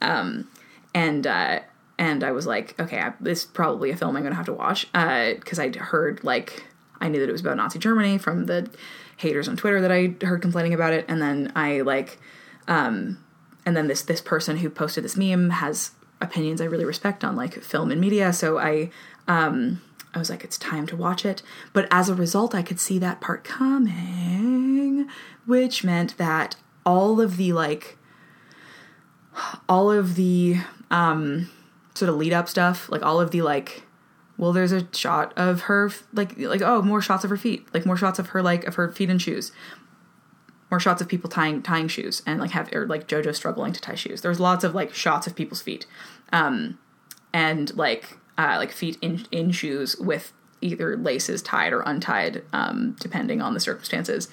um, 0.00 0.48
and 0.94 1.26
uh, 1.26 1.60
and 1.98 2.24
I 2.24 2.32
was 2.32 2.46
like 2.46 2.78
okay 2.80 2.98
I, 2.98 3.12
this 3.20 3.40
is 3.40 3.44
probably 3.46 3.90
a 3.90 3.96
film 3.96 4.16
I'm 4.16 4.22
gonna 4.22 4.34
have 4.34 4.46
to 4.46 4.52
watch 4.52 4.90
because 4.92 5.58
I'd 5.58 5.76
heard 5.76 6.22
like 6.24 6.64
I 7.00 7.08
knew 7.08 7.20
that 7.20 7.28
it 7.28 7.32
was 7.32 7.40
about 7.40 7.56
Nazi 7.56 7.78
Germany 7.78 8.18
from 8.18 8.46
the 8.46 8.70
haters 9.16 9.48
on 9.48 9.56
Twitter 9.56 9.80
that 9.80 9.92
I 9.92 10.14
heard 10.24 10.42
complaining 10.42 10.74
about 10.74 10.92
it, 10.92 11.04
and 11.08 11.20
then 11.20 11.52
I 11.54 11.80
like, 11.80 12.18
um, 12.68 13.22
and 13.66 13.76
then 13.76 13.86
this 13.88 14.02
this 14.02 14.20
person 14.20 14.58
who 14.58 14.70
posted 14.70 15.04
this 15.04 15.16
meme 15.16 15.50
has 15.50 15.92
opinions 16.20 16.60
I 16.60 16.64
really 16.64 16.84
respect 16.84 17.24
on 17.24 17.36
like 17.36 17.62
film 17.62 17.90
and 17.90 18.00
media, 18.00 18.32
so 18.32 18.58
I 18.58 18.90
um, 19.28 19.80
I 20.14 20.18
was 20.18 20.30
like, 20.30 20.44
it's 20.44 20.58
time 20.58 20.86
to 20.88 20.96
watch 20.96 21.24
it. 21.24 21.42
But 21.72 21.88
as 21.90 22.08
a 22.08 22.14
result, 22.14 22.54
I 22.54 22.62
could 22.62 22.78
see 22.78 22.98
that 23.00 23.20
part 23.20 23.44
coming, 23.44 25.08
which 25.46 25.82
meant 25.82 26.16
that 26.18 26.56
all 26.86 27.20
of 27.20 27.36
the 27.36 27.52
like, 27.52 27.98
all 29.68 29.90
of 29.90 30.14
the 30.14 30.58
um, 30.90 31.50
sort 31.94 32.08
of 32.08 32.16
lead 32.16 32.32
up 32.32 32.48
stuff, 32.48 32.88
like 32.90 33.02
all 33.02 33.20
of 33.20 33.30
the 33.30 33.42
like 33.42 33.83
well 34.36 34.52
there's 34.52 34.72
a 34.72 34.86
shot 34.94 35.32
of 35.36 35.62
her 35.62 35.90
like 36.12 36.38
like 36.38 36.62
oh 36.62 36.82
more 36.82 37.00
shots 37.00 37.24
of 37.24 37.30
her 37.30 37.36
feet 37.36 37.66
like 37.72 37.86
more 37.86 37.96
shots 37.96 38.18
of 38.18 38.28
her 38.28 38.42
like 38.42 38.64
of 38.64 38.74
her 38.74 38.90
feet 38.90 39.10
and 39.10 39.20
shoes. 39.20 39.52
More 40.70 40.80
shots 40.80 41.00
of 41.00 41.08
people 41.08 41.30
tying 41.30 41.62
tying 41.62 41.88
shoes 41.88 42.22
and 42.26 42.40
like 42.40 42.50
have 42.50 42.72
or 42.72 42.86
like 42.86 43.06
jojo 43.06 43.34
struggling 43.34 43.72
to 43.72 43.80
tie 43.80 43.94
shoes. 43.94 44.22
There's 44.22 44.40
lots 44.40 44.64
of 44.64 44.74
like 44.74 44.92
shots 44.94 45.26
of 45.26 45.36
people's 45.36 45.62
feet 45.62 45.86
um 46.32 46.78
and 47.32 47.74
like 47.76 48.18
uh 48.38 48.56
like 48.58 48.72
feet 48.72 48.98
in 49.00 49.26
in 49.30 49.50
shoes 49.52 49.96
with 49.98 50.32
either 50.60 50.96
laces 50.96 51.42
tied 51.42 51.72
or 51.72 51.82
untied 51.82 52.42
um 52.52 52.96
depending 52.98 53.40
on 53.40 53.54
the 53.54 53.60
circumstances. 53.60 54.28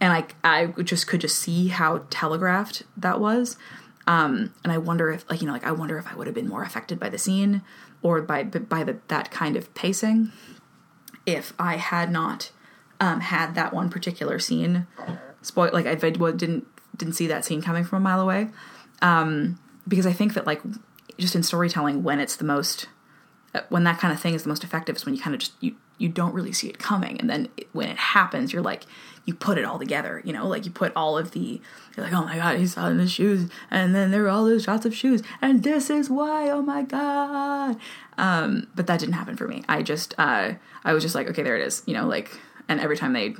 And 0.00 0.12
i 0.12 0.26
i 0.44 0.66
just 0.82 1.06
could 1.06 1.20
just 1.20 1.38
see 1.38 1.68
how 1.68 2.04
telegraphed 2.10 2.84
that 2.96 3.20
was 3.20 3.56
um 4.06 4.52
and 4.64 4.72
i 4.72 4.78
wonder 4.78 5.10
if 5.10 5.28
like 5.28 5.40
you 5.40 5.46
know 5.46 5.52
like 5.52 5.66
i 5.66 5.72
wonder 5.72 5.98
if 5.98 6.06
i 6.06 6.14
would 6.14 6.26
have 6.26 6.34
been 6.34 6.48
more 6.48 6.62
affected 6.62 7.00
by 7.00 7.08
the 7.08 7.18
scene 7.18 7.62
or 8.02 8.20
by 8.22 8.42
by 8.44 8.84
the, 8.84 8.98
that 9.08 9.30
kind 9.30 9.56
of 9.56 9.72
pacing 9.74 10.32
if 11.26 11.52
I 11.58 11.76
had 11.76 12.10
not 12.10 12.50
um, 13.00 13.20
had 13.20 13.54
that 13.54 13.72
one 13.72 13.90
particular 13.90 14.38
scene 14.38 14.86
spoil 15.42 15.70
like 15.72 15.86
I 15.86 15.94
didn't 15.94 16.66
didn't 16.96 17.14
see 17.14 17.26
that 17.28 17.44
scene 17.44 17.62
coming 17.62 17.84
from 17.84 17.98
a 17.98 18.00
mile 18.00 18.20
away 18.20 18.48
um, 19.02 19.58
because 19.86 20.06
I 20.06 20.12
think 20.12 20.34
that 20.34 20.46
like 20.46 20.62
just 21.18 21.34
in 21.34 21.42
storytelling 21.42 22.02
when 22.02 22.20
it's 22.20 22.36
the 22.36 22.44
most 22.44 22.88
uh, 23.54 23.60
when 23.68 23.84
that 23.84 23.98
kind 23.98 24.12
of 24.12 24.20
thing 24.20 24.34
is 24.34 24.42
the 24.42 24.48
most 24.48 24.64
effective 24.64 24.96
is 24.96 25.04
when 25.04 25.14
you 25.14 25.20
kind 25.20 25.34
of 25.34 25.40
just 25.40 25.52
you 25.60 25.76
you 25.98 26.08
don't 26.08 26.32
really 26.32 26.52
see 26.52 26.68
it 26.68 26.78
coming. 26.78 27.20
And 27.20 27.28
then 27.28 27.48
when 27.72 27.88
it 27.88 27.96
happens 27.96 28.52
you're 28.52 28.62
like 28.62 28.84
you 29.24 29.34
put 29.34 29.58
it 29.58 29.64
all 29.64 29.78
together 29.78 30.22
you 30.24 30.32
know 30.32 30.48
like 30.48 30.64
you 30.64 30.70
put 30.70 30.90
all 30.96 31.18
of 31.18 31.32
the 31.32 31.60
you're 31.94 32.06
like 32.06 32.14
oh 32.14 32.24
my 32.24 32.36
god 32.36 32.56
he's 32.58 32.76
in 32.76 32.96
the 32.96 33.06
shoes. 33.06 33.50
And 33.70 33.94
then 33.94 34.10
there 34.10 34.22
were 34.22 34.28
all 34.28 34.44
those 34.44 34.64
shots 34.64 34.86
of 34.86 34.94
shoes. 34.94 35.22
And 35.42 35.62
this 35.62 35.90
is 35.90 36.08
why 36.08 36.48
oh 36.50 36.62
my 36.62 36.82
god. 36.82 37.76
Um 38.16 38.68
but 38.74 38.86
that 38.86 39.00
didn't 39.00 39.14
happen 39.14 39.36
for 39.36 39.46
me. 39.46 39.62
I 39.68 39.82
just 39.82 40.14
uh 40.18 40.54
i 40.84 40.92
was 40.92 41.02
just 41.02 41.14
like 41.14 41.28
okay 41.28 41.42
there 41.42 41.56
it 41.56 41.66
is 41.66 41.82
you 41.86 41.94
know 41.94 42.06
like 42.06 42.38
and 42.68 42.80
every 42.80 42.96
time 42.96 43.12
they 43.12 43.34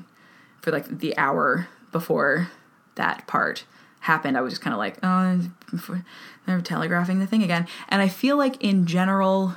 for 0.61 0.71
like 0.71 0.99
the 0.99 1.17
hour 1.17 1.69
before 1.93 2.51
that 2.97 3.27
part 3.27 3.65
happened 4.01 4.37
i 4.37 4.41
was 4.41 4.53
just 4.53 4.63
kind 4.63 4.75
of 4.75 4.79
like 4.79 4.97
oh 5.03 5.41
they're 6.47 6.61
telegraphing 6.61 7.19
the 7.19 7.27
thing 7.27 7.43
again. 7.43 7.67
And 7.89 8.03
i 8.03 8.09
feel 8.09 8.37
like 8.37 8.63
in 8.63 8.87
general 8.87 9.57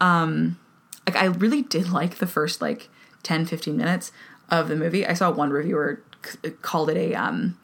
um 0.00 0.58
like 1.06 1.16
I 1.16 1.26
really 1.26 1.62
did 1.62 1.90
like 1.90 2.16
the 2.16 2.26
first 2.26 2.60
like 2.60 2.88
10 3.22 3.46
15 3.46 3.76
minutes 3.76 4.12
of 4.50 4.68
the 4.68 4.76
movie. 4.76 5.06
I 5.06 5.14
saw 5.14 5.30
one 5.30 5.50
reviewer 5.50 6.02
c- 6.24 6.50
called 6.62 6.90
it 6.90 6.96
a 6.96 7.14
um 7.14 7.58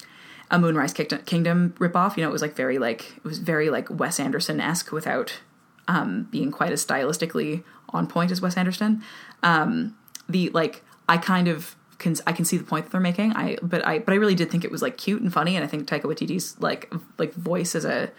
a 0.51 0.59
Moonrise 0.59 0.93
Kingdom 0.93 1.75
ripoff. 1.79 2.17
You 2.17 2.23
know, 2.23 2.29
it 2.29 2.33
was 2.33 2.43
like 2.43 2.55
very 2.55 2.79
like 2.79 3.17
it 3.17 3.25
was 3.25 3.39
very 3.39 3.71
like 3.71 3.89
Wes 3.91 4.21
Anderson 4.21 4.61
esque 4.61 4.93
without 4.93 5.41
um 5.89 6.29
being 6.31 6.51
quite 6.51 6.73
as 6.73 6.85
stylistically 6.85 7.65
on 7.91 8.07
point 8.07 8.31
as 8.31 8.41
Wes 8.41 8.57
Anderson. 8.57 9.03
Um 9.43 9.97
the 10.29 10.51
like 10.51 10.83
I 11.09 11.17
kind 11.17 11.49
of 11.49 11.77
can 11.99 12.17
I 12.27 12.33
can 12.33 12.45
see 12.45 12.57
the 12.57 12.65
point 12.65 12.85
that 12.85 12.93
they're 12.93 13.01
making. 13.01 13.33
I 13.35 13.57
but 13.63 13.87
I 13.87 14.01
but 14.01 14.13
I 14.13 14.17
really 14.17 14.35
did 14.35 14.51
think 14.51 14.65
it 14.65 14.71
was 14.71 14.83
like 14.83 14.97
cute 14.97 15.23
and 15.23 15.33
funny, 15.33 15.57
and 15.57 15.65
I 15.65 15.69
think 15.69 15.89
Taika 15.89 16.03
Waititi's 16.03 16.61
like 16.61 16.93
like 17.19 17.33
voice 17.33 17.75
as 17.75 17.85
a 17.85 18.11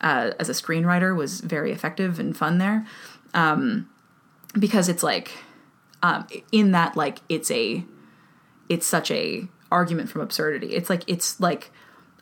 uh, 0.00 0.32
as 0.38 0.48
a 0.48 0.52
screenwriter 0.52 1.14
was 1.14 1.40
very 1.40 1.72
effective 1.72 2.18
and 2.18 2.36
fun 2.36 2.58
there. 2.58 2.86
Um, 3.34 3.88
because 4.58 4.88
it's 4.88 5.02
like 5.02 5.30
um, 6.02 6.26
in 6.52 6.72
that 6.72 6.96
like 6.96 7.18
it's 7.28 7.50
a 7.50 7.84
it's 8.68 8.86
such 8.86 9.10
a 9.10 9.48
argument 9.70 10.08
from 10.08 10.20
absurdity. 10.20 10.68
It's 10.68 10.90
like 10.90 11.04
it's 11.06 11.38
like 11.40 11.70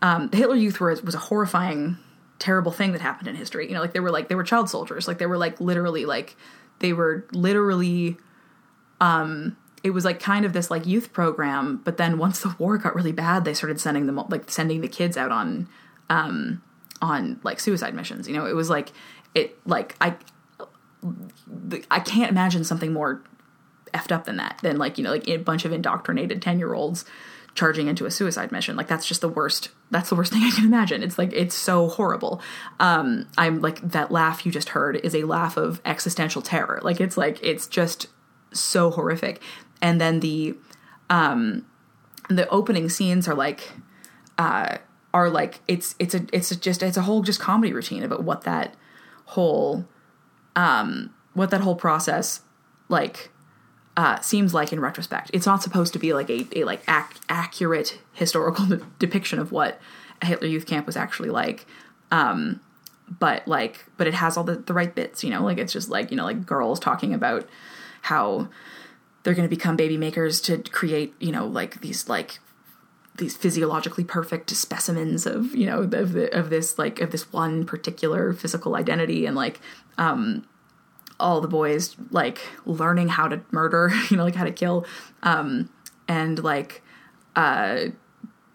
um, 0.03 0.29
the 0.29 0.37
Hitler 0.37 0.57
Youth 0.57 0.81
was 0.81 1.03
was 1.03 1.15
a 1.15 1.19
horrifying, 1.19 1.99
terrible 2.39 2.73
thing 2.73 2.93
that 2.93 3.01
happened 3.01 3.29
in 3.29 3.37
history. 3.37 3.69
You 3.69 3.75
know, 3.75 3.81
like 3.81 3.93
they 3.93 4.01
were 4.01 4.11
like 4.11 4.29
they 4.29 4.35
were 4.35 4.45
child 4.45 4.69
soldiers. 4.69 5.09
Like 5.09 5.19
they 5.19 5.27
were 5.27 5.39
like 5.39 5.61
literally 5.61 6.05
like 6.05 6.37
they 6.81 6.93
were 6.93 7.27
literally. 7.33 8.17
Um, 9.01 9.57
it 9.85 9.91
was 9.91 10.05
like 10.05 10.19
kind 10.19 10.45
of 10.45 10.53
this 10.53 10.73
like 10.73 10.87
youth 10.87 11.13
program, 11.13 11.81
but 11.85 11.99
then 11.99 12.19
once 12.19 12.41
the 12.41 12.53
war 12.59 12.77
got 12.79 12.97
really 12.97 13.13
bad, 13.13 13.45
they 13.45 13.55
started 13.55 13.81
sending 13.81 14.07
them 14.07 14.17
like 14.29 14.51
sending 14.51 14.81
the 14.81 14.89
kids 14.89 15.17
out 15.17 15.31
on, 15.31 15.69
um, 16.11 16.61
on 17.01 17.39
like 17.45 17.61
suicide 17.61 17.95
missions. 17.95 18.27
You 18.27 18.35
know, 18.35 18.45
it 18.45 18.55
was 18.55 18.69
like 18.69 18.93
it 19.37 19.57
like 19.67 19.95
I 20.01 20.17
I 21.91 22.01
can't 22.01 22.31
imagine 22.31 22.65
something 22.65 22.93
more 22.93 23.23
effed 23.95 24.13
up 24.13 24.25
than 24.25 24.37
that. 24.37 24.59
Than 24.63 24.79
like 24.79 24.99
you 24.99 25.05
know 25.05 25.11
like 25.11 25.29
a 25.29 25.37
bunch 25.37 25.65
of 25.65 25.73
indoctrinated 25.73 26.43
ten 26.43 26.59
year 26.59 26.75
olds 26.75 27.05
charging 27.55 27.89
into 27.89 28.07
a 28.07 28.11
suicide 28.11 28.53
mission. 28.53 28.77
Like 28.77 28.87
that's 28.87 29.07
just 29.07 29.21
the 29.21 29.29
worst. 29.29 29.71
That's 29.91 30.09
the 30.09 30.15
worst 30.15 30.33
thing 30.35 30.43
I 30.43 30.51
can 30.51 30.65
imagine. 30.65 31.03
It's 31.03 31.19
like 31.19 31.33
it's 31.33 31.55
so 31.55 31.89
horrible. 31.89 32.41
Um, 32.81 33.27
I'm 33.37 33.61
like 33.61 33.81
that 33.81 34.11
laugh 34.11 34.47
you 34.47 34.53
just 34.53 34.71
heard 34.71 34.97
is 34.97 35.15
a 35.15 35.25
laugh 35.25 35.57
of 35.57 35.81
existential 35.85 36.43
terror. 36.43 36.81
Like 36.83 37.01
it's 37.01 37.17
like 37.17 37.39
it's 37.43 37.67
just 37.67 38.07
so 38.53 38.91
horrific. 38.91 39.43
And 39.81 40.01
then 40.01 40.21
the 40.21 40.57
um, 41.11 41.67
the 42.29 42.49
opening 42.49 42.89
scenes 42.89 43.27
are 43.29 43.35
like 43.35 43.73
uh, 44.39 44.79
are 45.13 45.31
like 45.31 45.61
it's 45.67 45.95
it's 45.99 46.15
a 46.15 46.27
it's 46.33 46.51
a 46.51 46.57
just 46.57 46.83
it's 46.83 46.97
a 46.97 47.03
whole 47.03 47.23
just 47.23 47.41
comedy 47.41 47.73
routine 47.73 48.03
about 48.03 48.23
what 48.23 48.43
that 48.43 48.75
whole 49.27 49.87
um, 50.59 51.15
what 51.35 51.51
that 51.51 51.61
whole 51.61 51.77
process 51.77 52.41
like 52.89 53.31
uh, 53.97 54.19
seems 54.21 54.53
like 54.53 54.73
in 54.73 54.81
retrospect. 54.81 55.31
It's 55.33 55.47
not 55.47 55.63
supposed 55.63 55.93
to 55.93 56.01
be 56.01 56.13
like 56.13 56.29
a, 56.29 56.47
a 56.57 56.65
like 56.65 56.83
ac- 56.89 57.21
accurate 57.29 58.01
historical 58.13 58.67
de- 58.67 58.77
depiction 58.99 59.39
of 59.39 59.53
what 59.53 59.81
a 60.21 60.27
Hitler 60.27 60.49
Youth 60.49 60.67
camp 60.67 60.85
was 60.85 60.97
actually 60.97 61.31
like. 61.31 61.65
Um, 62.11 62.61
but 63.21 63.47
like, 63.47 63.87
but 63.97 64.09
it 64.09 64.15
has 64.15 64.37
all 64.37 64.45
the, 64.45 64.57
the 64.57 64.75
right 64.75 64.93
bits, 64.93 65.23
you 65.23 65.31
know, 65.31 65.45
like 65.45 65.59
it's 65.59 65.73
just 65.73 65.89
like, 65.89 66.11
you 66.11 66.17
know, 66.17 66.25
like 66.25 66.45
girls 66.45 66.81
talking 66.81 67.15
about 67.15 67.49
how 68.03 68.49
they're 69.23 69.35
going 69.35 69.49
to 69.49 69.55
become 69.55 69.77
baby 69.77 69.97
makers 69.97 70.41
to 70.43 70.59
create, 70.59 71.15
you 71.21 71.31
know, 71.31 71.47
like 71.47 71.81
these 71.83 72.09
like 72.09 72.41
these 73.17 73.37
physiologically 73.37 74.05
perfect 74.05 74.51
specimens 74.51 75.27
of 75.27 75.55
you 75.55 75.67
know 75.67 75.81
of, 75.81 76.13
the, 76.13 76.33
of 76.37 76.51
this 76.51 76.79
like 76.79 77.01
of 77.01 77.11
this 77.11 77.33
one 77.33 77.67
particular 77.67 78.33
physical 78.33 78.77
identity 78.77 79.27
and 79.27 79.35
like 79.35 79.61
um 79.99 80.47
all 81.21 81.41
the 81.41 81.49
boys 81.49 81.97
like 82.11 82.41
learning 82.65 83.09
how 83.09 83.27
to 83.29 83.41
murder 83.51 83.91
you 84.11 84.17
know 84.17 84.25
like 84.25 84.35
how 84.35 84.45
to 84.45 84.53
kill. 84.53 84.87
Um 85.23 85.71
and 86.07 86.43
like 86.43 86.83
uh 87.37 87.87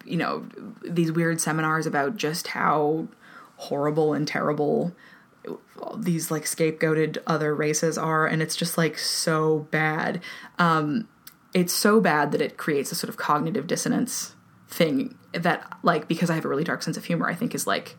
you 0.04 0.16
know 0.16 0.46
these 0.82 1.12
weird 1.12 1.40
seminars 1.40 1.86
about 1.86 2.16
just 2.16 2.48
how 2.48 3.08
horrible 3.56 4.12
and 4.12 4.26
terrible 4.26 4.94
these 5.96 6.30
like 6.30 6.44
scapegoated 6.44 7.18
other 7.26 7.54
races 7.54 7.98
are 7.98 8.26
and 8.26 8.42
it's 8.42 8.56
just 8.56 8.76
like 8.76 8.98
so 8.98 9.60
bad. 9.70 10.20
Um 10.58 11.08
it's 11.52 11.72
so 11.72 12.00
bad 12.00 12.32
that 12.32 12.40
it 12.40 12.56
creates 12.56 12.90
a 12.90 12.96
sort 12.96 13.08
of 13.08 13.16
cognitive 13.16 13.66
dissonance 13.66 14.34
thing 14.68 15.16
that 15.32 15.78
like 15.82 16.08
because 16.08 16.28
I 16.30 16.34
have 16.34 16.44
a 16.44 16.48
really 16.48 16.64
dark 16.64 16.82
sense 16.82 16.96
of 16.96 17.04
humor, 17.04 17.28
I 17.28 17.34
think 17.34 17.54
is 17.54 17.66
like 17.66 17.96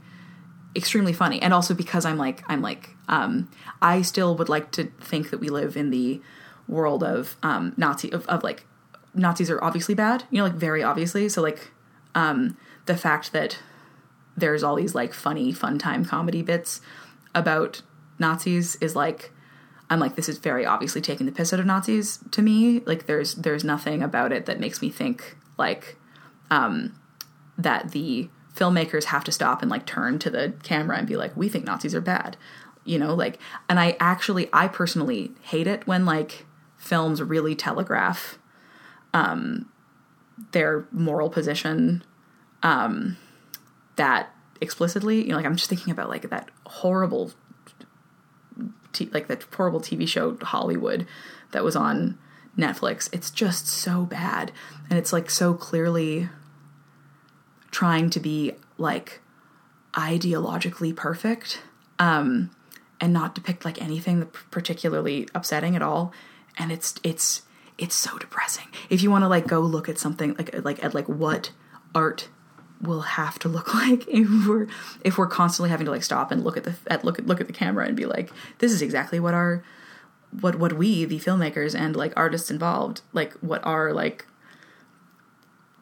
extremely 0.76 1.14
funny. 1.14 1.42
And 1.42 1.54
also 1.54 1.74
because 1.74 2.06
I'm 2.06 2.18
like 2.18 2.44
I'm 2.48 2.62
like 2.62 2.90
um 3.08 3.50
I 3.82 4.02
still 4.02 4.36
would 4.36 4.50
like 4.50 4.72
to 4.72 4.86
think 5.00 5.30
that 5.30 5.40
we 5.40 5.50
live 5.50 5.78
in 5.78 5.90
the 5.90 6.22
world 6.68 7.04
of 7.04 7.38
um 7.44 7.74
Nazi 7.78 8.12
of, 8.12 8.26
of 8.28 8.44
like 8.44 8.66
Nazis 9.14 9.50
are 9.50 9.64
obviously 9.64 9.96
bad, 9.96 10.26
you 10.30 10.40
know, 10.40 10.44
like 10.44 10.54
very 10.54 10.84
obviously. 10.84 11.30
So 11.30 11.42
like 11.42 11.72
um 12.14 12.58
the 12.86 12.98
fact 12.98 13.32
that 13.32 13.60
there's 14.38 14.64
all 14.64 14.76
these 14.76 14.96
like 14.96 15.14
funny 15.14 15.52
fun 15.52 15.80
time 15.80 16.04
comedy 16.04 16.42
bits 16.42 16.82
about 17.34 17.82
Nazis 18.20 18.76
is 18.78 18.96
like 18.96 19.32
I'm 19.90 20.00
like 20.00 20.16
this 20.16 20.28
is 20.28 20.40
very 20.40 20.66
obviously 20.66 21.02
taking 21.02 21.26
the 21.26 21.32
piss 21.32 21.54
out 21.54 21.60
of 21.60 21.66
Nazis 21.66 22.20
to 22.32 22.42
me. 22.42 22.82
Like 22.82 23.06
there's 23.06 23.36
there's 23.36 23.64
nothing 23.64 24.02
about 24.02 24.32
it 24.32 24.46
that 24.48 24.60
makes 24.60 24.82
me 24.82 24.90
think 24.90 25.38
like 25.58 25.98
um, 26.50 27.00
that 27.58 27.92
the 27.92 28.30
filmmakers 28.56 29.06
have 29.06 29.24
to 29.26 29.32
stop 29.32 29.62
and 29.62 29.70
like 29.70 29.86
turn 29.86 30.18
to 30.20 30.30
the 30.30 30.54
camera 30.64 30.98
and 30.98 31.08
be 31.08 31.18
like, 31.18 31.36
we 31.36 31.50
think 31.50 31.66
Nazis 31.66 31.94
are 31.94 32.02
bad, 32.02 32.38
you 32.86 32.98
know, 32.98 33.14
like, 33.14 33.40
and 33.70 33.80
I 33.80 33.98
actually, 34.00 34.50
I 34.54 34.68
personally 34.68 35.32
hate 35.42 35.68
it 35.68 35.86
when 35.86 36.06
like 36.06 36.46
films 36.78 37.22
really 37.22 37.56
telegraph 37.56 38.38
um, 39.14 39.70
their 40.52 40.86
moral 40.92 41.30
position 41.30 42.04
um, 42.64 43.18
that 43.98 44.34
explicitly, 44.62 45.22
you 45.22 45.30
know, 45.30 45.36
like 45.36 45.46
I'm 45.46 45.56
just 45.56 45.70
thinking 45.70 45.92
about 45.92 46.10
like 46.10 46.30
that 46.30 46.50
horrible, 46.66 47.32
t- 48.94 49.10
like 49.14 49.28
that 49.28 49.44
horrible 49.56 49.82
TV 49.82 50.08
show 50.08 50.38
Hollywood 50.42 51.06
that 51.52 51.64
was 51.64 51.76
on 51.76 52.18
Netflix. 52.58 53.10
It's 53.14 53.32
just 53.32 53.68
so 53.68 54.06
bad. 54.06 54.52
And 54.90 54.98
it's 54.98 55.12
like 55.12 55.30
so 55.30 55.54
clearly 55.54 56.30
trying 57.76 58.10
to 58.10 58.22
be 58.22 58.54
like 58.78 59.20
ideologically 59.96 60.96
perfect 60.96 61.62
um, 62.00 62.50
and 63.02 63.12
not 63.12 63.36
depict 63.36 63.66
like 63.66 63.82
anything 63.82 64.26
particularly 64.50 65.28
upsetting 65.36 65.76
at 65.76 65.82
all. 65.82 66.14
And 66.58 66.72
it's 66.72 66.96
it's 67.04 67.42
it's 67.78 67.94
so 67.94 68.18
depressing. 68.18 68.68
If 68.90 69.04
you 69.04 69.12
want 69.12 69.26
to 69.26 69.28
like 69.28 69.46
go 69.46 69.60
look 69.60 69.90
at 69.90 70.00
something 70.00 70.36
like 70.36 70.64
like 70.64 70.82
at 70.86 70.96
like 70.96 71.10
what 71.10 71.52
art 71.94 72.30
will 72.82 73.02
have 73.02 73.38
to 73.40 73.50
look 73.50 73.74
like 73.84 74.08
if 74.08 74.48
we're 74.48 74.68
if 75.04 75.18
we're 75.18 75.28
constantly 75.28 75.70
having 75.70 75.84
to 75.84 75.92
like 75.92 76.04
stop 76.04 76.32
and 76.32 76.46
look 76.46 76.56
at 76.56 76.64
the 76.64 76.78
at 76.88 77.04
look 77.04 77.20
at 77.20 77.28
look 77.28 77.42
at 77.42 77.48
the 77.48 77.54
camera 77.54 77.86
and 77.86 77.98
be 77.98 78.06
like 78.06 78.32
this 78.60 78.72
is 78.72 78.82
exactly 78.82 79.20
what 79.20 79.34
our 79.34 79.62
what 80.40 80.56
what 80.56 80.72
we 80.74 81.04
the 81.04 81.20
filmmakers 81.20 81.78
and 81.78 81.94
like 81.98 82.14
artists 82.16 82.50
involved 82.50 83.02
like 83.12 83.34
what 83.36 83.66
our 83.66 83.92
like 83.92 84.26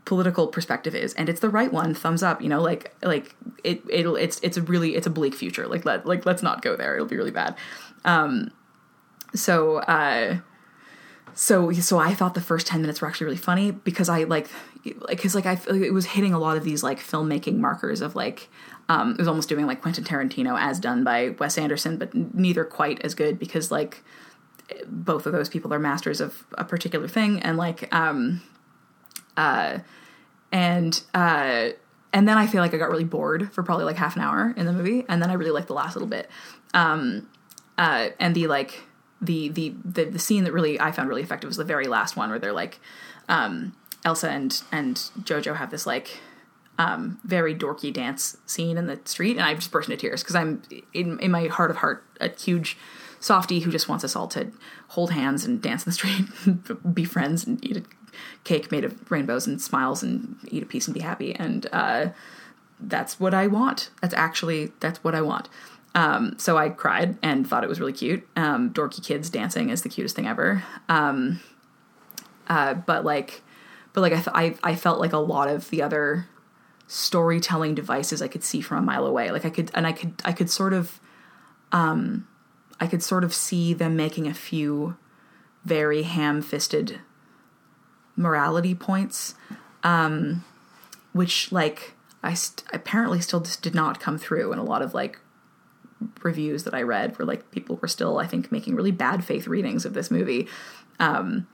political 0.05 0.47
perspective 0.47 0.95
is 0.95 1.13
and 1.13 1.29
it's 1.29 1.39
the 1.39 1.49
right 1.49 1.71
one 1.71 1.93
thumbs 1.93 2.21
up 2.21 2.41
you 2.41 2.49
know 2.49 2.61
like 2.61 2.93
like 3.03 3.35
it 3.63 3.81
it'll 3.89 4.15
it's 4.17 4.39
it's 4.43 4.57
a 4.57 4.61
really 4.61 4.95
it's 4.95 5.07
a 5.07 5.09
bleak 5.09 5.33
future 5.33 5.65
like 5.65 5.85
let 5.85 6.05
like 6.05 6.25
let's 6.25 6.43
not 6.43 6.61
go 6.61 6.75
there 6.75 6.95
it'll 6.95 7.07
be 7.07 7.15
really 7.15 7.31
bad. 7.31 7.55
Um 8.03 8.51
so 9.33 9.77
uh 9.77 10.37
so 11.33 11.71
so 11.71 11.97
I 11.99 12.13
thought 12.13 12.33
the 12.33 12.41
first 12.41 12.67
10 12.67 12.81
minutes 12.81 13.01
were 13.01 13.07
actually 13.07 13.25
really 13.25 13.37
funny 13.37 13.71
because 13.71 14.09
I 14.09 14.23
like 14.23 14.49
like, 14.85 15.17
because 15.17 15.35
like 15.35 15.45
I 15.45 15.57
it 15.69 15.93
was 15.93 16.05
hitting 16.05 16.33
a 16.33 16.39
lot 16.39 16.57
of 16.57 16.63
these 16.63 16.83
like 16.83 16.99
filmmaking 16.99 17.57
markers 17.57 18.01
of 18.01 18.15
like 18.15 18.49
um 18.89 19.11
it 19.13 19.17
was 19.17 19.27
almost 19.27 19.47
doing 19.47 19.65
like 19.65 19.81
Quentin 19.81 20.03
Tarantino 20.03 20.59
as 20.59 20.79
done 20.79 21.03
by 21.03 21.29
Wes 21.39 21.57
Anderson 21.57 21.97
but 21.97 22.13
neither 22.13 22.65
quite 22.65 23.01
as 23.01 23.15
good 23.15 23.39
because 23.39 23.71
like 23.71 24.03
both 24.85 25.25
of 25.25 25.31
those 25.31 25.49
people 25.49 25.73
are 25.73 25.79
masters 25.79 26.19
of 26.19 26.45
a 26.57 26.63
particular 26.63 27.07
thing 27.07 27.39
and 27.39 27.57
like 27.57 27.93
um 27.93 28.41
uh 29.38 29.79
and 30.51 31.01
uh 31.13 31.69
and 32.13 32.27
then 32.27 32.38
I 32.38 32.45
feel 32.45 32.61
like 32.61 32.73
I 32.73 32.77
got 32.77 32.91
really 32.91 33.03
bored 33.03 33.51
for 33.51 33.63
probably 33.63 33.86
like 33.86 33.97
half 33.97 34.15
an 34.15 34.21
hour 34.21 34.53
in 34.55 34.67
the 34.67 34.71
movie, 34.71 35.03
and 35.09 35.21
then 35.21 35.31
I 35.31 35.34
really 35.34 35.51
liked 35.51 35.67
the 35.67 35.73
last 35.73 35.95
little 35.95 36.07
bit. 36.07 36.29
Um, 36.75 37.27
uh, 37.77 38.09
and 38.19 38.36
the 38.36 38.45
like 38.45 38.84
the, 39.19 39.49
the 39.49 39.73
the 39.84 40.05
the 40.05 40.19
scene 40.19 40.43
that 40.43 40.53
really 40.53 40.79
I 40.79 40.91
found 40.91 41.09
really 41.09 41.23
effective 41.23 41.47
was 41.47 41.57
the 41.57 41.63
very 41.63 41.88
last 41.88 42.15
one 42.15 42.29
where 42.29 42.38
they're 42.38 42.53
like, 42.53 42.79
um, 43.27 43.75
Elsa 44.05 44.29
and 44.29 44.61
and 44.71 44.95
Jojo 45.23 45.55
have 45.55 45.71
this 45.71 45.88
like 45.88 46.19
um, 46.77 47.19
very 47.23 47.55
dorky 47.55 47.91
dance 47.91 48.38
scene 48.45 48.77
in 48.77 48.86
the 48.86 48.99
street, 49.05 49.38
and 49.38 49.41
I 49.41 49.55
just 49.55 49.71
burst 49.71 49.89
into 49.89 49.99
tears 49.99 50.21
because 50.21 50.36
I'm 50.36 50.61
in 50.93 51.19
in 51.19 51.31
my 51.31 51.47
heart 51.47 51.71
of 51.71 51.77
heart 51.77 52.03
a 52.21 52.29
huge 52.29 52.77
softy 53.19 53.61
who 53.61 53.71
just 53.71 53.89
wants 53.89 54.03
us 54.03 54.15
all 54.15 54.27
to 54.27 54.51
hold 54.89 55.11
hands 55.11 55.45
and 55.45 55.61
dance 55.61 55.84
in 55.84 55.89
the 55.89 55.93
street, 55.93 56.25
be 56.93 57.05
friends, 57.05 57.47
and 57.47 57.63
eat 57.65 57.77
a 57.77 57.84
cake 58.43 58.72
made 58.72 58.84
of 58.84 59.11
rainbows 59.11 59.47
and 59.47 59.61
smiles, 59.61 60.03
and 60.03 60.38
eat 60.47 60.64
a 60.64 60.66
piece 60.66 60.88
and 60.88 60.93
be 60.93 61.01
happy. 61.01 61.36
And 61.36 61.68
uh, 61.72 62.09
that's 62.80 63.20
what 63.20 63.34
I 63.34 63.47
want. 63.47 63.89
That's 64.01 64.14
actually 64.14 64.72
that's 64.80 65.03
what 65.03 65.16
I 65.16 65.22
want. 65.22 65.49
Um, 65.95 66.36
so 66.38 66.57
I 66.57 66.70
cried 66.70 67.18
and 67.22 67.47
thought 67.47 67.64
it 67.64 67.70
was 67.70 67.80
really 67.80 67.93
cute. 67.93 68.28
Um, 68.36 68.72
dorky 68.72 69.03
kids 69.03 69.30
dancing 69.30 69.70
is 69.70 69.84
the 69.84 69.89
cutest 69.89 70.16
thing 70.16 70.28
ever. 70.28 70.64
Um, 70.89 71.39
uh, 72.47 72.74
but 72.74 73.05
like, 73.05 73.43
but 73.93 74.01
like 74.01 74.14
I, 74.14 74.16
th- 74.16 74.28
I 74.64 74.72
I 74.72 74.76
felt 74.76 74.99
like 74.99 75.14
a 75.14 75.20
lot 75.20 75.47
of 75.47 75.70
the 75.70 75.82
other 75.82 76.28
storytelling 76.88 77.76
devices 77.76 78.22
I 78.22 78.28
could 78.28 78.43
see 78.43 78.61
from 78.61 78.80
a 78.80 78.82
mile 78.82 79.05
away. 79.05 79.32
Like 79.32 79.45
I 79.45 79.49
could 79.49 79.72
and 79.74 79.88
I 79.88 79.91
could 79.91 80.14
I 80.26 80.32
could 80.32 80.49
sort 80.49 80.74
of 80.74 80.99
um 81.72 82.28
I 82.80 82.88
could 82.88 83.03
sort 83.03 83.24
of 83.24 83.34
see 83.34 83.74
them 83.74 83.95
making 83.95 84.28
a 84.28 84.34
few 84.34 84.97
very 85.64 86.03
ham-fisted 86.03 86.99
morality 88.16 88.76
points 88.76 89.36
um 89.84 90.43
which 91.14 91.51
like 91.51 91.93
I 92.24 92.34
st- 92.34 92.64
apparently 92.74 93.20
still 93.22 93.41
just 93.41 93.61
did 93.61 93.76
not 93.76 93.99
come 93.99 94.18
through 94.18 94.53
in 94.53 94.59
a 94.59 94.64
lot 94.64 94.82
of 94.82 94.93
like 94.93 95.20
reviews 96.22 96.64
that 96.64 96.74
I 96.74 96.82
read 96.82 97.18
where 97.18 97.26
like 97.26 97.51
people 97.51 97.78
were 97.82 97.88
still 97.88 98.18
I 98.18 98.28
think 98.28 98.51
making 98.51 98.76
really 98.76 98.91
bad 98.91 99.24
faith 99.24 99.47
readings 99.47 99.86
of 99.86 99.93
this 99.93 100.09
movie 100.09 100.47
um 100.99 101.47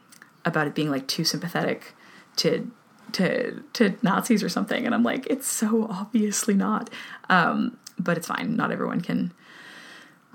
about 0.45 0.67
it 0.67 0.75
being 0.75 0.89
like 0.89 1.07
too 1.07 1.23
sympathetic 1.23 1.93
to 2.37 2.71
to 3.13 3.63
to 3.73 3.95
Nazis 4.01 4.43
or 4.43 4.49
something. 4.49 4.85
And 4.85 4.93
I'm 4.93 5.03
like 5.03 5.25
it's 5.27 5.47
so 5.47 5.87
obviously 5.89 6.53
not. 6.53 6.89
Um 7.29 7.77
but 7.97 8.17
it's 8.17 8.27
fine. 8.27 8.55
Not 8.55 8.71
everyone 8.71 9.01
can 9.01 9.33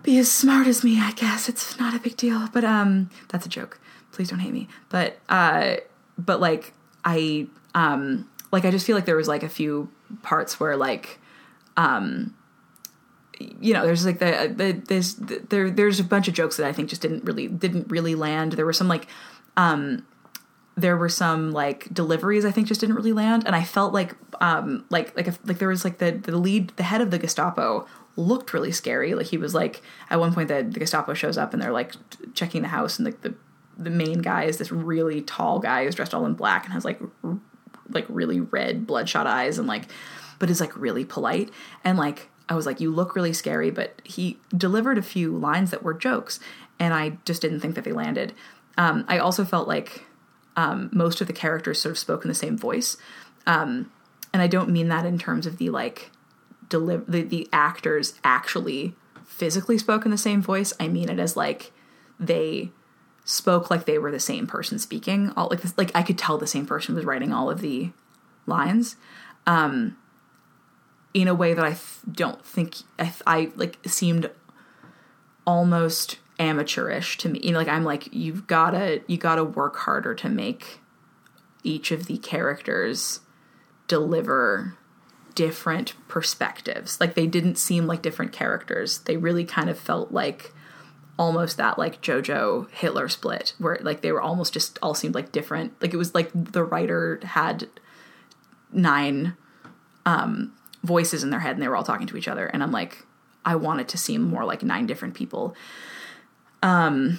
be 0.02 0.18
as 0.18 0.30
smart 0.30 0.66
as 0.66 0.84
me 0.84 1.00
I 1.00 1.12
guess. 1.12 1.48
It's 1.48 1.78
not 1.78 1.94
a 1.94 2.00
big 2.00 2.16
deal. 2.16 2.48
But 2.52 2.64
um 2.64 3.10
that's 3.28 3.46
a 3.46 3.48
joke. 3.48 3.80
Please 4.12 4.30
don't 4.30 4.40
hate 4.40 4.52
me. 4.52 4.68
But 4.88 5.18
uh 5.28 5.76
but 6.18 6.40
like 6.40 6.72
I 7.04 7.46
um 7.74 8.28
like 8.52 8.64
I 8.64 8.70
just 8.70 8.86
feel 8.86 8.96
like 8.96 9.04
there 9.04 9.16
was 9.16 9.28
like 9.28 9.42
a 9.42 9.48
few 9.48 9.90
parts 10.22 10.60
where 10.60 10.76
like 10.76 11.18
um 11.76 12.34
you 13.38 13.74
know 13.74 13.84
there's 13.84 14.06
like 14.06 14.20
the, 14.20 14.52
the 14.54 14.72
there's 14.86 15.16
there 15.16 15.70
there's 15.70 15.98
a 15.98 16.04
bunch 16.04 16.28
of 16.28 16.34
jokes 16.34 16.56
that 16.56 16.66
I 16.66 16.72
think 16.72 16.88
just 16.88 17.02
didn't 17.02 17.24
really 17.24 17.48
didn't 17.48 17.90
really 17.90 18.14
land 18.14 18.52
there 18.52 18.64
were 18.66 18.72
some 18.72 18.88
like 18.88 19.08
um 19.56 20.06
there 20.76 20.96
were 20.96 21.08
some 21.08 21.52
like 21.52 21.92
deliveries 21.92 22.44
I 22.44 22.50
think 22.50 22.66
just 22.66 22.80
didn't 22.80 22.96
really 22.96 23.12
land, 23.12 23.44
and 23.46 23.54
I 23.54 23.62
felt 23.62 23.92
like 23.92 24.16
um 24.40 24.84
like 24.90 25.16
like 25.16 25.28
if, 25.28 25.38
like 25.44 25.58
there 25.58 25.68
was 25.68 25.84
like 25.84 25.98
the 25.98 26.12
the 26.12 26.36
lead 26.36 26.72
the 26.76 26.82
head 26.82 27.00
of 27.00 27.10
the 27.10 27.18
Gestapo 27.18 27.86
looked 28.16 28.52
really 28.52 28.72
scary. 28.72 29.14
Like 29.14 29.26
he 29.26 29.38
was 29.38 29.54
like 29.54 29.82
at 30.10 30.18
one 30.18 30.34
point 30.34 30.48
the, 30.48 30.62
the 30.62 30.80
Gestapo 30.80 31.14
shows 31.14 31.38
up 31.38 31.52
and 31.52 31.62
they're 31.62 31.72
like 31.72 31.94
checking 32.34 32.62
the 32.62 32.68
house, 32.68 32.98
and 32.98 33.06
like 33.06 33.20
the 33.20 33.30
the 33.30 33.34
main 33.90 34.22
guy 34.22 34.44
is 34.44 34.58
this 34.58 34.72
really 34.72 35.22
tall 35.22 35.58
guy 35.58 35.84
who's 35.84 35.94
dressed 35.94 36.14
all 36.14 36.26
in 36.26 36.34
black 36.34 36.64
and 36.64 36.72
has 36.72 36.84
like 36.84 37.00
like 37.90 38.06
really 38.08 38.40
red 38.40 38.86
bloodshot 38.86 39.26
eyes 39.26 39.58
and 39.58 39.66
like 39.66 39.84
but 40.38 40.50
is 40.50 40.60
like 40.60 40.76
really 40.76 41.04
polite 41.04 41.50
and 41.84 41.98
like 41.98 42.30
I 42.48 42.54
was 42.54 42.66
like 42.66 42.80
you 42.80 42.90
look 42.90 43.16
really 43.16 43.32
scary, 43.32 43.70
but 43.70 44.00
he 44.04 44.38
delivered 44.56 44.98
a 44.98 45.02
few 45.02 45.36
lines 45.36 45.70
that 45.70 45.82
were 45.82 45.94
jokes, 45.94 46.40
and 46.78 46.92
I 46.92 47.18
just 47.24 47.40
didn't 47.40 47.60
think 47.60 47.74
that 47.74 47.84
they 47.84 47.92
landed. 47.92 48.34
Um, 48.76 49.04
I 49.08 49.18
also 49.18 49.44
felt 49.44 49.66
like 49.66 50.04
um, 50.56 50.90
most 50.92 51.20
of 51.20 51.26
the 51.26 51.32
characters 51.32 51.80
sort 51.80 51.92
of 51.92 51.98
spoke 51.98 52.24
in 52.24 52.28
the 52.28 52.34
same 52.34 52.58
voice. 52.58 52.96
Um, 53.46 53.90
and 54.32 54.42
I 54.42 54.46
don't 54.46 54.70
mean 54.70 54.88
that 54.88 55.06
in 55.06 55.18
terms 55.18 55.46
of 55.46 55.58
the 55.58 55.70
like 55.70 56.10
deliver 56.68 57.04
the, 57.06 57.22
the 57.22 57.48
actors 57.52 58.14
actually 58.24 58.94
physically 59.24 59.78
spoke 59.78 60.04
in 60.04 60.10
the 60.10 60.18
same 60.18 60.42
voice. 60.42 60.72
I 60.78 60.88
mean 60.88 61.08
it 61.08 61.18
as 61.18 61.36
like 61.36 61.72
they 62.18 62.70
spoke 63.24 63.70
like 63.70 63.86
they 63.86 63.98
were 63.98 64.10
the 64.10 64.20
same 64.20 64.46
person 64.46 64.78
speaking. 64.78 65.32
All 65.36 65.48
like 65.50 65.62
this, 65.62 65.76
like 65.76 65.90
I 65.94 66.02
could 66.02 66.18
tell 66.18 66.38
the 66.38 66.46
same 66.46 66.66
person 66.66 66.94
was 66.94 67.04
writing 67.04 67.32
all 67.32 67.50
of 67.50 67.60
the 67.60 67.90
lines. 68.46 68.96
Um, 69.46 69.96
in 71.12 71.28
a 71.28 71.34
way 71.34 71.54
that 71.54 71.64
I 71.64 71.70
th- 71.70 72.00
don't 72.10 72.44
think 72.44 72.76
I, 72.98 73.04
th- 73.04 73.22
I 73.26 73.52
like 73.56 73.78
seemed 73.86 74.30
almost 75.46 76.18
amateurish 76.38 77.18
to 77.18 77.28
me. 77.28 77.40
You 77.42 77.52
know, 77.52 77.58
like 77.58 77.68
I'm 77.68 77.84
like 77.84 78.12
you've 78.12 78.46
gotta 78.46 79.02
you 79.06 79.16
gotta 79.16 79.44
work 79.44 79.76
harder 79.76 80.14
to 80.14 80.28
make 80.28 80.80
each 81.62 81.90
of 81.90 82.06
the 82.06 82.18
characters 82.18 83.20
deliver 83.88 84.74
different 85.34 85.94
perspectives. 86.08 87.00
Like 87.00 87.14
they 87.14 87.26
didn't 87.26 87.56
seem 87.56 87.86
like 87.86 88.02
different 88.02 88.32
characters. 88.32 88.98
They 88.98 89.16
really 89.16 89.44
kind 89.44 89.70
of 89.70 89.78
felt 89.78 90.12
like 90.12 90.52
almost 91.18 91.56
that 91.56 91.78
like 91.78 92.02
Jojo 92.02 92.68
Hitler 92.70 93.08
split 93.08 93.54
where 93.58 93.78
like 93.82 94.00
they 94.00 94.12
were 94.12 94.22
almost 94.22 94.52
just 94.52 94.78
all 94.82 94.94
seemed 94.94 95.14
like 95.14 95.32
different. 95.32 95.72
Like 95.80 95.94
it 95.94 95.96
was 95.96 96.14
like 96.14 96.30
the 96.34 96.64
writer 96.64 97.20
had 97.22 97.68
nine 98.72 99.36
um 100.06 100.52
voices 100.82 101.22
in 101.22 101.30
their 101.30 101.40
head 101.40 101.52
and 101.52 101.62
they 101.62 101.68
were 101.68 101.76
all 101.76 101.84
talking 101.84 102.06
to 102.06 102.16
each 102.16 102.28
other 102.28 102.46
and 102.46 102.62
I'm 102.62 102.72
like 102.72 103.06
I 103.44 103.56
want 103.56 103.80
it 103.80 103.88
to 103.88 103.98
seem 103.98 104.22
more 104.22 104.44
like 104.44 104.62
nine 104.62 104.86
different 104.86 105.14
people 105.14 105.54
um, 106.64 107.18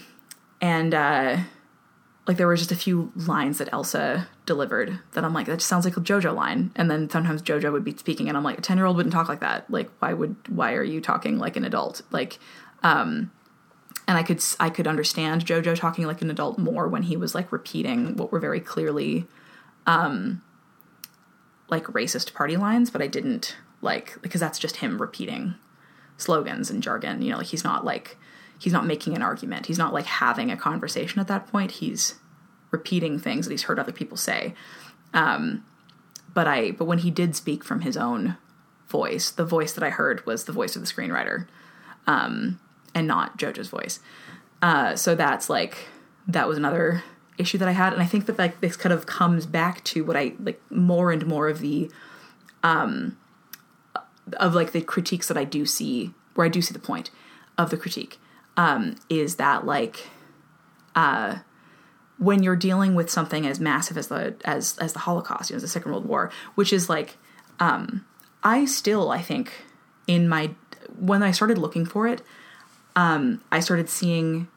and 0.60 0.94
uh, 0.94 1.38
like 2.28 2.38
there 2.38 2.48
were 2.48 2.56
just 2.56 2.72
a 2.72 2.76
few 2.76 3.14
lines 3.16 3.60
that 3.60 3.72
Elsa 3.72 4.28
delivered 4.48 5.00
that 5.14 5.24
I'm 5.24 5.36
like, 5.36 5.46
that 5.46 5.58
just 5.58 5.70
sounds 5.70 5.86
like 5.86 5.96
a 5.96 6.02
JoJo 6.02 6.36
line. 6.36 6.72
And 6.76 6.90
then 6.90 7.10
sometimes 7.12 7.44
JoJo 7.44 7.72
would 7.72 7.84
be 7.84 7.96
speaking, 7.96 8.28
and 8.28 8.36
I'm 8.36 8.44
like, 8.44 8.58
a 8.58 8.62
ten 8.62 8.78
year 8.78 8.88
old 8.88 8.98
wouldn't 8.98 9.14
talk 9.14 9.30
like 9.30 9.42
that. 9.42 9.70
Like, 9.70 9.92
why 10.00 10.14
would 10.14 10.36
why 10.50 10.74
are 10.74 10.84
you 10.84 11.00
talking 11.00 11.38
like 11.38 11.56
an 11.56 11.64
adult? 11.64 12.02
Like, 12.10 12.40
um, 12.82 13.32
and 14.08 14.18
I 14.18 14.24
could 14.24 14.44
I 14.60 14.70
could 14.70 14.88
understand 14.88 15.46
JoJo 15.46 15.76
talking 15.76 16.06
like 16.06 16.22
an 16.22 16.30
adult 16.30 16.58
more 16.58 16.88
when 16.88 17.04
he 17.04 17.18
was 17.18 17.34
like 17.34 17.52
repeating 17.52 18.16
what 18.18 18.32
were 18.32 18.40
very 18.40 18.60
clearly, 18.60 19.26
um, 19.86 20.42
like 21.70 21.86
racist 21.86 22.34
party 22.34 22.58
lines, 22.58 22.92
but 22.92 23.02
I 23.02 23.08
didn't 23.08 23.56
like 23.82 24.22
because 24.22 24.42
that's 24.42 24.60
just 24.60 24.78
him 24.78 25.02
repeating 25.02 25.56
slogans 26.18 26.70
and 26.70 26.84
jargon. 26.84 27.22
You 27.22 27.32
know, 27.32 27.38
like 27.38 27.48
he's 27.48 27.64
not 27.64 27.84
like 27.84 28.18
he's 28.60 28.74
not 28.74 28.86
making 28.86 29.16
an 29.16 29.22
argument. 29.22 29.66
He's 29.66 29.80
not 29.80 29.94
like 29.94 30.06
having 30.06 30.52
a 30.52 30.58
conversation 30.58 31.20
at 31.20 31.28
that 31.28 31.48
point. 31.48 31.72
He's 31.72 32.16
repeating 32.72 33.20
things 33.20 33.46
that 33.46 33.52
he's 33.52 33.64
heard 33.64 33.80
other 33.80 33.92
people 33.92 34.18
say. 34.18 34.54
Um, 35.14 35.66
but 36.34 36.48
I 36.48 36.72
but 36.72 36.86
when 36.86 37.00
he 37.00 37.10
did 37.10 37.36
speak 37.36 37.64
from 37.64 37.82
his 37.82 37.98
own 37.98 38.38
voice, 38.88 39.32
the 39.32 39.46
voice 39.46 39.74
that 39.74 39.84
I 39.84 39.90
heard 39.90 40.26
was 40.26 40.44
the 40.44 40.52
voice 40.52 40.76
of 40.76 40.82
the 40.82 40.88
screenwriter, 40.88 41.48
um, 42.06 42.60
and 42.96 43.06
not 43.06 43.38
Jojo's 43.38 43.68
voice. 43.68 44.00
Uh, 44.62 44.96
so 44.96 45.14
that's 45.14 45.50
like 45.50 45.78
that 46.28 46.48
was 46.48 46.58
another 46.58 47.04
issue 47.38 47.58
that 47.60 47.68
I 47.68 47.74
had, 47.74 47.94
and 47.94 48.02
I 48.02 48.06
think 48.06 48.26
that 48.26 48.40
like 48.40 48.62
this 48.62 48.76
kind 48.76 48.94
of 48.94 49.06
comes 49.06 49.46
back 49.46 49.84
to 49.86 50.04
what 50.04 50.18
I 50.18 50.34
like 50.40 50.60
more 50.72 51.12
and 51.12 51.28
more 51.28 51.48
of 51.48 51.60
the 51.60 51.92
um 52.64 53.18
of 54.38 54.56
like 54.56 54.72
the 54.72 54.82
critiques 54.82 55.28
that 55.28 55.38
I 55.38 55.44
do 55.44 55.66
see 55.66 56.14
where 56.34 56.46
I 56.46 56.50
do 56.50 56.62
see 56.62 56.74
the 56.74 56.80
point 56.80 57.12
of 57.58 57.70
the 57.70 57.78
critique 57.78 58.20
um, 58.58 58.96
is 59.10 59.36
that 59.36 59.66
like 59.66 60.10
uh, 60.96 61.40
when 62.18 62.44
you're 62.44 62.56
dealing 62.56 62.96
with 62.96 63.10
something 63.10 63.46
as 63.46 63.60
massive 63.60 63.98
as 63.98 64.08
the 64.08 64.36
as 64.46 64.78
as 64.80 64.94
the 64.94 65.00
Holocaust, 65.00 65.50
you 65.50 65.54
know, 65.54 65.58
as 65.58 65.62
the 65.62 65.68
Second 65.68 65.92
World 65.92 66.06
War, 66.06 66.32
which 66.56 66.72
is 66.72 66.90
like 66.90 67.18
um, 67.60 68.06
I 68.44 68.66
still 68.66 69.12
I 69.12 69.22
think 69.22 69.52
in 70.08 70.28
my 70.28 70.52
when 70.98 71.24
I 71.24 71.32
started 71.32 71.58
looking 71.58 71.86
for 71.86 72.08
it, 72.08 72.22
um, 72.96 73.42
I 73.52 73.60
started 73.60 73.90
seeing 73.90 74.48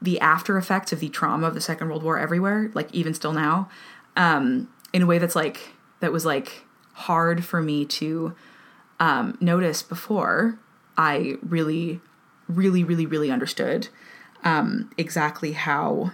the 0.00 0.20
after 0.20 0.58
effects 0.58 0.92
of 0.92 1.00
the 1.00 1.08
trauma 1.08 1.46
of 1.46 1.54
the 1.54 1.60
Second 1.60 1.88
World 1.88 2.02
War 2.02 2.18
everywhere, 2.18 2.70
like 2.74 2.92
even 2.94 3.14
still 3.14 3.32
now, 3.32 3.68
um, 4.16 4.68
in 4.92 5.02
a 5.02 5.06
way 5.06 5.18
that's 5.18 5.36
like 5.36 5.72
that 6.00 6.12
was 6.12 6.24
like 6.24 6.64
hard 6.92 7.44
for 7.44 7.62
me 7.62 7.84
to 7.84 8.34
um, 9.00 9.36
notice 9.40 9.82
before 9.82 10.58
I 10.96 11.36
really 11.42 12.00
really, 12.48 12.84
really, 12.84 13.06
really 13.06 13.30
understood 13.30 13.88
um, 14.44 14.90
exactly 14.96 15.52
how 15.52 16.12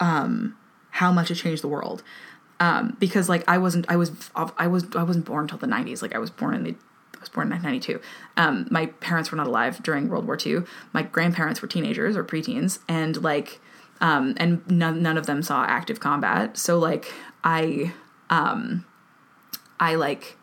um, 0.00 0.56
how 0.90 1.12
much 1.12 1.30
it 1.30 1.36
changed 1.36 1.62
the 1.62 1.68
world. 1.68 2.02
Um, 2.60 2.96
because 3.00 3.28
like 3.28 3.42
I 3.48 3.58
wasn't, 3.58 3.86
I 3.88 3.96
was, 3.96 4.30
I 4.34 4.66
was, 4.68 4.86
I 4.94 5.02
wasn't 5.02 5.24
born 5.24 5.44
until 5.44 5.58
the 5.58 5.66
'90s. 5.66 6.02
Like 6.02 6.14
I 6.14 6.18
was 6.18 6.30
born 6.30 6.54
in 6.54 6.62
the, 6.62 6.74
was 7.24 7.28
born 7.30 7.46
in 7.46 7.62
1992. 7.62 8.00
Um, 8.36 8.66
my 8.70 8.86
parents 8.86 9.30
were 9.30 9.36
not 9.36 9.46
alive 9.46 9.82
during 9.82 10.08
World 10.08 10.26
War 10.26 10.38
II. 10.44 10.62
My 10.92 11.02
grandparents 11.02 11.62
were 11.62 11.68
teenagers 11.68 12.16
or 12.16 12.24
preteens, 12.24 12.78
and 12.88 13.22
like, 13.22 13.60
um, 14.00 14.34
and 14.36 14.68
none, 14.70 15.02
none 15.02 15.18
of 15.18 15.26
them 15.26 15.42
saw 15.42 15.64
active 15.64 16.00
combat. 16.00 16.56
So 16.56 16.78
like 16.78 17.12
I, 17.42 17.92
um, 18.30 18.84
I 19.80 19.94
like 19.94 20.36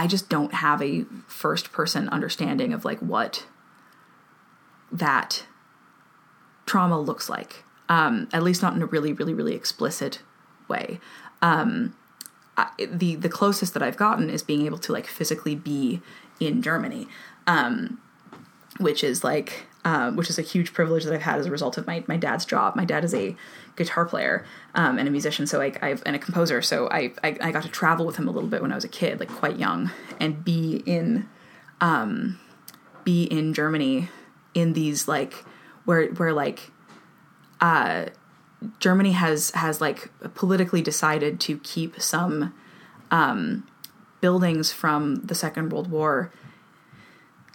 I 0.00 0.06
just 0.06 0.30
don't 0.30 0.54
have 0.54 0.80
a 0.80 1.04
first 1.28 1.72
person 1.72 2.08
understanding 2.08 2.72
of 2.72 2.86
like 2.86 3.00
what 3.00 3.46
that 4.90 5.44
trauma 6.64 6.98
looks 6.98 7.28
like. 7.28 7.64
Um, 7.90 8.26
at 8.32 8.42
least 8.42 8.62
not 8.62 8.74
in 8.74 8.80
a 8.80 8.86
really, 8.86 9.12
really, 9.12 9.34
really 9.34 9.54
explicit 9.54 10.20
way. 10.68 11.00
Um, 11.42 11.94
The 12.78 13.16
the 13.16 13.28
closest 13.28 13.74
that 13.74 13.82
I've 13.82 13.96
gotten 13.96 14.30
is 14.30 14.42
being 14.42 14.66
able 14.66 14.78
to 14.78 14.92
like 14.92 15.06
physically 15.06 15.54
be 15.54 16.00
in 16.38 16.62
Germany, 16.62 17.06
um, 17.46 18.00
which 18.78 19.04
is 19.04 19.22
like 19.22 19.66
uh, 19.84 20.10
which 20.12 20.28
is 20.28 20.38
a 20.38 20.42
huge 20.42 20.72
privilege 20.72 21.04
that 21.04 21.14
I've 21.14 21.22
had 21.22 21.38
as 21.38 21.46
a 21.46 21.50
result 21.50 21.78
of 21.78 21.86
my 21.86 22.04
my 22.06 22.16
dad's 22.16 22.44
job. 22.44 22.76
My 22.76 22.84
dad 22.84 23.04
is 23.04 23.14
a 23.14 23.36
guitar 23.76 24.04
player 24.04 24.44
um, 24.74 24.98
and 24.98 25.08
a 25.08 25.10
musician, 25.10 25.46
so 25.46 25.60
I, 25.62 25.72
I've 25.80 26.02
and 26.04 26.14
a 26.14 26.18
composer. 26.18 26.60
So 26.60 26.88
I, 26.90 27.12
I, 27.24 27.36
I 27.40 27.50
got 27.50 27.62
to 27.62 27.68
travel 27.68 28.04
with 28.04 28.16
him 28.16 28.28
a 28.28 28.30
little 28.30 28.48
bit 28.48 28.60
when 28.60 28.72
I 28.72 28.74
was 28.74 28.84
a 28.84 28.88
kid, 28.88 29.20
like 29.20 29.30
quite 29.30 29.58
young, 29.58 29.90
and 30.18 30.44
be 30.44 30.82
in 30.86 31.28
um, 31.80 32.38
be 33.04 33.24
in 33.24 33.54
Germany 33.54 34.08
in 34.54 34.74
these 34.74 35.08
like 35.08 35.44
where 35.84 36.08
where 36.08 36.32
like 36.32 36.70
uh, 37.60 38.06
Germany 38.78 39.12
has 39.12 39.50
has 39.52 39.80
like 39.80 40.10
politically 40.34 40.82
decided 40.82 41.40
to 41.40 41.58
keep 41.58 42.00
some 42.00 42.52
um, 43.10 43.66
buildings 44.20 44.72
from 44.72 45.16
the 45.16 45.34
Second 45.34 45.70
World 45.72 45.90
War 45.90 46.32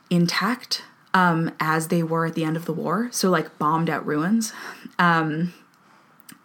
intact 0.10 0.84
um, 1.14 1.52
as 1.60 1.88
they 1.88 2.04
were 2.04 2.26
at 2.26 2.36
the 2.36 2.44
end 2.44 2.58
of 2.58 2.66
the 2.66 2.74
war. 2.74 3.10
So 3.12 3.30
like 3.30 3.58
bombed 3.58 3.90
out 3.90 4.06
ruins, 4.06 4.54
um, 5.00 5.54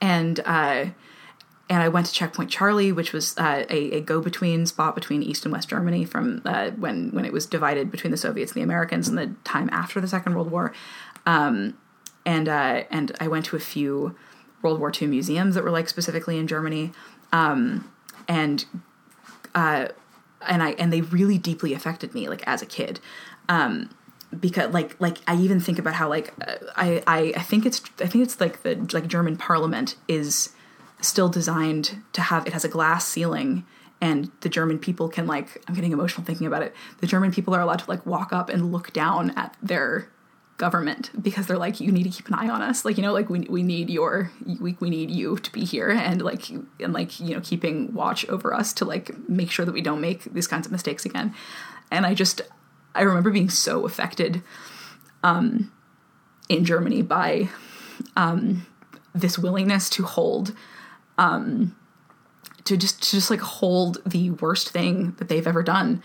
and 0.00 0.40
uh, 0.40 0.86
and 1.70 1.82
I 1.82 1.88
went 1.88 2.06
to 2.06 2.12
Checkpoint 2.12 2.50
Charlie, 2.50 2.92
which 2.92 3.12
was 3.12 3.36
uh, 3.38 3.64
a, 3.70 3.92
a 3.92 4.00
go 4.00 4.20
between 4.20 4.66
spot 4.66 4.94
between 4.94 5.22
East 5.22 5.44
and 5.44 5.52
West 5.52 5.68
Germany 5.70 6.04
from 6.04 6.42
uh, 6.44 6.70
when 6.72 7.10
when 7.12 7.24
it 7.24 7.32
was 7.32 7.46
divided 7.46 7.90
between 7.90 8.10
the 8.10 8.16
Soviets 8.16 8.52
and 8.52 8.60
the 8.60 8.64
Americans 8.64 9.08
in 9.08 9.14
the 9.14 9.32
time 9.44 9.70
after 9.72 10.00
the 10.00 10.08
Second 10.08 10.34
World 10.34 10.50
War. 10.50 10.72
Um, 11.26 11.78
and 12.26 12.48
uh, 12.48 12.84
and 12.90 13.12
I 13.20 13.28
went 13.28 13.46
to 13.46 13.56
a 13.56 13.60
few 13.60 14.16
World 14.62 14.80
War 14.80 14.92
II 15.00 15.08
museums 15.08 15.54
that 15.54 15.64
were 15.64 15.70
like 15.70 15.88
specifically 15.88 16.38
in 16.38 16.46
Germany, 16.46 16.92
um, 17.32 17.90
and 18.28 18.64
uh, 19.54 19.88
and 20.46 20.62
I 20.62 20.70
and 20.72 20.92
they 20.92 21.00
really 21.00 21.38
deeply 21.38 21.74
affected 21.74 22.14
me 22.14 22.28
like 22.28 22.46
as 22.46 22.62
a 22.62 22.66
kid. 22.66 23.00
Um, 23.48 23.90
because 24.38 24.72
like 24.72 25.00
like 25.00 25.18
I 25.26 25.36
even 25.36 25.60
think 25.60 25.78
about 25.78 25.94
how 25.94 26.08
like 26.08 26.32
I, 26.76 27.02
I 27.06 27.32
I 27.36 27.42
think 27.42 27.66
it's 27.66 27.82
I 28.00 28.06
think 28.06 28.24
it's 28.24 28.40
like 28.40 28.62
the 28.62 28.76
like 28.92 29.06
German 29.06 29.36
parliament 29.36 29.96
is 30.06 30.50
still 31.00 31.28
designed 31.28 32.02
to 32.12 32.20
have 32.20 32.46
it 32.46 32.52
has 32.52 32.64
a 32.64 32.68
glass 32.68 33.06
ceiling 33.06 33.64
and 34.00 34.30
the 34.40 34.48
German 34.48 34.78
people 34.78 35.08
can 35.08 35.26
like 35.26 35.62
I'm 35.66 35.74
getting 35.74 35.92
emotional 35.92 36.24
thinking 36.24 36.46
about 36.46 36.62
it. 36.62 36.74
The 37.00 37.06
German 37.06 37.32
people 37.32 37.54
are 37.54 37.60
allowed 37.60 37.80
to 37.80 37.90
like 37.90 38.04
walk 38.06 38.32
up 38.32 38.48
and 38.48 38.70
look 38.72 38.92
down 38.92 39.30
at 39.30 39.56
their 39.62 40.08
government 40.60 41.10
because 41.20 41.46
they're 41.46 41.56
like 41.56 41.80
you 41.80 41.90
need 41.90 42.04
to 42.04 42.10
keep 42.10 42.28
an 42.28 42.34
eye 42.34 42.50
on 42.50 42.60
us. 42.60 42.84
Like 42.84 42.98
you 42.98 43.02
know 43.02 43.14
like 43.14 43.30
we, 43.30 43.40
we 43.48 43.62
need 43.62 43.88
your 43.88 44.30
we, 44.60 44.76
we 44.78 44.90
need 44.90 45.10
you 45.10 45.38
to 45.38 45.50
be 45.50 45.64
here 45.64 45.88
and 45.90 46.20
like 46.20 46.50
and 46.50 46.92
like 46.92 47.18
you 47.18 47.34
know 47.34 47.40
keeping 47.40 47.94
watch 47.94 48.28
over 48.28 48.52
us 48.52 48.74
to 48.74 48.84
like 48.84 49.10
make 49.28 49.50
sure 49.50 49.64
that 49.64 49.72
we 49.72 49.80
don't 49.80 50.02
make 50.02 50.24
these 50.24 50.46
kinds 50.46 50.66
of 50.66 50.72
mistakes 50.72 51.06
again. 51.06 51.34
And 51.90 52.06
i 52.06 52.14
just 52.14 52.42
i 52.94 53.02
remember 53.02 53.30
being 53.30 53.50
so 53.50 53.84
affected 53.84 54.42
um 55.24 55.72
in 56.48 56.64
germany 56.64 57.02
by 57.02 57.48
um 58.16 58.64
this 59.12 59.36
willingness 59.38 59.90
to 59.90 60.04
hold 60.04 60.54
um 61.18 61.74
to 62.64 62.76
just 62.76 63.02
to 63.02 63.10
just 63.16 63.30
like 63.30 63.40
hold 63.40 63.98
the 64.06 64.30
worst 64.30 64.70
thing 64.70 65.16
that 65.18 65.28
they've 65.28 65.48
ever 65.48 65.64
done 65.64 66.00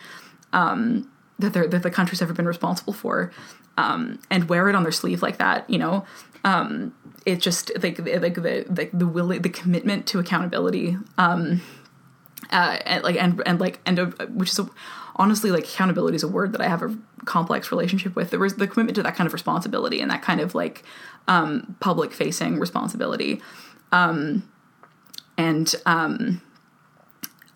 um 0.53 1.07
that, 1.37 1.53
that 1.53 1.83
the 1.83 1.91
country's 1.91 2.21
ever 2.21 2.33
been 2.33 2.47
responsible 2.47 2.93
for 2.93 3.31
um, 3.77 4.19
and 4.29 4.49
wear 4.49 4.69
it 4.69 4.75
on 4.75 4.83
their 4.83 4.91
sleeve 4.91 5.21
like 5.21 5.37
that, 5.37 5.69
you 5.69 5.77
know. 5.77 6.05
Um, 6.43 6.93
it 7.25 7.41
just 7.41 7.71
like 7.81 7.97
like 7.99 8.35
the 8.35 8.65
the 8.69 8.89
the 8.93 9.07
will 9.07 9.27
the 9.27 9.49
commitment 9.49 10.05
to 10.07 10.19
accountability, 10.19 10.97
um, 11.17 11.61
uh, 12.51 12.77
and 12.85 13.03
like 13.03 13.15
and 13.15 13.41
and 13.45 13.59
like 13.59 13.79
and 13.85 13.99
uh, 13.99 14.05
which 14.27 14.51
is 14.51 14.59
a, 14.59 14.69
honestly 15.15 15.49
like 15.51 15.63
accountability 15.63 16.15
is 16.15 16.23
a 16.23 16.27
word 16.27 16.53
that 16.53 16.61
I 16.61 16.67
have 16.67 16.83
a 16.83 16.95
complex 17.25 17.71
relationship 17.71 18.15
with. 18.15 18.29
There 18.29 18.39
was 18.39 18.55
the 18.55 18.67
commitment 18.67 18.95
to 18.95 19.03
that 19.03 19.15
kind 19.15 19.25
of 19.25 19.33
responsibility 19.33 20.01
and 20.01 20.11
that 20.11 20.21
kind 20.21 20.39
of 20.39 20.53
like 20.53 20.83
um, 21.27 21.75
public 21.79 22.13
facing 22.13 22.59
responsibility, 22.59 23.41
um, 23.91 24.47
and 25.37 25.73
um, 25.87 26.41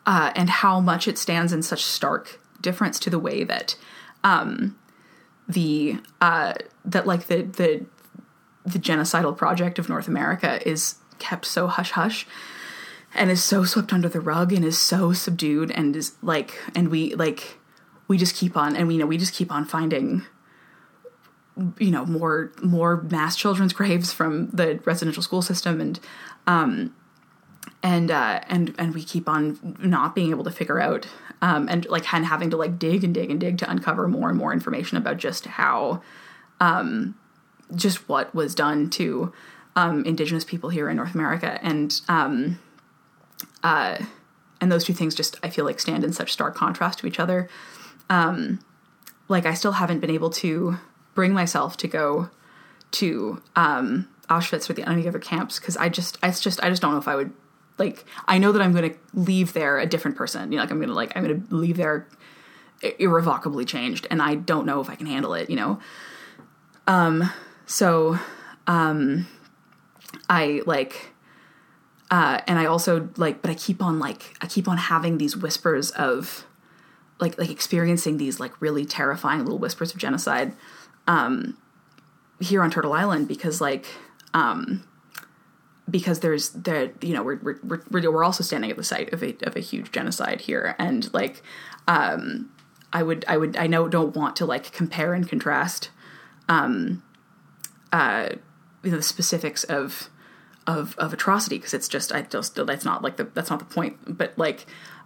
uh, 0.07 0.31
and 0.35 0.49
how 0.49 0.79
much 0.79 1.07
it 1.07 1.19
stands 1.19 1.53
in 1.53 1.61
such 1.61 1.83
stark 1.83 2.39
difference 2.59 2.99
to 2.99 3.11
the 3.11 3.19
way 3.19 3.43
that 3.43 3.75
um, 4.23 4.75
the 5.49 5.97
uh, 6.21 6.53
that 6.85 7.05
like 7.05 7.25
the 7.25 7.41
the 7.41 7.85
the 8.65 8.79
genocidal 8.79 9.35
project 9.35 9.79
of 9.79 9.89
North 9.89 10.07
America 10.07 10.65
is 10.67 10.95
kept 11.17 11.45
so 11.45 11.67
hush 11.67 11.91
hush 11.91 12.25
and 13.15 13.31
is 13.31 13.43
so 13.43 13.63
swept 13.63 13.91
under 13.91 14.07
the 14.07 14.21
rug 14.21 14.53
and 14.53 14.63
is 14.63 14.79
so 14.79 15.11
subdued 15.11 15.71
and 15.71 15.95
is 15.95 16.13
like 16.21 16.59
and 16.75 16.89
we 16.89 17.15
like 17.15 17.57
we 18.07 18.17
just 18.17 18.35
keep 18.35 18.55
on 18.55 18.75
and 18.75 18.87
we 18.87 18.93
you 18.93 18.99
know 18.99 19.07
we 19.07 19.17
just 19.17 19.33
keep 19.33 19.51
on 19.51 19.65
finding 19.65 20.25
you 21.77 21.91
know 21.91 22.05
more 22.05 22.51
more 22.61 23.01
mass 23.03 23.35
children's 23.35 23.73
graves 23.73 24.13
from 24.13 24.49
the 24.51 24.79
residential 24.85 25.23
school 25.23 25.41
system 25.41 25.81
and 25.81 25.99
um 26.47 26.93
and 27.81 28.11
uh 28.11 28.39
and 28.47 28.75
and 28.77 28.93
we 28.93 29.03
keep 29.03 29.27
on 29.27 29.77
not 29.79 30.13
being 30.13 30.29
able 30.29 30.43
to 30.43 30.51
figure 30.51 30.79
out 30.79 31.07
um, 31.41 31.67
and 31.69 31.85
like 31.87 32.11
and 32.13 32.25
having 32.25 32.49
to 32.49 32.57
like 32.57 32.79
dig 32.79 33.03
and 33.03 33.13
dig 33.13 33.29
and 33.31 33.39
dig 33.39 33.57
to 33.59 33.69
uncover 33.69 34.07
more 34.07 34.29
and 34.29 34.37
more 34.37 34.53
information 34.53 34.97
about 34.97 35.17
just 35.17 35.45
how 35.45 36.01
um, 36.59 37.15
just 37.75 38.07
what 38.09 38.33
was 38.35 38.55
done 38.55 38.89
to 38.91 39.31
um, 39.75 40.03
indigenous 40.05 40.43
people 40.43 40.69
here 40.69 40.89
in 40.89 40.97
North 40.97 41.15
America 41.15 41.59
and 41.63 42.01
um, 42.07 42.59
uh, 43.63 43.97
and 44.61 44.71
those 44.71 44.83
two 44.83 44.93
things 44.93 45.15
just 45.15 45.37
I 45.43 45.49
feel 45.49 45.65
like 45.65 45.79
stand 45.79 46.03
in 46.03 46.13
such 46.13 46.33
stark 46.33 46.55
contrast 46.55 46.99
to 46.99 47.07
each 47.07 47.19
other. 47.19 47.49
Um, 48.09 48.59
like 49.27 49.45
I 49.45 49.53
still 49.53 49.73
haven't 49.73 49.99
been 49.99 50.09
able 50.09 50.31
to 50.31 50.77
bring 51.13 51.33
myself 51.33 51.77
to 51.77 51.87
go 51.87 52.29
to 52.91 53.41
um, 53.55 54.09
Auschwitz 54.29 54.69
or 54.69 54.73
the 54.73 54.87
any 54.89 55.07
other 55.07 55.19
camps 55.19 55.59
because 55.59 55.77
I 55.77 55.89
just 55.89 56.17
I 56.23 56.31
just 56.31 56.63
I 56.63 56.69
just 56.69 56.81
don't 56.81 56.91
know 56.91 56.97
if 56.97 57.07
I 57.07 57.15
would 57.15 57.31
like 57.79 58.05
I 58.27 58.37
know 58.37 58.51
that 58.51 58.61
I'm 58.61 58.73
going 58.73 58.91
to 58.91 58.97
leave 59.13 59.53
there 59.53 59.79
a 59.79 59.85
different 59.85 60.17
person. 60.17 60.51
You 60.51 60.57
know, 60.57 60.63
like 60.63 60.71
I'm 60.71 60.77
going 60.77 60.89
to 60.89 60.95
like 60.95 61.13
I'm 61.15 61.23
going 61.23 61.47
to 61.47 61.55
leave 61.55 61.77
there 61.77 62.07
irrevocably 62.99 63.65
changed, 63.65 64.07
and 64.11 64.21
I 64.21 64.35
don't 64.35 64.65
know 64.65 64.81
if 64.81 64.89
I 64.89 64.95
can 64.95 65.07
handle 65.07 65.33
it. 65.33 65.49
You 65.49 65.55
know, 65.55 65.79
um, 66.87 67.31
so 67.65 68.19
um, 68.67 69.27
I 70.29 70.61
like. 70.65 71.13
Uh, 72.11 72.41
and 72.47 72.57
I 72.57 72.65
also 72.65 73.07
like, 73.17 73.43
but 73.43 73.51
I 73.51 73.53
keep 73.53 73.83
on 73.83 73.99
like, 73.99 74.35
I 74.41 74.47
keep 74.47 74.67
on 74.67 74.77
having 74.77 75.19
these 75.19 75.37
whispers 75.37 75.91
of, 75.91 76.43
like, 77.19 77.37
like 77.37 77.51
experiencing 77.51 78.17
these 78.17 78.39
like 78.39 78.59
really 78.59 78.83
terrifying 78.83 79.43
little 79.43 79.59
whispers 79.59 79.93
of 79.93 79.99
genocide, 79.99 80.53
um, 81.05 81.55
here 82.39 82.63
on 82.63 82.71
Turtle 82.71 82.93
Island 82.93 83.27
because 83.27 83.61
like, 83.61 83.85
um, 84.33 84.87
because 85.89 86.19
there's 86.19 86.49
there 86.49 86.91
you 87.01 87.13
know 87.13 87.23
we're 87.23 87.39
we're 87.63 87.81
we're 87.89 88.23
also 88.23 88.43
standing 88.43 88.69
at 88.69 88.77
the 88.77 88.83
site 88.83 89.11
of 89.13 89.23
a 89.23 89.35
of 89.43 89.55
a 89.55 89.59
huge 89.59 89.91
genocide 89.91 90.41
here. 90.41 90.75
And 90.77 91.11
like 91.13 91.41
um 91.87 92.49
I 92.91 93.03
would 93.03 93.25
I 93.27 93.37
would 93.37 93.55
I 93.57 93.67
know 93.67 93.87
don't 93.87 94.15
want 94.15 94.35
to 94.37 94.45
like 94.45 94.71
compare 94.71 95.13
and 95.13 95.27
contrast 95.27 95.89
um 96.47 97.03
uh 97.91 98.29
you 98.83 98.91
know 98.91 98.97
the 98.97 99.03
specifics 99.03 99.63
of 99.63 100.09
of 100.67 100.95
of 100.97 101.13
atrocity 101.13 101.57
because 101.57 101.73
it's 101.73 101.87
just 101.87 102.11
I 102.11 102.21
just 102.23 102.55
that's 102.55 102.85
not 102.85 103.01
like 103.01 103.17
the 103.17 103.25
that's 103.25 103.49
not 103.49 103.59
the 103.59 103.65
point. 103.65 104.17
But 104.17 104.37
like 104.37 104.65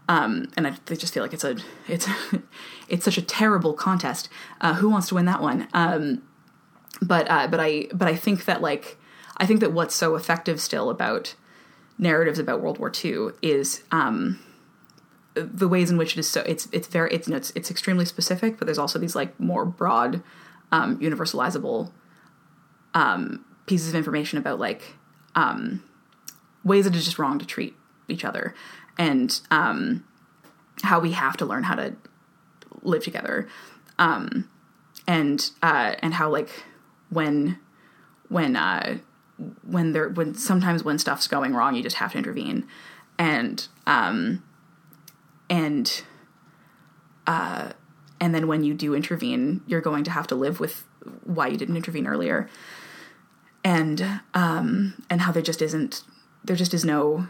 um 0.10 0.50
and 0.58 0.68
I, 0.68 0.72
I 0.90 0.96
just 0.96 1.14
feel 1.14 1.24
like 1.24 1.34
it's 1.34 1.44
a 1.44 1.58
it's 1.88 2.08
it's 2.90 3.06
such 3.06 3.18
a 3.18 3.22
terrible 3.22 3.74
contest. 3.74 4.30
Uh 4.60 4.76
who 4.76 4.90
wants 4.90 5.08
to 5.10 5.16
win 5.16 5.26
that 5.26 5.42
one? 5.42 5.68
Um 5.74 6.24
but 7.02 7.30
uh 7.30 7.48
but 7.48 7.60
I 7.60 7.88
but 7.94 8.08
I 8.08 8.16
think 8.16 8.46
that 8.46 8.62
like 8.62 8.98
I 9.38 9.46
think 9.46 9.60
that 9.62 9.72
what's 9.72 9.96
so 9.96 10.16
effective 10.16 10.62
still 10.62 10.90
about 10.90 11.36
narratives 11.98 12.40
about 12.40 12.62
World 12.62 12.80
War 12.80 12.92
II 13.04 13.30
is 13.42 13.84
um, 13.92 14.40
the 15.36 15.68
ways 15.68 15.90
in 15.90 15.98
which 15.98 16.14
it 16.14 16.20
is 16.20 16.30
so 16.30 16.42
it's 16.42 16.68
it's 16.72 16.88
very 16.88 17.12
it's 17.14 17.28
it's, 17.28 17.52
it's 17.56 17.72
extremely 17.72 18.06
specific, 18.06 18.58
but 18.58 18.66
there's 18.66 18.78
also 18.78 19.00
these 19.00 19.16
like 19.16 19.40
more 19.40 19.66
broad, 19.66 20.22
um, 20.72 21.00
universalizable 21.00 21.92
um, 22.94 23.44
pieces 23.66 23.90
of 23.90 23.96
information 23.96 24.38
about 24.38 24.60
like 24.60 24.96
um, 25.36 25.84
ways 26.64 26.86
that 26.86 26.96
it's 26.96 27.06
just 27.06 27.20
wrong 27.20 27.40
to 27.40 27.46
treat 27.46 27.76
each 28.08 28.24
other 28.26 28.54
and 28.98 29.42
um, 29.50 30.04
how 30.84 31.00
we 31.00 31.12
have 31.14 31.38
to 31.38 31.46
learn 31.46 31.64
how 31.64 31.76
to 31.76 31.96
live 32.82 33.04
together. 33.04 33.48
Um, 33.98 34.50
and 35.08 35.50
uh, 35.62 35.96
and 36.00 36.14
how 36.14 36.30
like 36.30 36.50
when 37.10 37.60
when 38.30 38.56
uh, 38.56 38.98
when 39.64 39.94
there 39.94 40.10
when 40.10 40.36
sometimes 40.36 40.84
when 40.84 41.00
stuff's 41.00 41.28
going 41.28 41.54
wrong, 41.54 41.76
you 41.76 41.84
just 41.84 41.98
have 41.98 42.12
to 42.14 42.18
intervene, 42.18 42.68
and 43.18 43.68
um, 43.86 44.44
and 45.50 46.04
uh 47.26 47.70
and 48.24 48.34
then 48.34 48.48
when 48.48 48.64
you 48.64 48.74
do 48.74 48.96
intervene, 48.96 49.60
you're 49.68 49.82
going 49.82 50.06
to 50.06 50.12
have 50.12 50.28
to 50.28 50.36
live 50.36 50.62
with 50.62 50.86
why 51.26 51.48
you 51.48 51.58
didn't 51.58 51.76
intervene 51.76 52.08
earlier, 52.08 52.50
and 53.66 54.22
um, 54.34 54.94
and 55.10 55.20
how 55.20 55.32
there 55.34 55.42
just 55.42 55.62
isn't 55.62 56.04
there 56.42 56.56
just 56.56 56.74
is 56.74 56.86
no 56.86 57.28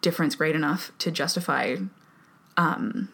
difference 0.00 0.34
great 0.34 0.56
enough 0.56 0.90
to 0.98 1.12
justify 1.12 1.76
um, 2.56 3.08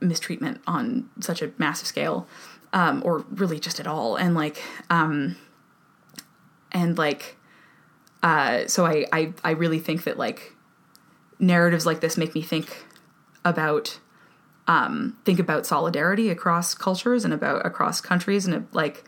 mistreatment 0.00 0.60
on 0.66 1.08
such 1.20 1.42
a 1.42 1.52
massive 1.58 1.86
scale, 1.86 2.26
um, 2.72 3.02
or 3.04 3.24
really 3.30 3.60
just 3.60 3.78
at 3.78 3.86
all, 3.86 4.16
and 4.16 4.34
like 4.34 4.60
um, 4.90 5.36
and 6.72 6.98
like 6.98 7.36
uh, 8.22 8.66
so 8.66 8.86
I, 8.86 9.06
I 9.12 9.32
I 9.42 9.50
really 9.52 9.78
think 9.78 10.04
that 10.04 10.16
like 10.16 10.54
narratives 11.38 11.86
like 11.86 12.00
this 12.00 12.16
make 12.16 12.34
me 12.34 12.42
think 12.42 12.84
about 13.44 13.98
um, 14.68 15.16
think 15.24 15.38
about 15.38 15.66
solidarity 15.66 16.30
across 16.30 16.74
cultures 16.74 17.24
and 17.24 17.34
about 17.34 17.66
across 17.66 18.00
countries 18.00 18.46
and 18.46 18.66
like 18.72 19.04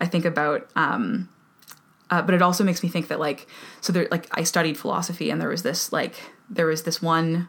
I 0.00 0.06
think 0.06 0.24
about 0.24 0.68
um, 0.76 1.28
uh, 2.10 2.22
but 2.22 2.34
it 2.34 2.42
also 2.42 2.64
makes 2.64 2.82
me 2.82 2.88
think 2.88 3.08
that 3.08 3.18
like 3.18 3.46
so 3.80 3.92
there 3.92 4.08
like 4.10 4.26
I 4.32 4.44
studied 4.44 4.76
philosophy 4.76 5.30
and 5.30 5.40
there 5.40 5.48
was 5.48 5.62
this 5.62 5.92
like 5.92 6.14
there 6.50 6.66
was 6.66 6.82
this 6.82 7.00
one 7.00 7.48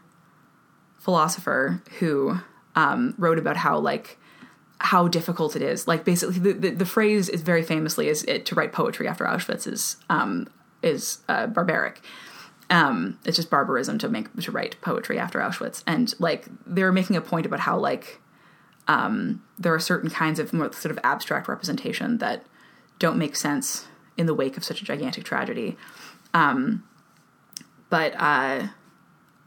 philosopher 0.98 1.82
who 1.98 2.38
um, 2.76 3.14
wrote 3.18 3.38
about 3.38 3.56
how 3.56 3.78
like 3.78 4.18
how 4.78 5.08
difficult 5.08 5.56
it 5.56 5.62
is. 5.62 5.86
Like 5.86 6.04
basically 6.04 6.38
the, 6.38 6.52
the, 6.52 6.70
the 6.70 6.86
phrase 6.86 7.28
is 7.28 7.42
very 7.42 7.62
famously 7.62 8.08
is 8.08 8.22
it, 8.24 8.46
to 8.46 8.54
write 8.54 8.72
poetry 8.72 9.06
after 9.06 9.24
Auschwitz 9.24 9.66
is 9.66 9.96
um, 10.08 10.48
is 10.82 11.18
uh, 11.28 11.46
barbaric 11.46 12.02
um, 12.70 13.18
it's 13.24 13.36
just 13.36 13.50
barbarism 13.50 13.98
to 13.98 14.08
make 14.08 14.34
to 14.40 14.52
write 14.52 14.80
poetry 14.80 15.18
after 15.18 15.40
Auschwitz, 15.40 15.82
and 15.86 16.14
like 16.20 16.46
they're 16.64 16.92
making 16.92 17.16
a 17.16 17.20
point 17.20 17.44
about 17.44 17.60
how 17.60 17.76
like 17.76 18.20
um, 18.86 19.42
there 19.58 19.74
are 19.74 19.80
certain 19.80 20.08
kinds 20.08 20.38
of 20.38 20.52
more 20.52 20.72
sort 20.72 20.92
of 20.92 20.98
abstract 21.02 21.48
representation 21.48 22.18
that 22.18 22.44
don't 23.00 23.18
make 23.18 23.34
sense 23.34 23.88
in 24.16 24.26
the 24.26 24.34
wake 24.34 24.56
of 24.56 24.64
such 24.64 24.80
a 24.80 24.84
gigantic 24.84 25.24
tragedy. 25.24 25.76
Um, 26.32 26.84
but 27.88 28.14
uh, 28.14 28.68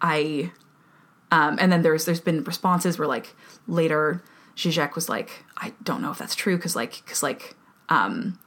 I, 0.02 0.52
um, 1.32 1.58
and 1.62 1.72
then 1.72 1.82
there's 1.82 2.04
there's 2.04 2.20
been 2.20 2.44
responses 2.44 3.00
where 3.00 3.08
like 3.08 3.36
later 3.68 4.22
Zizek 4.58 4.96
was 4.96 5.08
like, 5.08 5.46
I 5.56 5.72
don't 5.82 6.02
know 6.02 6.12
if 6.12 6.18
that's 6.18 6.36
true 6.36 6.58
because 6.58 6.76
like 6.76 7.02
because 7.06 7.24
like 7.24 7.56
um, 7.88 8.38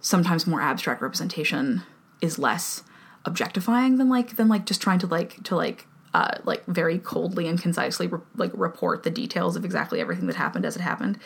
sometimes 0.00 0.44
more 0.44 0.60
abstract 0.60 1.02
representation 1.02 1.84
is 2.22 2.38
less 2.38 2.82
objectifying 3.26 3.98
than 3.98 4.08
like 4.08 4.36
than 4.36 4.48
like 4.48 4.64
just 4.64 4.80
trying 4.80 4.98
to 4.98 5.06
like 5.06 5.42
to 5.42 5.54
like 5.54 5.86
uh 6.14 6.38
like 6.44 6.64
very 6.66 6.98
coldly 6.98 7.46
and 7.46 7.60
concisely 7.60 8.06
re- 8.06 8.20
like 8.36 8.50
report 8.54 9.02
the 9.02 9.10
details 9.10 9.56
of 9.56 9.64
exactly 9.64 10.00
everything 10.00 10.26
that 10.26 10.36
happened 10.36 10.64
as 10.64 10.76
it 10.76 10.82
happened. 10.82 11.18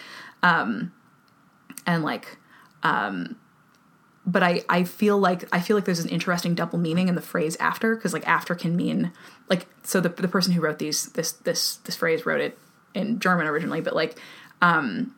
Um 0.42 0.92
and 1.86 2.02
like 2.02 2.38
um 2.82 3.36
but 4.26 4.42
i 4.42 4.62
i 4.68 4.82
feel 4.84 5.18
like 5.18 5.48
i 5.52 5.60
feel 5.60 5.76
like 5.76 5.84
there's 5.84 6.00
an 6.00 6.08
interesting 6.08 6.54
double 6.54 6.78
meaning 6.78 7.08
in 7.08 7.14
the 7.14 7.22
phrase 7.22 7.56
after 7.56 7.94
because 7.94 8.12
like 8.12 8.26
after 8.26 8.54
can 8.54 8.76
mean 8.76 9.12
like 9.48 9.66
so 9.84 10.00
the, 10.00 10.08
the 10.08 10.28
person 10.28 10.52
who 10.52 10.60
wrote 10.60 10.78
these 10.78 11.06
this 11.12 11.32
this 11.32 11.76
this 11.76 11.94
phrase 11.94 12.26
wrote 12.26 12.40
it 12.40 12.58
in 12.94 13.18
german 13.20 13.46
originally 13.46 13.80
but 13.80 13.94
like 13.94 14.18
um 14.60 15.14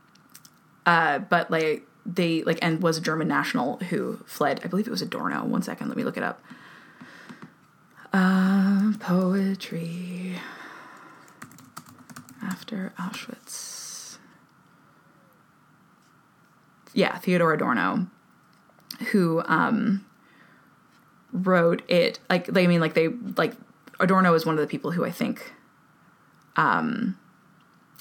uh 0.87 1.19
but 1.19 1.51
like 1.51 1.88
they 2.09 2.43
like 2.43 2.59
and 2.63 2.83
was 2.83 2.97
a 2.97 3.01
german 3.01 3.29
national 3.29 3.77
who 3.91 4.19
fled 4.27 4.61
i 4.65 4.67
believe 4.67 4.87
it 4.87 4.91
was 4.91 5.03
adorno 5.03 5.45
one 5.45 5.63
second 5.63 5.89
let 5.89 5.97
me 5.97 6.03
look 6.03 6.17
it 6.17 6.23
up 6.23 6.41
uh, 8.13 8.93
poetry 9.01 10.39
after 12.43 12.93
Auschwitz. 12.99 14.17
Yeah, 16.95 17.19
Theodor 17.19 17.53
Adorno, 17.53 18.07
who 19.13 19.43
um, 19.47 20.05
wrote 21.33 21.83
it. 21.89 22.19
Like, 22.31 22.47
they, 22.47 22.65
I 22.65 22.67
mean, 22.67 22.81
like 22.81 22.95
they 22.95 23.09
like 23.09 23.55
Adorno 24.01 24.33
is 24.35 24.47
one 24.47 24.55
of 24.55 24.61
the 24.61 24.67
people 24.67 24.91
who 24.93 25.05
I 25.05 25.11
think, 25.11 25.53
um, 26.57 27.19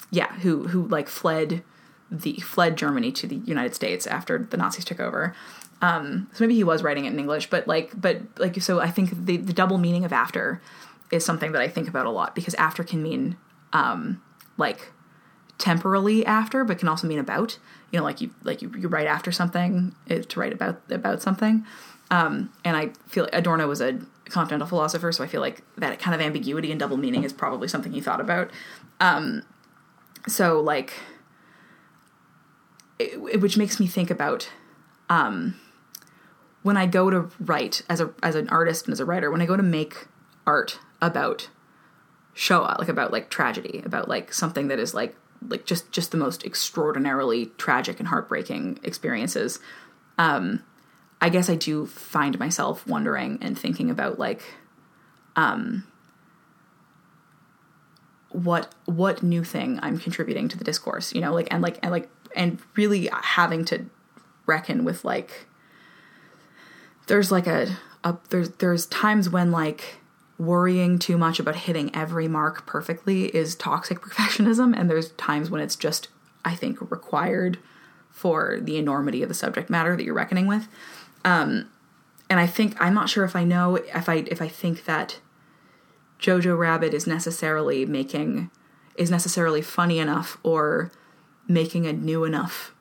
yeah, 0.10 0.32
who 0.40 0.68
who 0.68 0.88
like 0.88 1.10
fled 1.10 1.64
the 2.10 2.36
fled 2.38 2.78
Germany 2.78 3.12
to 3.14 3.28
the 3.28 3.36
United 3.38 3.76
States 3.76 4.08
after 4.08 4.38
the 4.38 4.58
Nazis 4.58 4.86
took 4.86 5.00
over. 5.00 5.36
Um, 5.82 6.30
so 6.34 6.44
maybe 6.44 6.56
he 6.56 6.64
was 6.64 6.82
writing 6.82 7.06
it 7.06 7.14
in 7.14 7.20
English, 7.20 7.50
but 7.50 7.68
like, 7.68 8.00
but 8.00 8.22
like, 8.38 8.62
so 8.62 8.80
I 8.80 8.90
think 8.90 9.26
the 9.26 9.38
the 9.38 9.54
double 9.54 9.78
meaning 9.78 10.06
of 10.06 10.14
after 10.14 10.62
is 11.12 11.24
something 11.24 11.52
that 11.52 11.62
I 11.62 11.68
think 11.68 11.88
about 11.88 12.06
a 12.06 12.10
lot 12.10 12.36
because 12.36 12.54
after 12.56 12.84
can 12.84 13.04
mean 13.04 13.38
um, 13.74 14.22
like 14.58 14.92
temporally 15.58 16.26
after, 16.26 16.64
but 16.64 16.80
can 16.80 16.88
also 16.88 17.08
mean 17.08 17.20
about. 17.20 17.60
You 17.92 18.00
know, 18.00 18.04
like 18.04 18.22
you 18.22 18.32
like 18.44 18.62
you, 18.62 18.72
you 18.78 18.88
write 18.88 19.08
after 19.08 19.32
something 19.32 19.96
eh, 20.10 20.22
to 20.22 20.40
write 20.40 20.54
about 20.54 20.82
about 20.90 21.22
something. 21.22 21.66
Um, 22.10 22.52
and 22.64 22.78
I 22.78 22.92
feel 23.08 23.28
Adorno 23.34 23.68
was 23.68 23.82
a 23.82 24.00
continental 24.30 24.68
philosopher, 24.68 25.12
so 25.12 25.24
I 25.24 25.28
feel 25.28 25.42
like 25.42 25.62
that 25.78 26.00
kind 26.00 26.16
of 26.16 26.22
ambiguity 26.22 26.72
and 26.72 26.80
double 26.80 26.98
meaning 26.98 27.24
is 27.24 27.34
probably 27.34 27.68
something 27.68 27.92
he 27.92 28.02
thought 28.02 28.22
about. 28.22 28.52
Um, 29.00 29.44
so 30.28 30.62
like, 30.62 30.94
it, 33.00 33.42
which 33.42 33.58
makes 33.58 33.80
me 33.80 33.88
think 33.88 34.10
about 34.10 34.50
um, 35.10 35.56
when 36.64 36.78
I 36.78 36.86
go 36.86 37.10
to 37.10 37.30
write 37.40 37.84
as 37.90 38.02
a 38.02 38.14
as 38.22 38.36
an 38.36 38.50
artist 38.50 38.86
and 38.86 38.94
as 38.94 39.00
a 39.00 39.06
writer, 39.06 39.32
when 39.32 39.42
I 39.42 39.46
go 39.46 39.58
to 39.58 39.64
make 39.64 40.08
art 40.46 40.80
about 41.02 41.50
Shoah, 42.34 42.76
like 42.80 42.90
about 42.90 43.12
like 43.12 43.30
tragedy, 43.30 43.82
about 43.86 44.08
like 44.08 44.34
something 44.34 44.68
that 44.68 44.80
is 44.80 44.94
like 44.94 45.16
like 45.48 45.66
just 45.66 45.92
just 45.92 46.12
the 46.12 46.18
most 46.18 46.44
extraordinarily 46.46 47.48
tragic 47.58 48.00
and 48.00 48.10
heartbreaking 48.10 48.80
experiences. 48.84 49.60
Um, 50.18 50.64
I 51.22 51.30
guess 51.30 51.50
I 51.50 51.56
do 51.56 51.86
find 51.86 52.38
myself 52.40 52.86
wondering 52.88 53.40
and 53.42 53.58
thinking 53.58 53.90
about 53.90 54.20
like 54.20 54.42
um 55.36 55.84
what 58.30 58.74
what 58.86 59.24
new 59.24 59.44
thing 59.44 59.80
I'm 59.82 59.98
contributing 59.98 60.48
to 60.50 60.58
the 60.58 60.64
discourse, 60.64 61.14
you 61.14 61.22
know, 61.22 61.34
like 61.34 61.48
and 61.52 61.62
like 61.62 61.80
and 61.82 61.92
like 61.92 62.10
and 62.38 62.60
really 62.76 63.10
having 63.12 63.66
to 63.66 63.86
reckon 64.46 64.86
with 64.86 65.04
like 65.04 65.48
there's 67.08 67.32
like 67.32 67.48
a, 67.48 67.78
a 68.04 68.18
there's 68.30 68.50
there's 68.52 68.86
times 68.86 69.30
when 69.30 69.52
like 69.52 69.96
worrying 70.38 71.00
too 71.00 71.18
much 71.18 71.40
about 71.40 71.56
hitting 71.56 71.94
every 71.96 72.28
mark 72.28 72.66
perfectly 72.66 73.26
is 73.36 73.56
toxic 73.56 74.00
perfectionism 74.02 74.78
and 74.78 74.90
there's 74.90 75.12
times 75.14 75.50
when 75.50 75.62
it's 75.62 75.76
just 75.76 76.08
i 76.46 76.56
think 76.56 76.80
required 76.92 77.58
for 78.10 78.60
the 78.62 78.78
enormity 78.78 79.22
of 79.22 79.30
the 79.30 79.36
subject 79.36 79.70
matter 79.70 79.96
that 79.96 80.04
you're 80.04 80.14
reckoning 80.14 80.48
with. 80.48 80.68
Um, 81.24 81.70
and 82.30 82.40
i 82.40 82.48
think 82.48 82.76
i'm 82.82 82.94
not 82.94 83.10
sure 83.10 83.24
if 83.24 83.36
i 83.36 83.44
know 83.44 83.76
if 83.76 84.10
i 84.10 84.16
if 84.28 84.42
i 84.42 84.48
think 84.48 84.86
that 84.86 85.20
jojo 86.20 86.58
rabbit 86.58 86.94
is 86.94 87.08
necessarily 87.08 87.86
making 87.86 88.50
is 88.96 89.12
necessarily 89.12 89.62
funny 89.62 90.00
enough 90.00 90.38
or 90.44 90.92
making 91.48 91.86
a 91.86 91.94
new 91.94 92.24
enough 92.24 92.74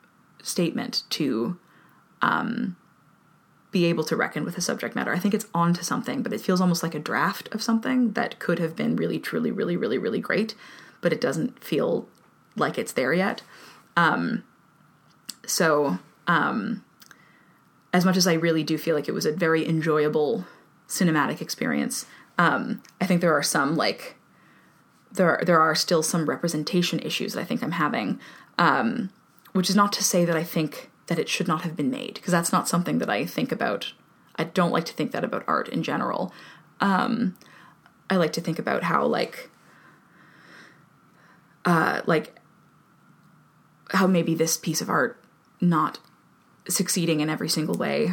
statement 0.42 1.02
to 1.10 1.58
um, 2.22 2.76
be 3.70 3.84
able 3.84 4.04
to 4.04 4.16
reckon 4.16 4.44
with 4.44 4.54
the 4.54 4.60
subject 4.60 4.94
matter. 4.94 5.12
I 5.12 5.18
think 5.18 5.34
it's 5.34 5.46
onto 5.54 5.82
something, 5.82 6.22
but 6.22 6.32
it 6.32 6.40
feels 6.40 6.60
almost 6.60 6.82
like 6.82 6.94
a 6.94 7.00
draft 7.00 7.48
of 7.52 7.62
something 7.62 8.12
that 8.12 8.38
could 8.38 8.58
have 8.58 8.74
been 8.74 8.96
really, 8.96 9.18
truly, 9.18 9.50
really, 9.50 9.76
really, 9.76 9.98
really 9.98 10.20
great, 10.20 10.54
but 11.00 11.12
it 11.12 11.20
doesn't 11.20 11.62
feel 11.62 12.08
like 12.56 12.78
it's 12.78 12.92
there 12.92 13.12
yet. 13.12 13.42
Um, 13.96 14.44
so, 15.46 15.98
um, 16.26 16.84
as 17.92 18.04
much 18.04 18.16
as 18.16 18.26
I 18.26 18.34
really 18.34 18.62
do 18.62 18.78
feel 18.78 18.94
like 18.94 19.08
it 19.08 19.14
was 19.14 19.26
a 19.26 19.32
very 19.32 19.66
enjoyable 19.66 20.44
cinematic 20.88 21.40
experience, 21.40 22.06
um, 22.38 22.82
I 23.00 23.06
think 23.06 23.20
there 23.20 23.36
are 23.36 23.42
some 23.42 23.76
like 23.76 24.16
there 25.16 25.42
there 25.44 25.60
are 25.60 25.74
still 25.74 26.02
some 26.02 26.28
representation 26.28 27.00
issues 27.00 27.34
that 27.34 27.40
I 27.40 27.44
think 27.44 27.62
I'm 27.62 27.72
having, 27.72 28.20
um, 28.58 29.10
which 29.52 29.68
is 29.68 29.76
not 29.76 29.92
to 29.94 30.04
say 30.04 30.24
that 30.24 30.36
I 30.36 30.44
think 30.44 30.90
that 31.06 31.18
it 31.18 31.28
should 31.28 31.48
not 31.48 31.62
have 31.62 31.76
been 31.76 31.90
made 31.90 32.14
because 32.14 32.32
that's 32.32 32.52
not 32.52 32.68
something 32.68 32.98
that 32.98 33.10
I 33.10 33.26
think 33.26 33.52
about. 33.52 33.92
I 34.36 34.44
don't 34.44 34.72
like 34.72 34.84
to 34.86 34.92
think 34.92 35.12
that 35.12 35.24
about 35.24 35.44
art 35.46 35.68
in 35.68 35.82
general. 35.82 36.32
Um, 36.80 37.36
I 38.10 38.16
like 38.16 38.32
to 38.34 38.40
think 38.40 38.58
about 38.58 38.84
how 38.84 39.04
like 39.06 39.50
uh, 41.64 42.02
like 42.06 42.34
how 43.90 44.06
maybe 44.06 44.34
this 44.34 44.56
piece 44.56 44.80
of 44.80 44.90
art 44.90 45.22
not 45.60 45.98
succeeding 46.68 47.20
in 47.20 47.30
every 47.30 47.48
single 47.48 47.76
way 47.76 48.12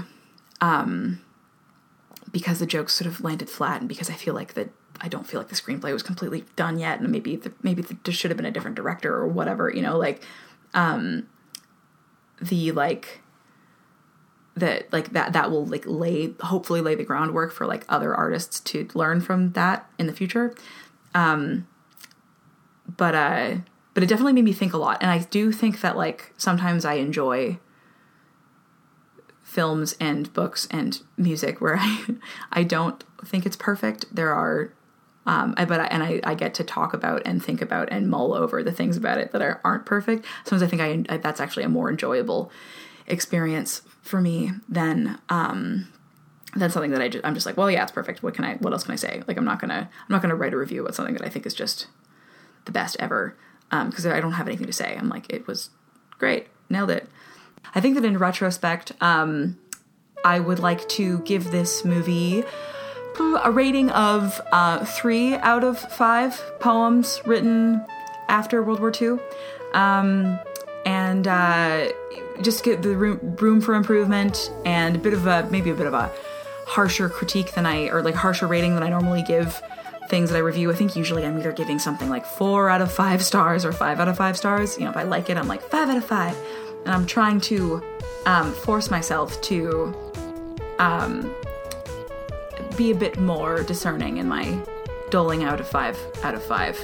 um, 0.62 1.22
because 2.32 2.60
the 2.60 2.66
jokes 2.66 2.93
sort 2.93 3.08
of 3.08 3.22
landed 3.22 3.49
flat 3.49 3.82
and 3.82 3.89
because 3.89 4.10
I 4.10 4.14
feel 4.14 4.34
like 4.34 4.54
that 4.54 4.70
I 5.04 5.08
don't 5.10 5.28
feel 5.28 5.39
like 5.39 5.49
the 5.49 5.56
screenplay 5.56 5.93
was 5.93 6.01
completely 6.01 6.45
done 6.56 6.80
yet 6.80 6.99
and 6.99 7.10
maybe 7.12 7.36
the, 7.36 7.51
maybe 7.62 7.82
the, 7.82 7.97
there 8.04 8.14
should 8.14 8.32
have 8.32 8.38
been 8.38 8.45
a 8.45 8.51
different 8.51 8.76
director 8.76 9.14
or 9.14 9.28
whatever 9.28 9.70
you 9.70 9.82
know 9.82 9.97
like 9.97 10.24
um, 10.74 11.28
the 12.41 12.72
like 12.72 13.22
that 14.56 14.91
like 14.91 15.12
that 15.14 15.34
that 15.34 15.51
will 15.51 15.66
like 15.66 15.84
lay 15.86 16.34
hopefully 16.41 16.82
lay 16.82 16.95
the 16.95 17.04
groundwork 17.04 17.51
for 17.51 17.68
like 17.68 17.86
other 17.89 18.16
artists 18.16 18.60
to 18.60 18.88
learn 18.93 19.20
from 19.20 19.51
that 19.54 19.89
in 19.97 20.06
the 20.08 20.14
future 20.14 20.54
um 21.16 21.68
but 22.97 23.16
uh 23.16 23.56
but 23.93 24.04
it 24.04 24.08
definitely 24.08 24.34
made 24.34 24.45
me 24.45 24.54
think 24.54 24.74
a 24.74 24.78
lot. 24.78 24.97
And 25.01 25.12
I 25.12 25.20
do 25.20 25.51
think 25.51 25.82
that 25.82 25.95
like 25.95 26.34
sometimes 26.38 26.86
I 26.86 26.95
enjoy 26.95 27.60
films 29.43 29.95
and 29.99 30.34
books 30.34 30.68
and 30.72 30.99
music 31.18 31.62
where 31.62 31.78
I 31.80 32.06
I 32.51 32.64
don't 32.64 33.04
think 33.24 33.45
it's 33.45 33.56
perfect. 33.56 34.06
There 34.14 34.34
are 34.34 34.74
um, 35.26 35.53
I, 35.57 35.65
but 35.65 35.80
I, 35.80 35.86
and 35.86 36.03
I, 36.03 36.19
I 36.24 36.36
get 36.36 36.53
to 36.55 36.63
talk 36.63 36.93
about 36.93 37.21
and 37.26 37.43
think 37.43 37.61
about 37.61 37.89
and 37.91 38.09
mull 38.09 38.34
over 38.34 38.61
the 38.61 38.71
things 38.71 38.97
about 38.97 39.17
it 39.17 39.32
that 39.32 39.41
are, 39.41 39.61
aren't 39.63 39.86
perfect. 39.86 40.26
Sometimes 40.43 40.63
I 40.63 40.67
think 40.67 40.82
I, 40.82 41.13
I 41.13 41.17
that's 41.17 41.39
actually 41.39 41.63
a 41.63 41.69
more 41.69 41.89
enjoyable 41.89 42.51
experience 43.07 43.82
for 44.01 44.21
me 44.21 44.51
than 44.67 45.19
um, 45.30 45.88
than 46.55 46.69
something 46.69 46.91
that 46.91 47.01
I 47.01 47.09
just, 47.09 47.26
I'm 47.26 47.34
just 47.34 47.45
like, 47.45 47.57
well, 47.57 47.71
yeah, 47.71 47.84
it's 47.84 47.91
perfect. 47.91 48.21
What 48.21 48.34
can 48.34 48.45
I? 48.45 48.55
What 48.55 48.74
else 48.74 48.84
can 48.84 48.93
I 48.93 48.97
say? 48.97 49.24
Like, 49.28 49.38
I'm 49.38 49.45
not 49.45 49.59
gonna 49.59 49.89
I'm 49.89 50.09
not 50.09 50.21
gonna 50.21 50.36
write 50.36 50.53
a 50.53 50.57
review 50.57 50.82
about 50.82 50.95
something 50.95 51.15
that 51.15 51.26
I 51.26 51.30
think 51.30 51.45
is 51.45 51.53
just 51.53 51.88
the 52.65 52.71
best 52.71 52.97
ever 52.99 53.36
because 53.69 54.05
um, 54.05 54.11
I 54.11 54.19
don't 54.19 54.34
have 54.34 54.47
anything 54.47 54.67
to 54.67 54.74
say. 54.74 54.95
I'm 54.97 55.09
like, 55.09 55.32
it 55.32 55.47
was 55.47 55.69
great, 56.19 56.47
nailed 56.69 56.91
it. 56.91 57.07
I 57.74 57.82
think 57.82 57.95
that 57.95 58.05
in 58.05 58.17
retrospect, 58.17 58.91
um, 59.01 59.57
I 60.24 60.39
would 60.39 60.59
like 60.59 60.88
to 60.89 61.19
give 61.19 61.51
this 61.51 61.84
movie 61.84 62.43
a 63.20 63.51
rating 63.51 63.89
of 63.91 64.41
uh, 64.51 64.84
three 64.86 65.36
out 65.36 65.64
of 65.64 65.80
five 65.80 66.41
poems 66.59 67.22
written 67.26 67.86
after 68.30 68.64
World 68.64 68.80
War 68.80 68.91
II. 68.99 69.20
Um, 69.74 70.39
and 70.86 71.28
uh, 71.28 71.91
just 72.41 72.64
get 72.64 72.82
the 72.82 72.95
room, 72.95 73.36
room 73.39 73.61
for 73.61 73.74
improvement 73.76 74.51
and 74.66 74.95
a 74.95 74.99
bit 74.99 75.14
of 75.14 75.28
a 75.28 75.47
maybe 75.49 75.70
a 75.70 75.76
bit 75.76 75.88
of 75.88 75.93
a 75.93 76.11
harsher 76.66 77.09
critique 77.09 77.53
than 77.53 77.66
I 77.66 77.88
or 77.88 78.01
like 78.01 78.16
harsher 78.16 78.47
rating 78.47 78.74
than 78.74 78.84
I 78.84 78.89
normally 78.89 79.24
give 79.24 79.61
things 80.09 80.30
that 80.30 80.38
I 80.38 80.41
review. 80.41 80.72
I 80.72 80.76
think 80.76 80.95
usually 80.95 81.26
I'm 81.26 81.38
either 81.38 81.51
giving 81.51 81.80
something 81.80 82.09
like 82.09 82.26
four 82.26 82.70
out 82.70 82.82
of 82.82 82.91
five 82.91 83.24
stars 83.24 83.66
or 83.66 83.72
five 83.72 83.99
out 83.99 84.07
of 84.07 84.18
five 84.18 84.38
stars. 84.38 84.78
You 84.78 84.86
know, 84.86 84.91
if 84.91 84.97
I 84.97 85.03
like 85.03 85.30
it, 85.30 85.38
I'm 85.38 85.47
like 85.47 85.61
five 85.61 85.89
out 85.89 85.97
of 85.97 86.05
five, 86.05 86.38
and 86.86 86.93
I'm 86.93 87.05
trying 87.05 87.39
to 87.41 87.82
um, 88.26 88.53
force 88.53 88.91
myself 88.91 89.41
to 89.43 89.95
um, 90.80 91.34
be 92.78 92.91
a 92.91 92.95
bit 92.95 93.19
more 93.19 93.63
discerning 93.63 94.17
in 94.17 94.28
my 94.28 94.57
doling 95.09 95.43
out 95.43 95.59
of 95.59 95.67
five 95.67 95.97
out 96.24 96.34
of 96.34 96.43
five. 96.43 96.80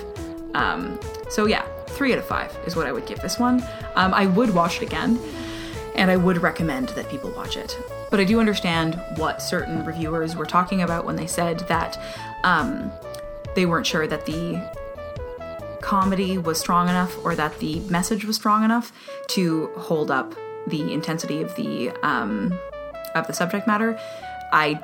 Um, 0.53 0.99
so 1.29 1.45
yeah, 1.45 1.63
three 1.87 2.13
out 2.13 2.19
of 2.19 2.25
five 2.25 2.55
is 2.65 2.75
what 2.75 2.87
I 2.87 2.91
would 2.91 3.05
give 3.05 3.19
this 3.21 3.39
one. 3.39 3.63
Um, 3.95 4.13
I 4.13 4.25
would 4.25 4.53
watch 4.53 4.77
it 4.77 4.83
again, 4.83 5.19
and 5.95 6.09
I 6.11 6.17
would 6.17 6.41
recommend 6.41 6.89
that 6.89 7.09
people 7.09 7.31
watch 7.31 7.57
it. 7.57 7.77
But 8.09 8.19
I 8.19 8.23
do 8.23 8.39
understand 8.39 9.01
what 9.17 9.41
certain 9.41 9.85
reviewers 9.85 10.35
were 10.35 10.45
talking 10.45 10.81
about 10.81 11.05
when 11.05 11.15
they 11.15 11.27
said 11.27 11.59
that 11.61 11.99
um, 12.43 12.91
they 13.55 13.65
weren't 13.65 13.85
sure 13.85 14.07
that 14.07 14.25
the 14.25 14.61
comedy 15.81 16.37
was 16.37 16.59
strong 16.59 16.89
enough 16.89 17.17
or 17.25 17.35
that 17.35 17.57
the 17.59 17.79
message 17.81 18.25
was 18.25 18.35
strong 18.35 18.63
enough 18.63 18.91
to 19.27 19.67
hold 19.77 20.11
up 20.11 20.35
the 20.67 20.93
intensity 20.93 21.41
of 21.41 21.55
the 21.55 21.89
um, 22.03 22.57
of 23.15 23.27
the 23.27 23.33
subject 23.33 23.65
matter. 23.65 23.99
I 24.51 24.79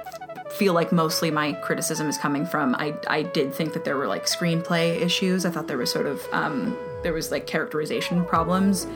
feel 0.56 0.74
like 0.74 0.92
mostly 0.92 1.32
my 1.32 1.54
criticism 1.54 2.08
is 2.08 2.18
coming 2.18 2.46
from 2.46 2.76
I 2.76 2.96
I 3.08 3.24
did 3.24 3.54
think 3.54 3.74
that 3.74 3.84
there 3.84 3.98
were 3.98 4.08
like 4.08 4.26
screenplay 4.26 5.02
issues. 5.02 5.46
I 5.46 5.52
thought 5.52 5.68
there 5.68 5.78
was 5.78 5.92
sort 5.92 6.08
of 6.08 6.26
um, 6.32 6.78
there 7.04 7.14
was 7.14 7.32
like 7.32 7.46
characterization 7.46 8.26
problems 8.26 8.88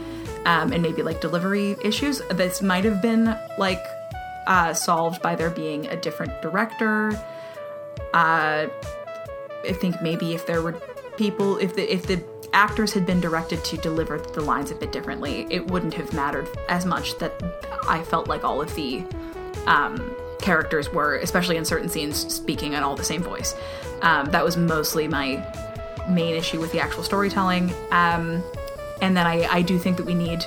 um, 0.45 0.71
and 0.73 0.81
maybe 0.81 1.01
like 1.01 1.21
delivery 1.21 1.75
issues. 1.83 2.21
This 2.31 2.61
might 2.61 2.85
have 2.85 3.01
been 3.01 3.37
like 3.57 3.83
uh, 4.47 4.73
solved 4.73 5.21
by 5.21 5.35
there 5.35 5.49
being 5.49 5.85
a 5.87 5.95
different 5.95 6.41
director. 6.41 7.11
Uh, 8.13 8.67
I 9.67 9.73
think 9.73 10.01
maybe 10.01 10.33
if 10.33 10.45
there 10.47 10.61
were 10.61 10.73
people, 11.17 11.57
if 11.57 11.75
the 11.75 11.93
if 11.93 12.07
the 12.07 12.23
actors 12.53 12.93
had 12.93 13.05
been 13.05 13.19
directed 13.19 13.63
to 13.63 13.77
deliver 13.77 14.17
the 14.17 14.41
lines 14.41 14.71
a 14.71 14.75
bit 14.75 14.91
differently, 14.91 15.45
it 15.49 15.67
wouldn't 15.67 15.93
have 15.93 16.13
mattered 16.13 16.47
as 16.67 16.85
much 16.85 17.17
that 17.19 17.33
I 17.87 18.03
felt 18.03 18.27
like 18.27 18.43
all 18.43 18.61
of 18.61 18.73
the 18.75 19.03
um, 19.67 20.15
characters 20.41 20.89
were, 20.89 21.15
especially 21.17 21.57
in 21.57 21.65
certain 21.65 21.89
scenes, 21.89 22.33
speaking 22.33 22.73
in 22.73 22.83
all 22.83 22.95
the 22.95 23.03
same 23.03 23.21
voice. 23.21 23.55
Um, 24.01 24.27
that 24.27 24.43
was 24.43 24.57
mostly 24.57 25.07
my 25.07 25.45
main 26.09 26.35
issue 26.35 26.59
with 26.59 26.71
the 26.71 26.79
actual 26.79 27.03
storytelling. 27.03 27.73
Um, 27.91 28.43
and 29.01 29.15
then 29.15 29.27
I, 29.27 29.47
I 29.51 29.61
do 29.61 29.77
think 29.77 29.97
that 29.97 30.05
we 30.05 30.13
need 30.13 30.43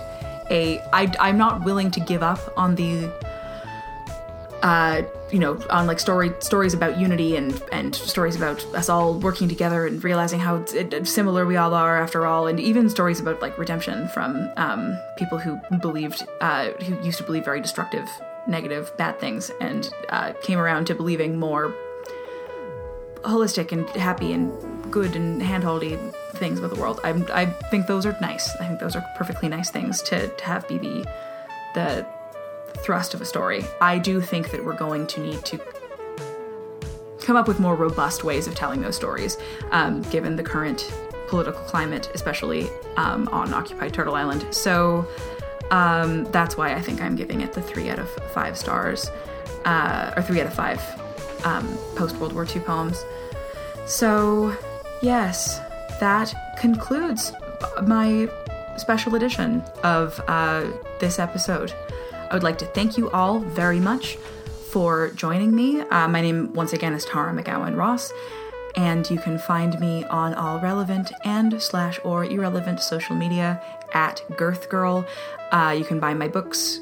a. 0.50 0.80
I, 0.92 1.12
I'm 1.20 1.38
not 1.38 1.64
willing 1.64 1.90
to 1.92 2.00
give 2.00 2.22
up 2.22 2.52
on 2.56 2.74
the 2.74 3.10
uh, 4.62 5.02
you 5.30 5.38
know, 5.40 5.58
on 5.70 5.86
like 5.86 5.98
story 5.98 6.32
stories 6.38 6.72
about 6.72 6.98
unity 6.98 7.36
and 7.36 7.60
and 7.72 7.94
stories 7.94 8.36
about 8.36 8.64
us 8.74 8.88
all 8.88 9.14
working 9.18 9.48
together 9.48 9.86
and 9.86 10.02
realizing 10.04 10.38
how 10.38 10.64
similar 11.02 11.44
we 11.44 11.56
all 11.56 11.74
are 11.74 12.00
after 12.00 12.26
all, 12.26 12.46
and 12.46 12.60
even 12.60 12.88
stories 12.88 13.18
about 13.18 13.42
like 13.42 13.58
redemption 13.58 14.06
from 14.08 14.48
um, 14.56 14.96
people 15.16 15.38
who 15.38 15.60
believed 15.78 16.24
uh, 16.40 16.70
who 16.84 17.00
used 17.02 17.18
to 17.18 17.24
believe 17.24 17.44
very 17.44 17.60
destructive, 17.60 18.08
negative, 18.46 18.92
bad 18.96 19.18
things, 19.18 19.50
and 19.60 19.92
uh, 20.08 20.32
came 20.42 20.58
around 20.58 20.86
to 20.86 20.94
believing 20.94 21.38
more 21.38 21.74
holistic 23.22 23.72
and 23.72 23.88
happy 23.90 24.32
and 24.32 24.52
good 24.90 25.14
and 25.14 25.40
handholdy 25.40 25.96
things 26.34 26.58
about 26.58 26.74
the 26.74 26.80
world. 26.80 27.00
I 27.04 27.10
I 27.32 27.46
think 27.70 27.86
those 27.86 28.04
are 28.04 28.16
nice. 28.20 28.54
I 28.56 28.66
think 28.66 28.80
those 28.80 28.96
are 28.96 29.04
perfectly 29.16 29.48
nice 29.48 29.70
things 29.70 30.02
to, 30.02 30.28
to 30.28 30.44
have 30.44 30.66
be 30.68 30.78
the 30.78 31.06
the 31.74 32.06
thrust 32.78 33.14
of 33.14 33.20
a 33.20 33.24
story. 33.24 33.64
I 33.80 33.98
do 33.98 34.20
think 34.20 34.50
that 34.50 34.64
we're 34.64 34.76
going 34.76 35.06
to 35.08 35.20
need 35.20 35.44
to 35.46 35.60
come 37.20 37.36
up 37.36 37.46
with 37.46 37.60
more 37.60 37.76
robust 37.76 38.24
ways 38.24 38.46
of 38.46 38.54
telling 38.54 38.82
those 38.82 38.96
stories, 38.96 39.38
um, 39.70 40.02
given 40.02 40.36
the 40.36 40.42
current 40.42 40.92
political 41.28 41.62
climate, 41.62 42.10
especially 42.14 42.68
um, 42.96 43.28
on 43.28 43.54
occupied 43.54 43.94
Turtle 43.94 44.14
Island. 44.14 44.44
So 44.50 45.06
um, 45.72 46.24
that's 46.32 46.56
why 46.56 46.74
I 46.74 46.80
think 46.82 47.00
I'm 47.00 47.16
giving 47.16 47.40
it 47.40 47.54
the 47.54 47.62
three 47.62 47.88
out 47.88 47.98
of 47.98 48.08
five 48.32 48.58
stars, 48.58 49.10
uh, 49.64 50.12
or 50.14 50.22
three 50.22 50.40
out 50.40 50.46
of 50.46 50.54
five 50.54 50.80
um, 51.44 51.66
post 51.96 52.16
World 52.16 52.34
War 52.34 52.46
II 52.46 52.60
poems. 52.60 53.02
So, 53.86 54.54
yes, 55.00 55.58
that 55.98 56.32
concludes 56.58 57.32
my 57.84 58.28
special 58.76 59.14
edition 59.14 59.62
of 59.82 60.20
uh, 60.28 60.66
this 61.00 61.18
episode. 61.18 61.72
I 62.30 62.34
would 62.34 62.42
like 62.42 62.58
to 62.58 62.66
thank 62.66 62.98
you 62.98 63.10
all 63.10 63.40
very 63.40 63.80
much 63.80 64.16
for 64.70 65.10
joining 65.10 65.54
me. 65.54 65.80
Uh, 65.80 66.06
my 66.06 66.20
name, 66.20 66.52
once 66.52 66.74
again, 66.74 66.92
is 66.92 67.04
Tara 67.06 67.32
McGowan 67.32 67.76
Ross, 67.76 68.12
and 68.76 69.08
you 69.10 69.18
can 69.18 69.38
find 69.38 69.78
me 69.80 70.04
on 70.04 70.34
all 70.34 70.58
relevant 70.60 71.12
and 71.24 71.60
slash 71.60 71.98
or 72.04 72.24
irrelevant 72.24 72.80
social 72.80 73.14
media 73.14 73.60
at 73.92 74.22
Girth 74.36 74.68
Girl. 74.68 75.06
Uh, 75.50 75.74
you 75.76 75.84
can 75.84 76.00
buy 76.00 76.14
my 76.14 76.28
books. 76.28 76.80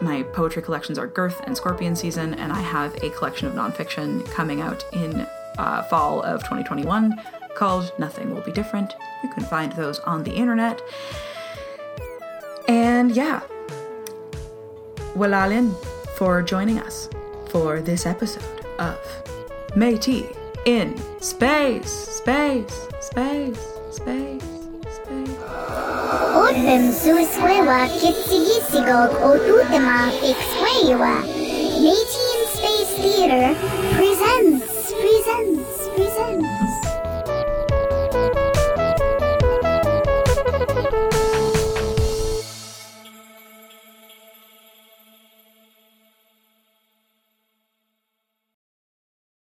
My 0.00 0.22
poetry 0.22 0.62
collections 0.62 0.98
are 0.98 1.06
Girth 1.06 1.40
and 1.44 1.56
Scorpion 1.56 1.96
Season, 1.96 2.34
and 2.34 2.52
I 2.52 2.60
have 2.60 2.94
a 3.02 3.10
collection 3.10 3.48
of 3.48 3.54
nonfiction 3.54 4.24
coming 4.30 4.60
out 4.60 4.84
in 4.92 5.26
uh, 5.58 5.82
fall 5.84 6.22
of 6.22 6.40
2021 6.40 7.20
called 7.54 7.92
Nothing 7.98 8.32
Will 8.32 8.42
Be 8.42 8.52
Different. 8.52 8.94
You 9.22 9.28
can 9.30 9.44
find 9.44 9.72
those 9.72 9.98
on 10.00 10.22
the 10.22 10.32
internet. 10.32 10.80
And 12.68 13.10
yeah, 13.10 13.40
Wela'lin 15.16 15.74
for 16.16 16.42
joining 16.42 16.78
us 16.78 17.08
for 17.50 17.80
this 17.80 18.06
episode 18.06 18.64
of 18.78 18.98
Métis 19.74 20.36
in 20.68 20.94
Space, 21.20 21.90
Space, 22.20 22.88
Space, 23.00 23.62
Space, 23.90 24.44
Space. 24.96 25.36
Otem 26.36 26.92
suisquewa 26.92 27.88
kitsigisigo 28.00 29.00
otôtêma 29.30 30.12
exquewa. 30.30 31.14
Métis 31.80 32.28
in 32.34 32.42
Space 32.54 32.92
Theater 33.00 33.46
presents, 33.96 34.92
presents, 35.00 35.88
presents. 35.96 36.48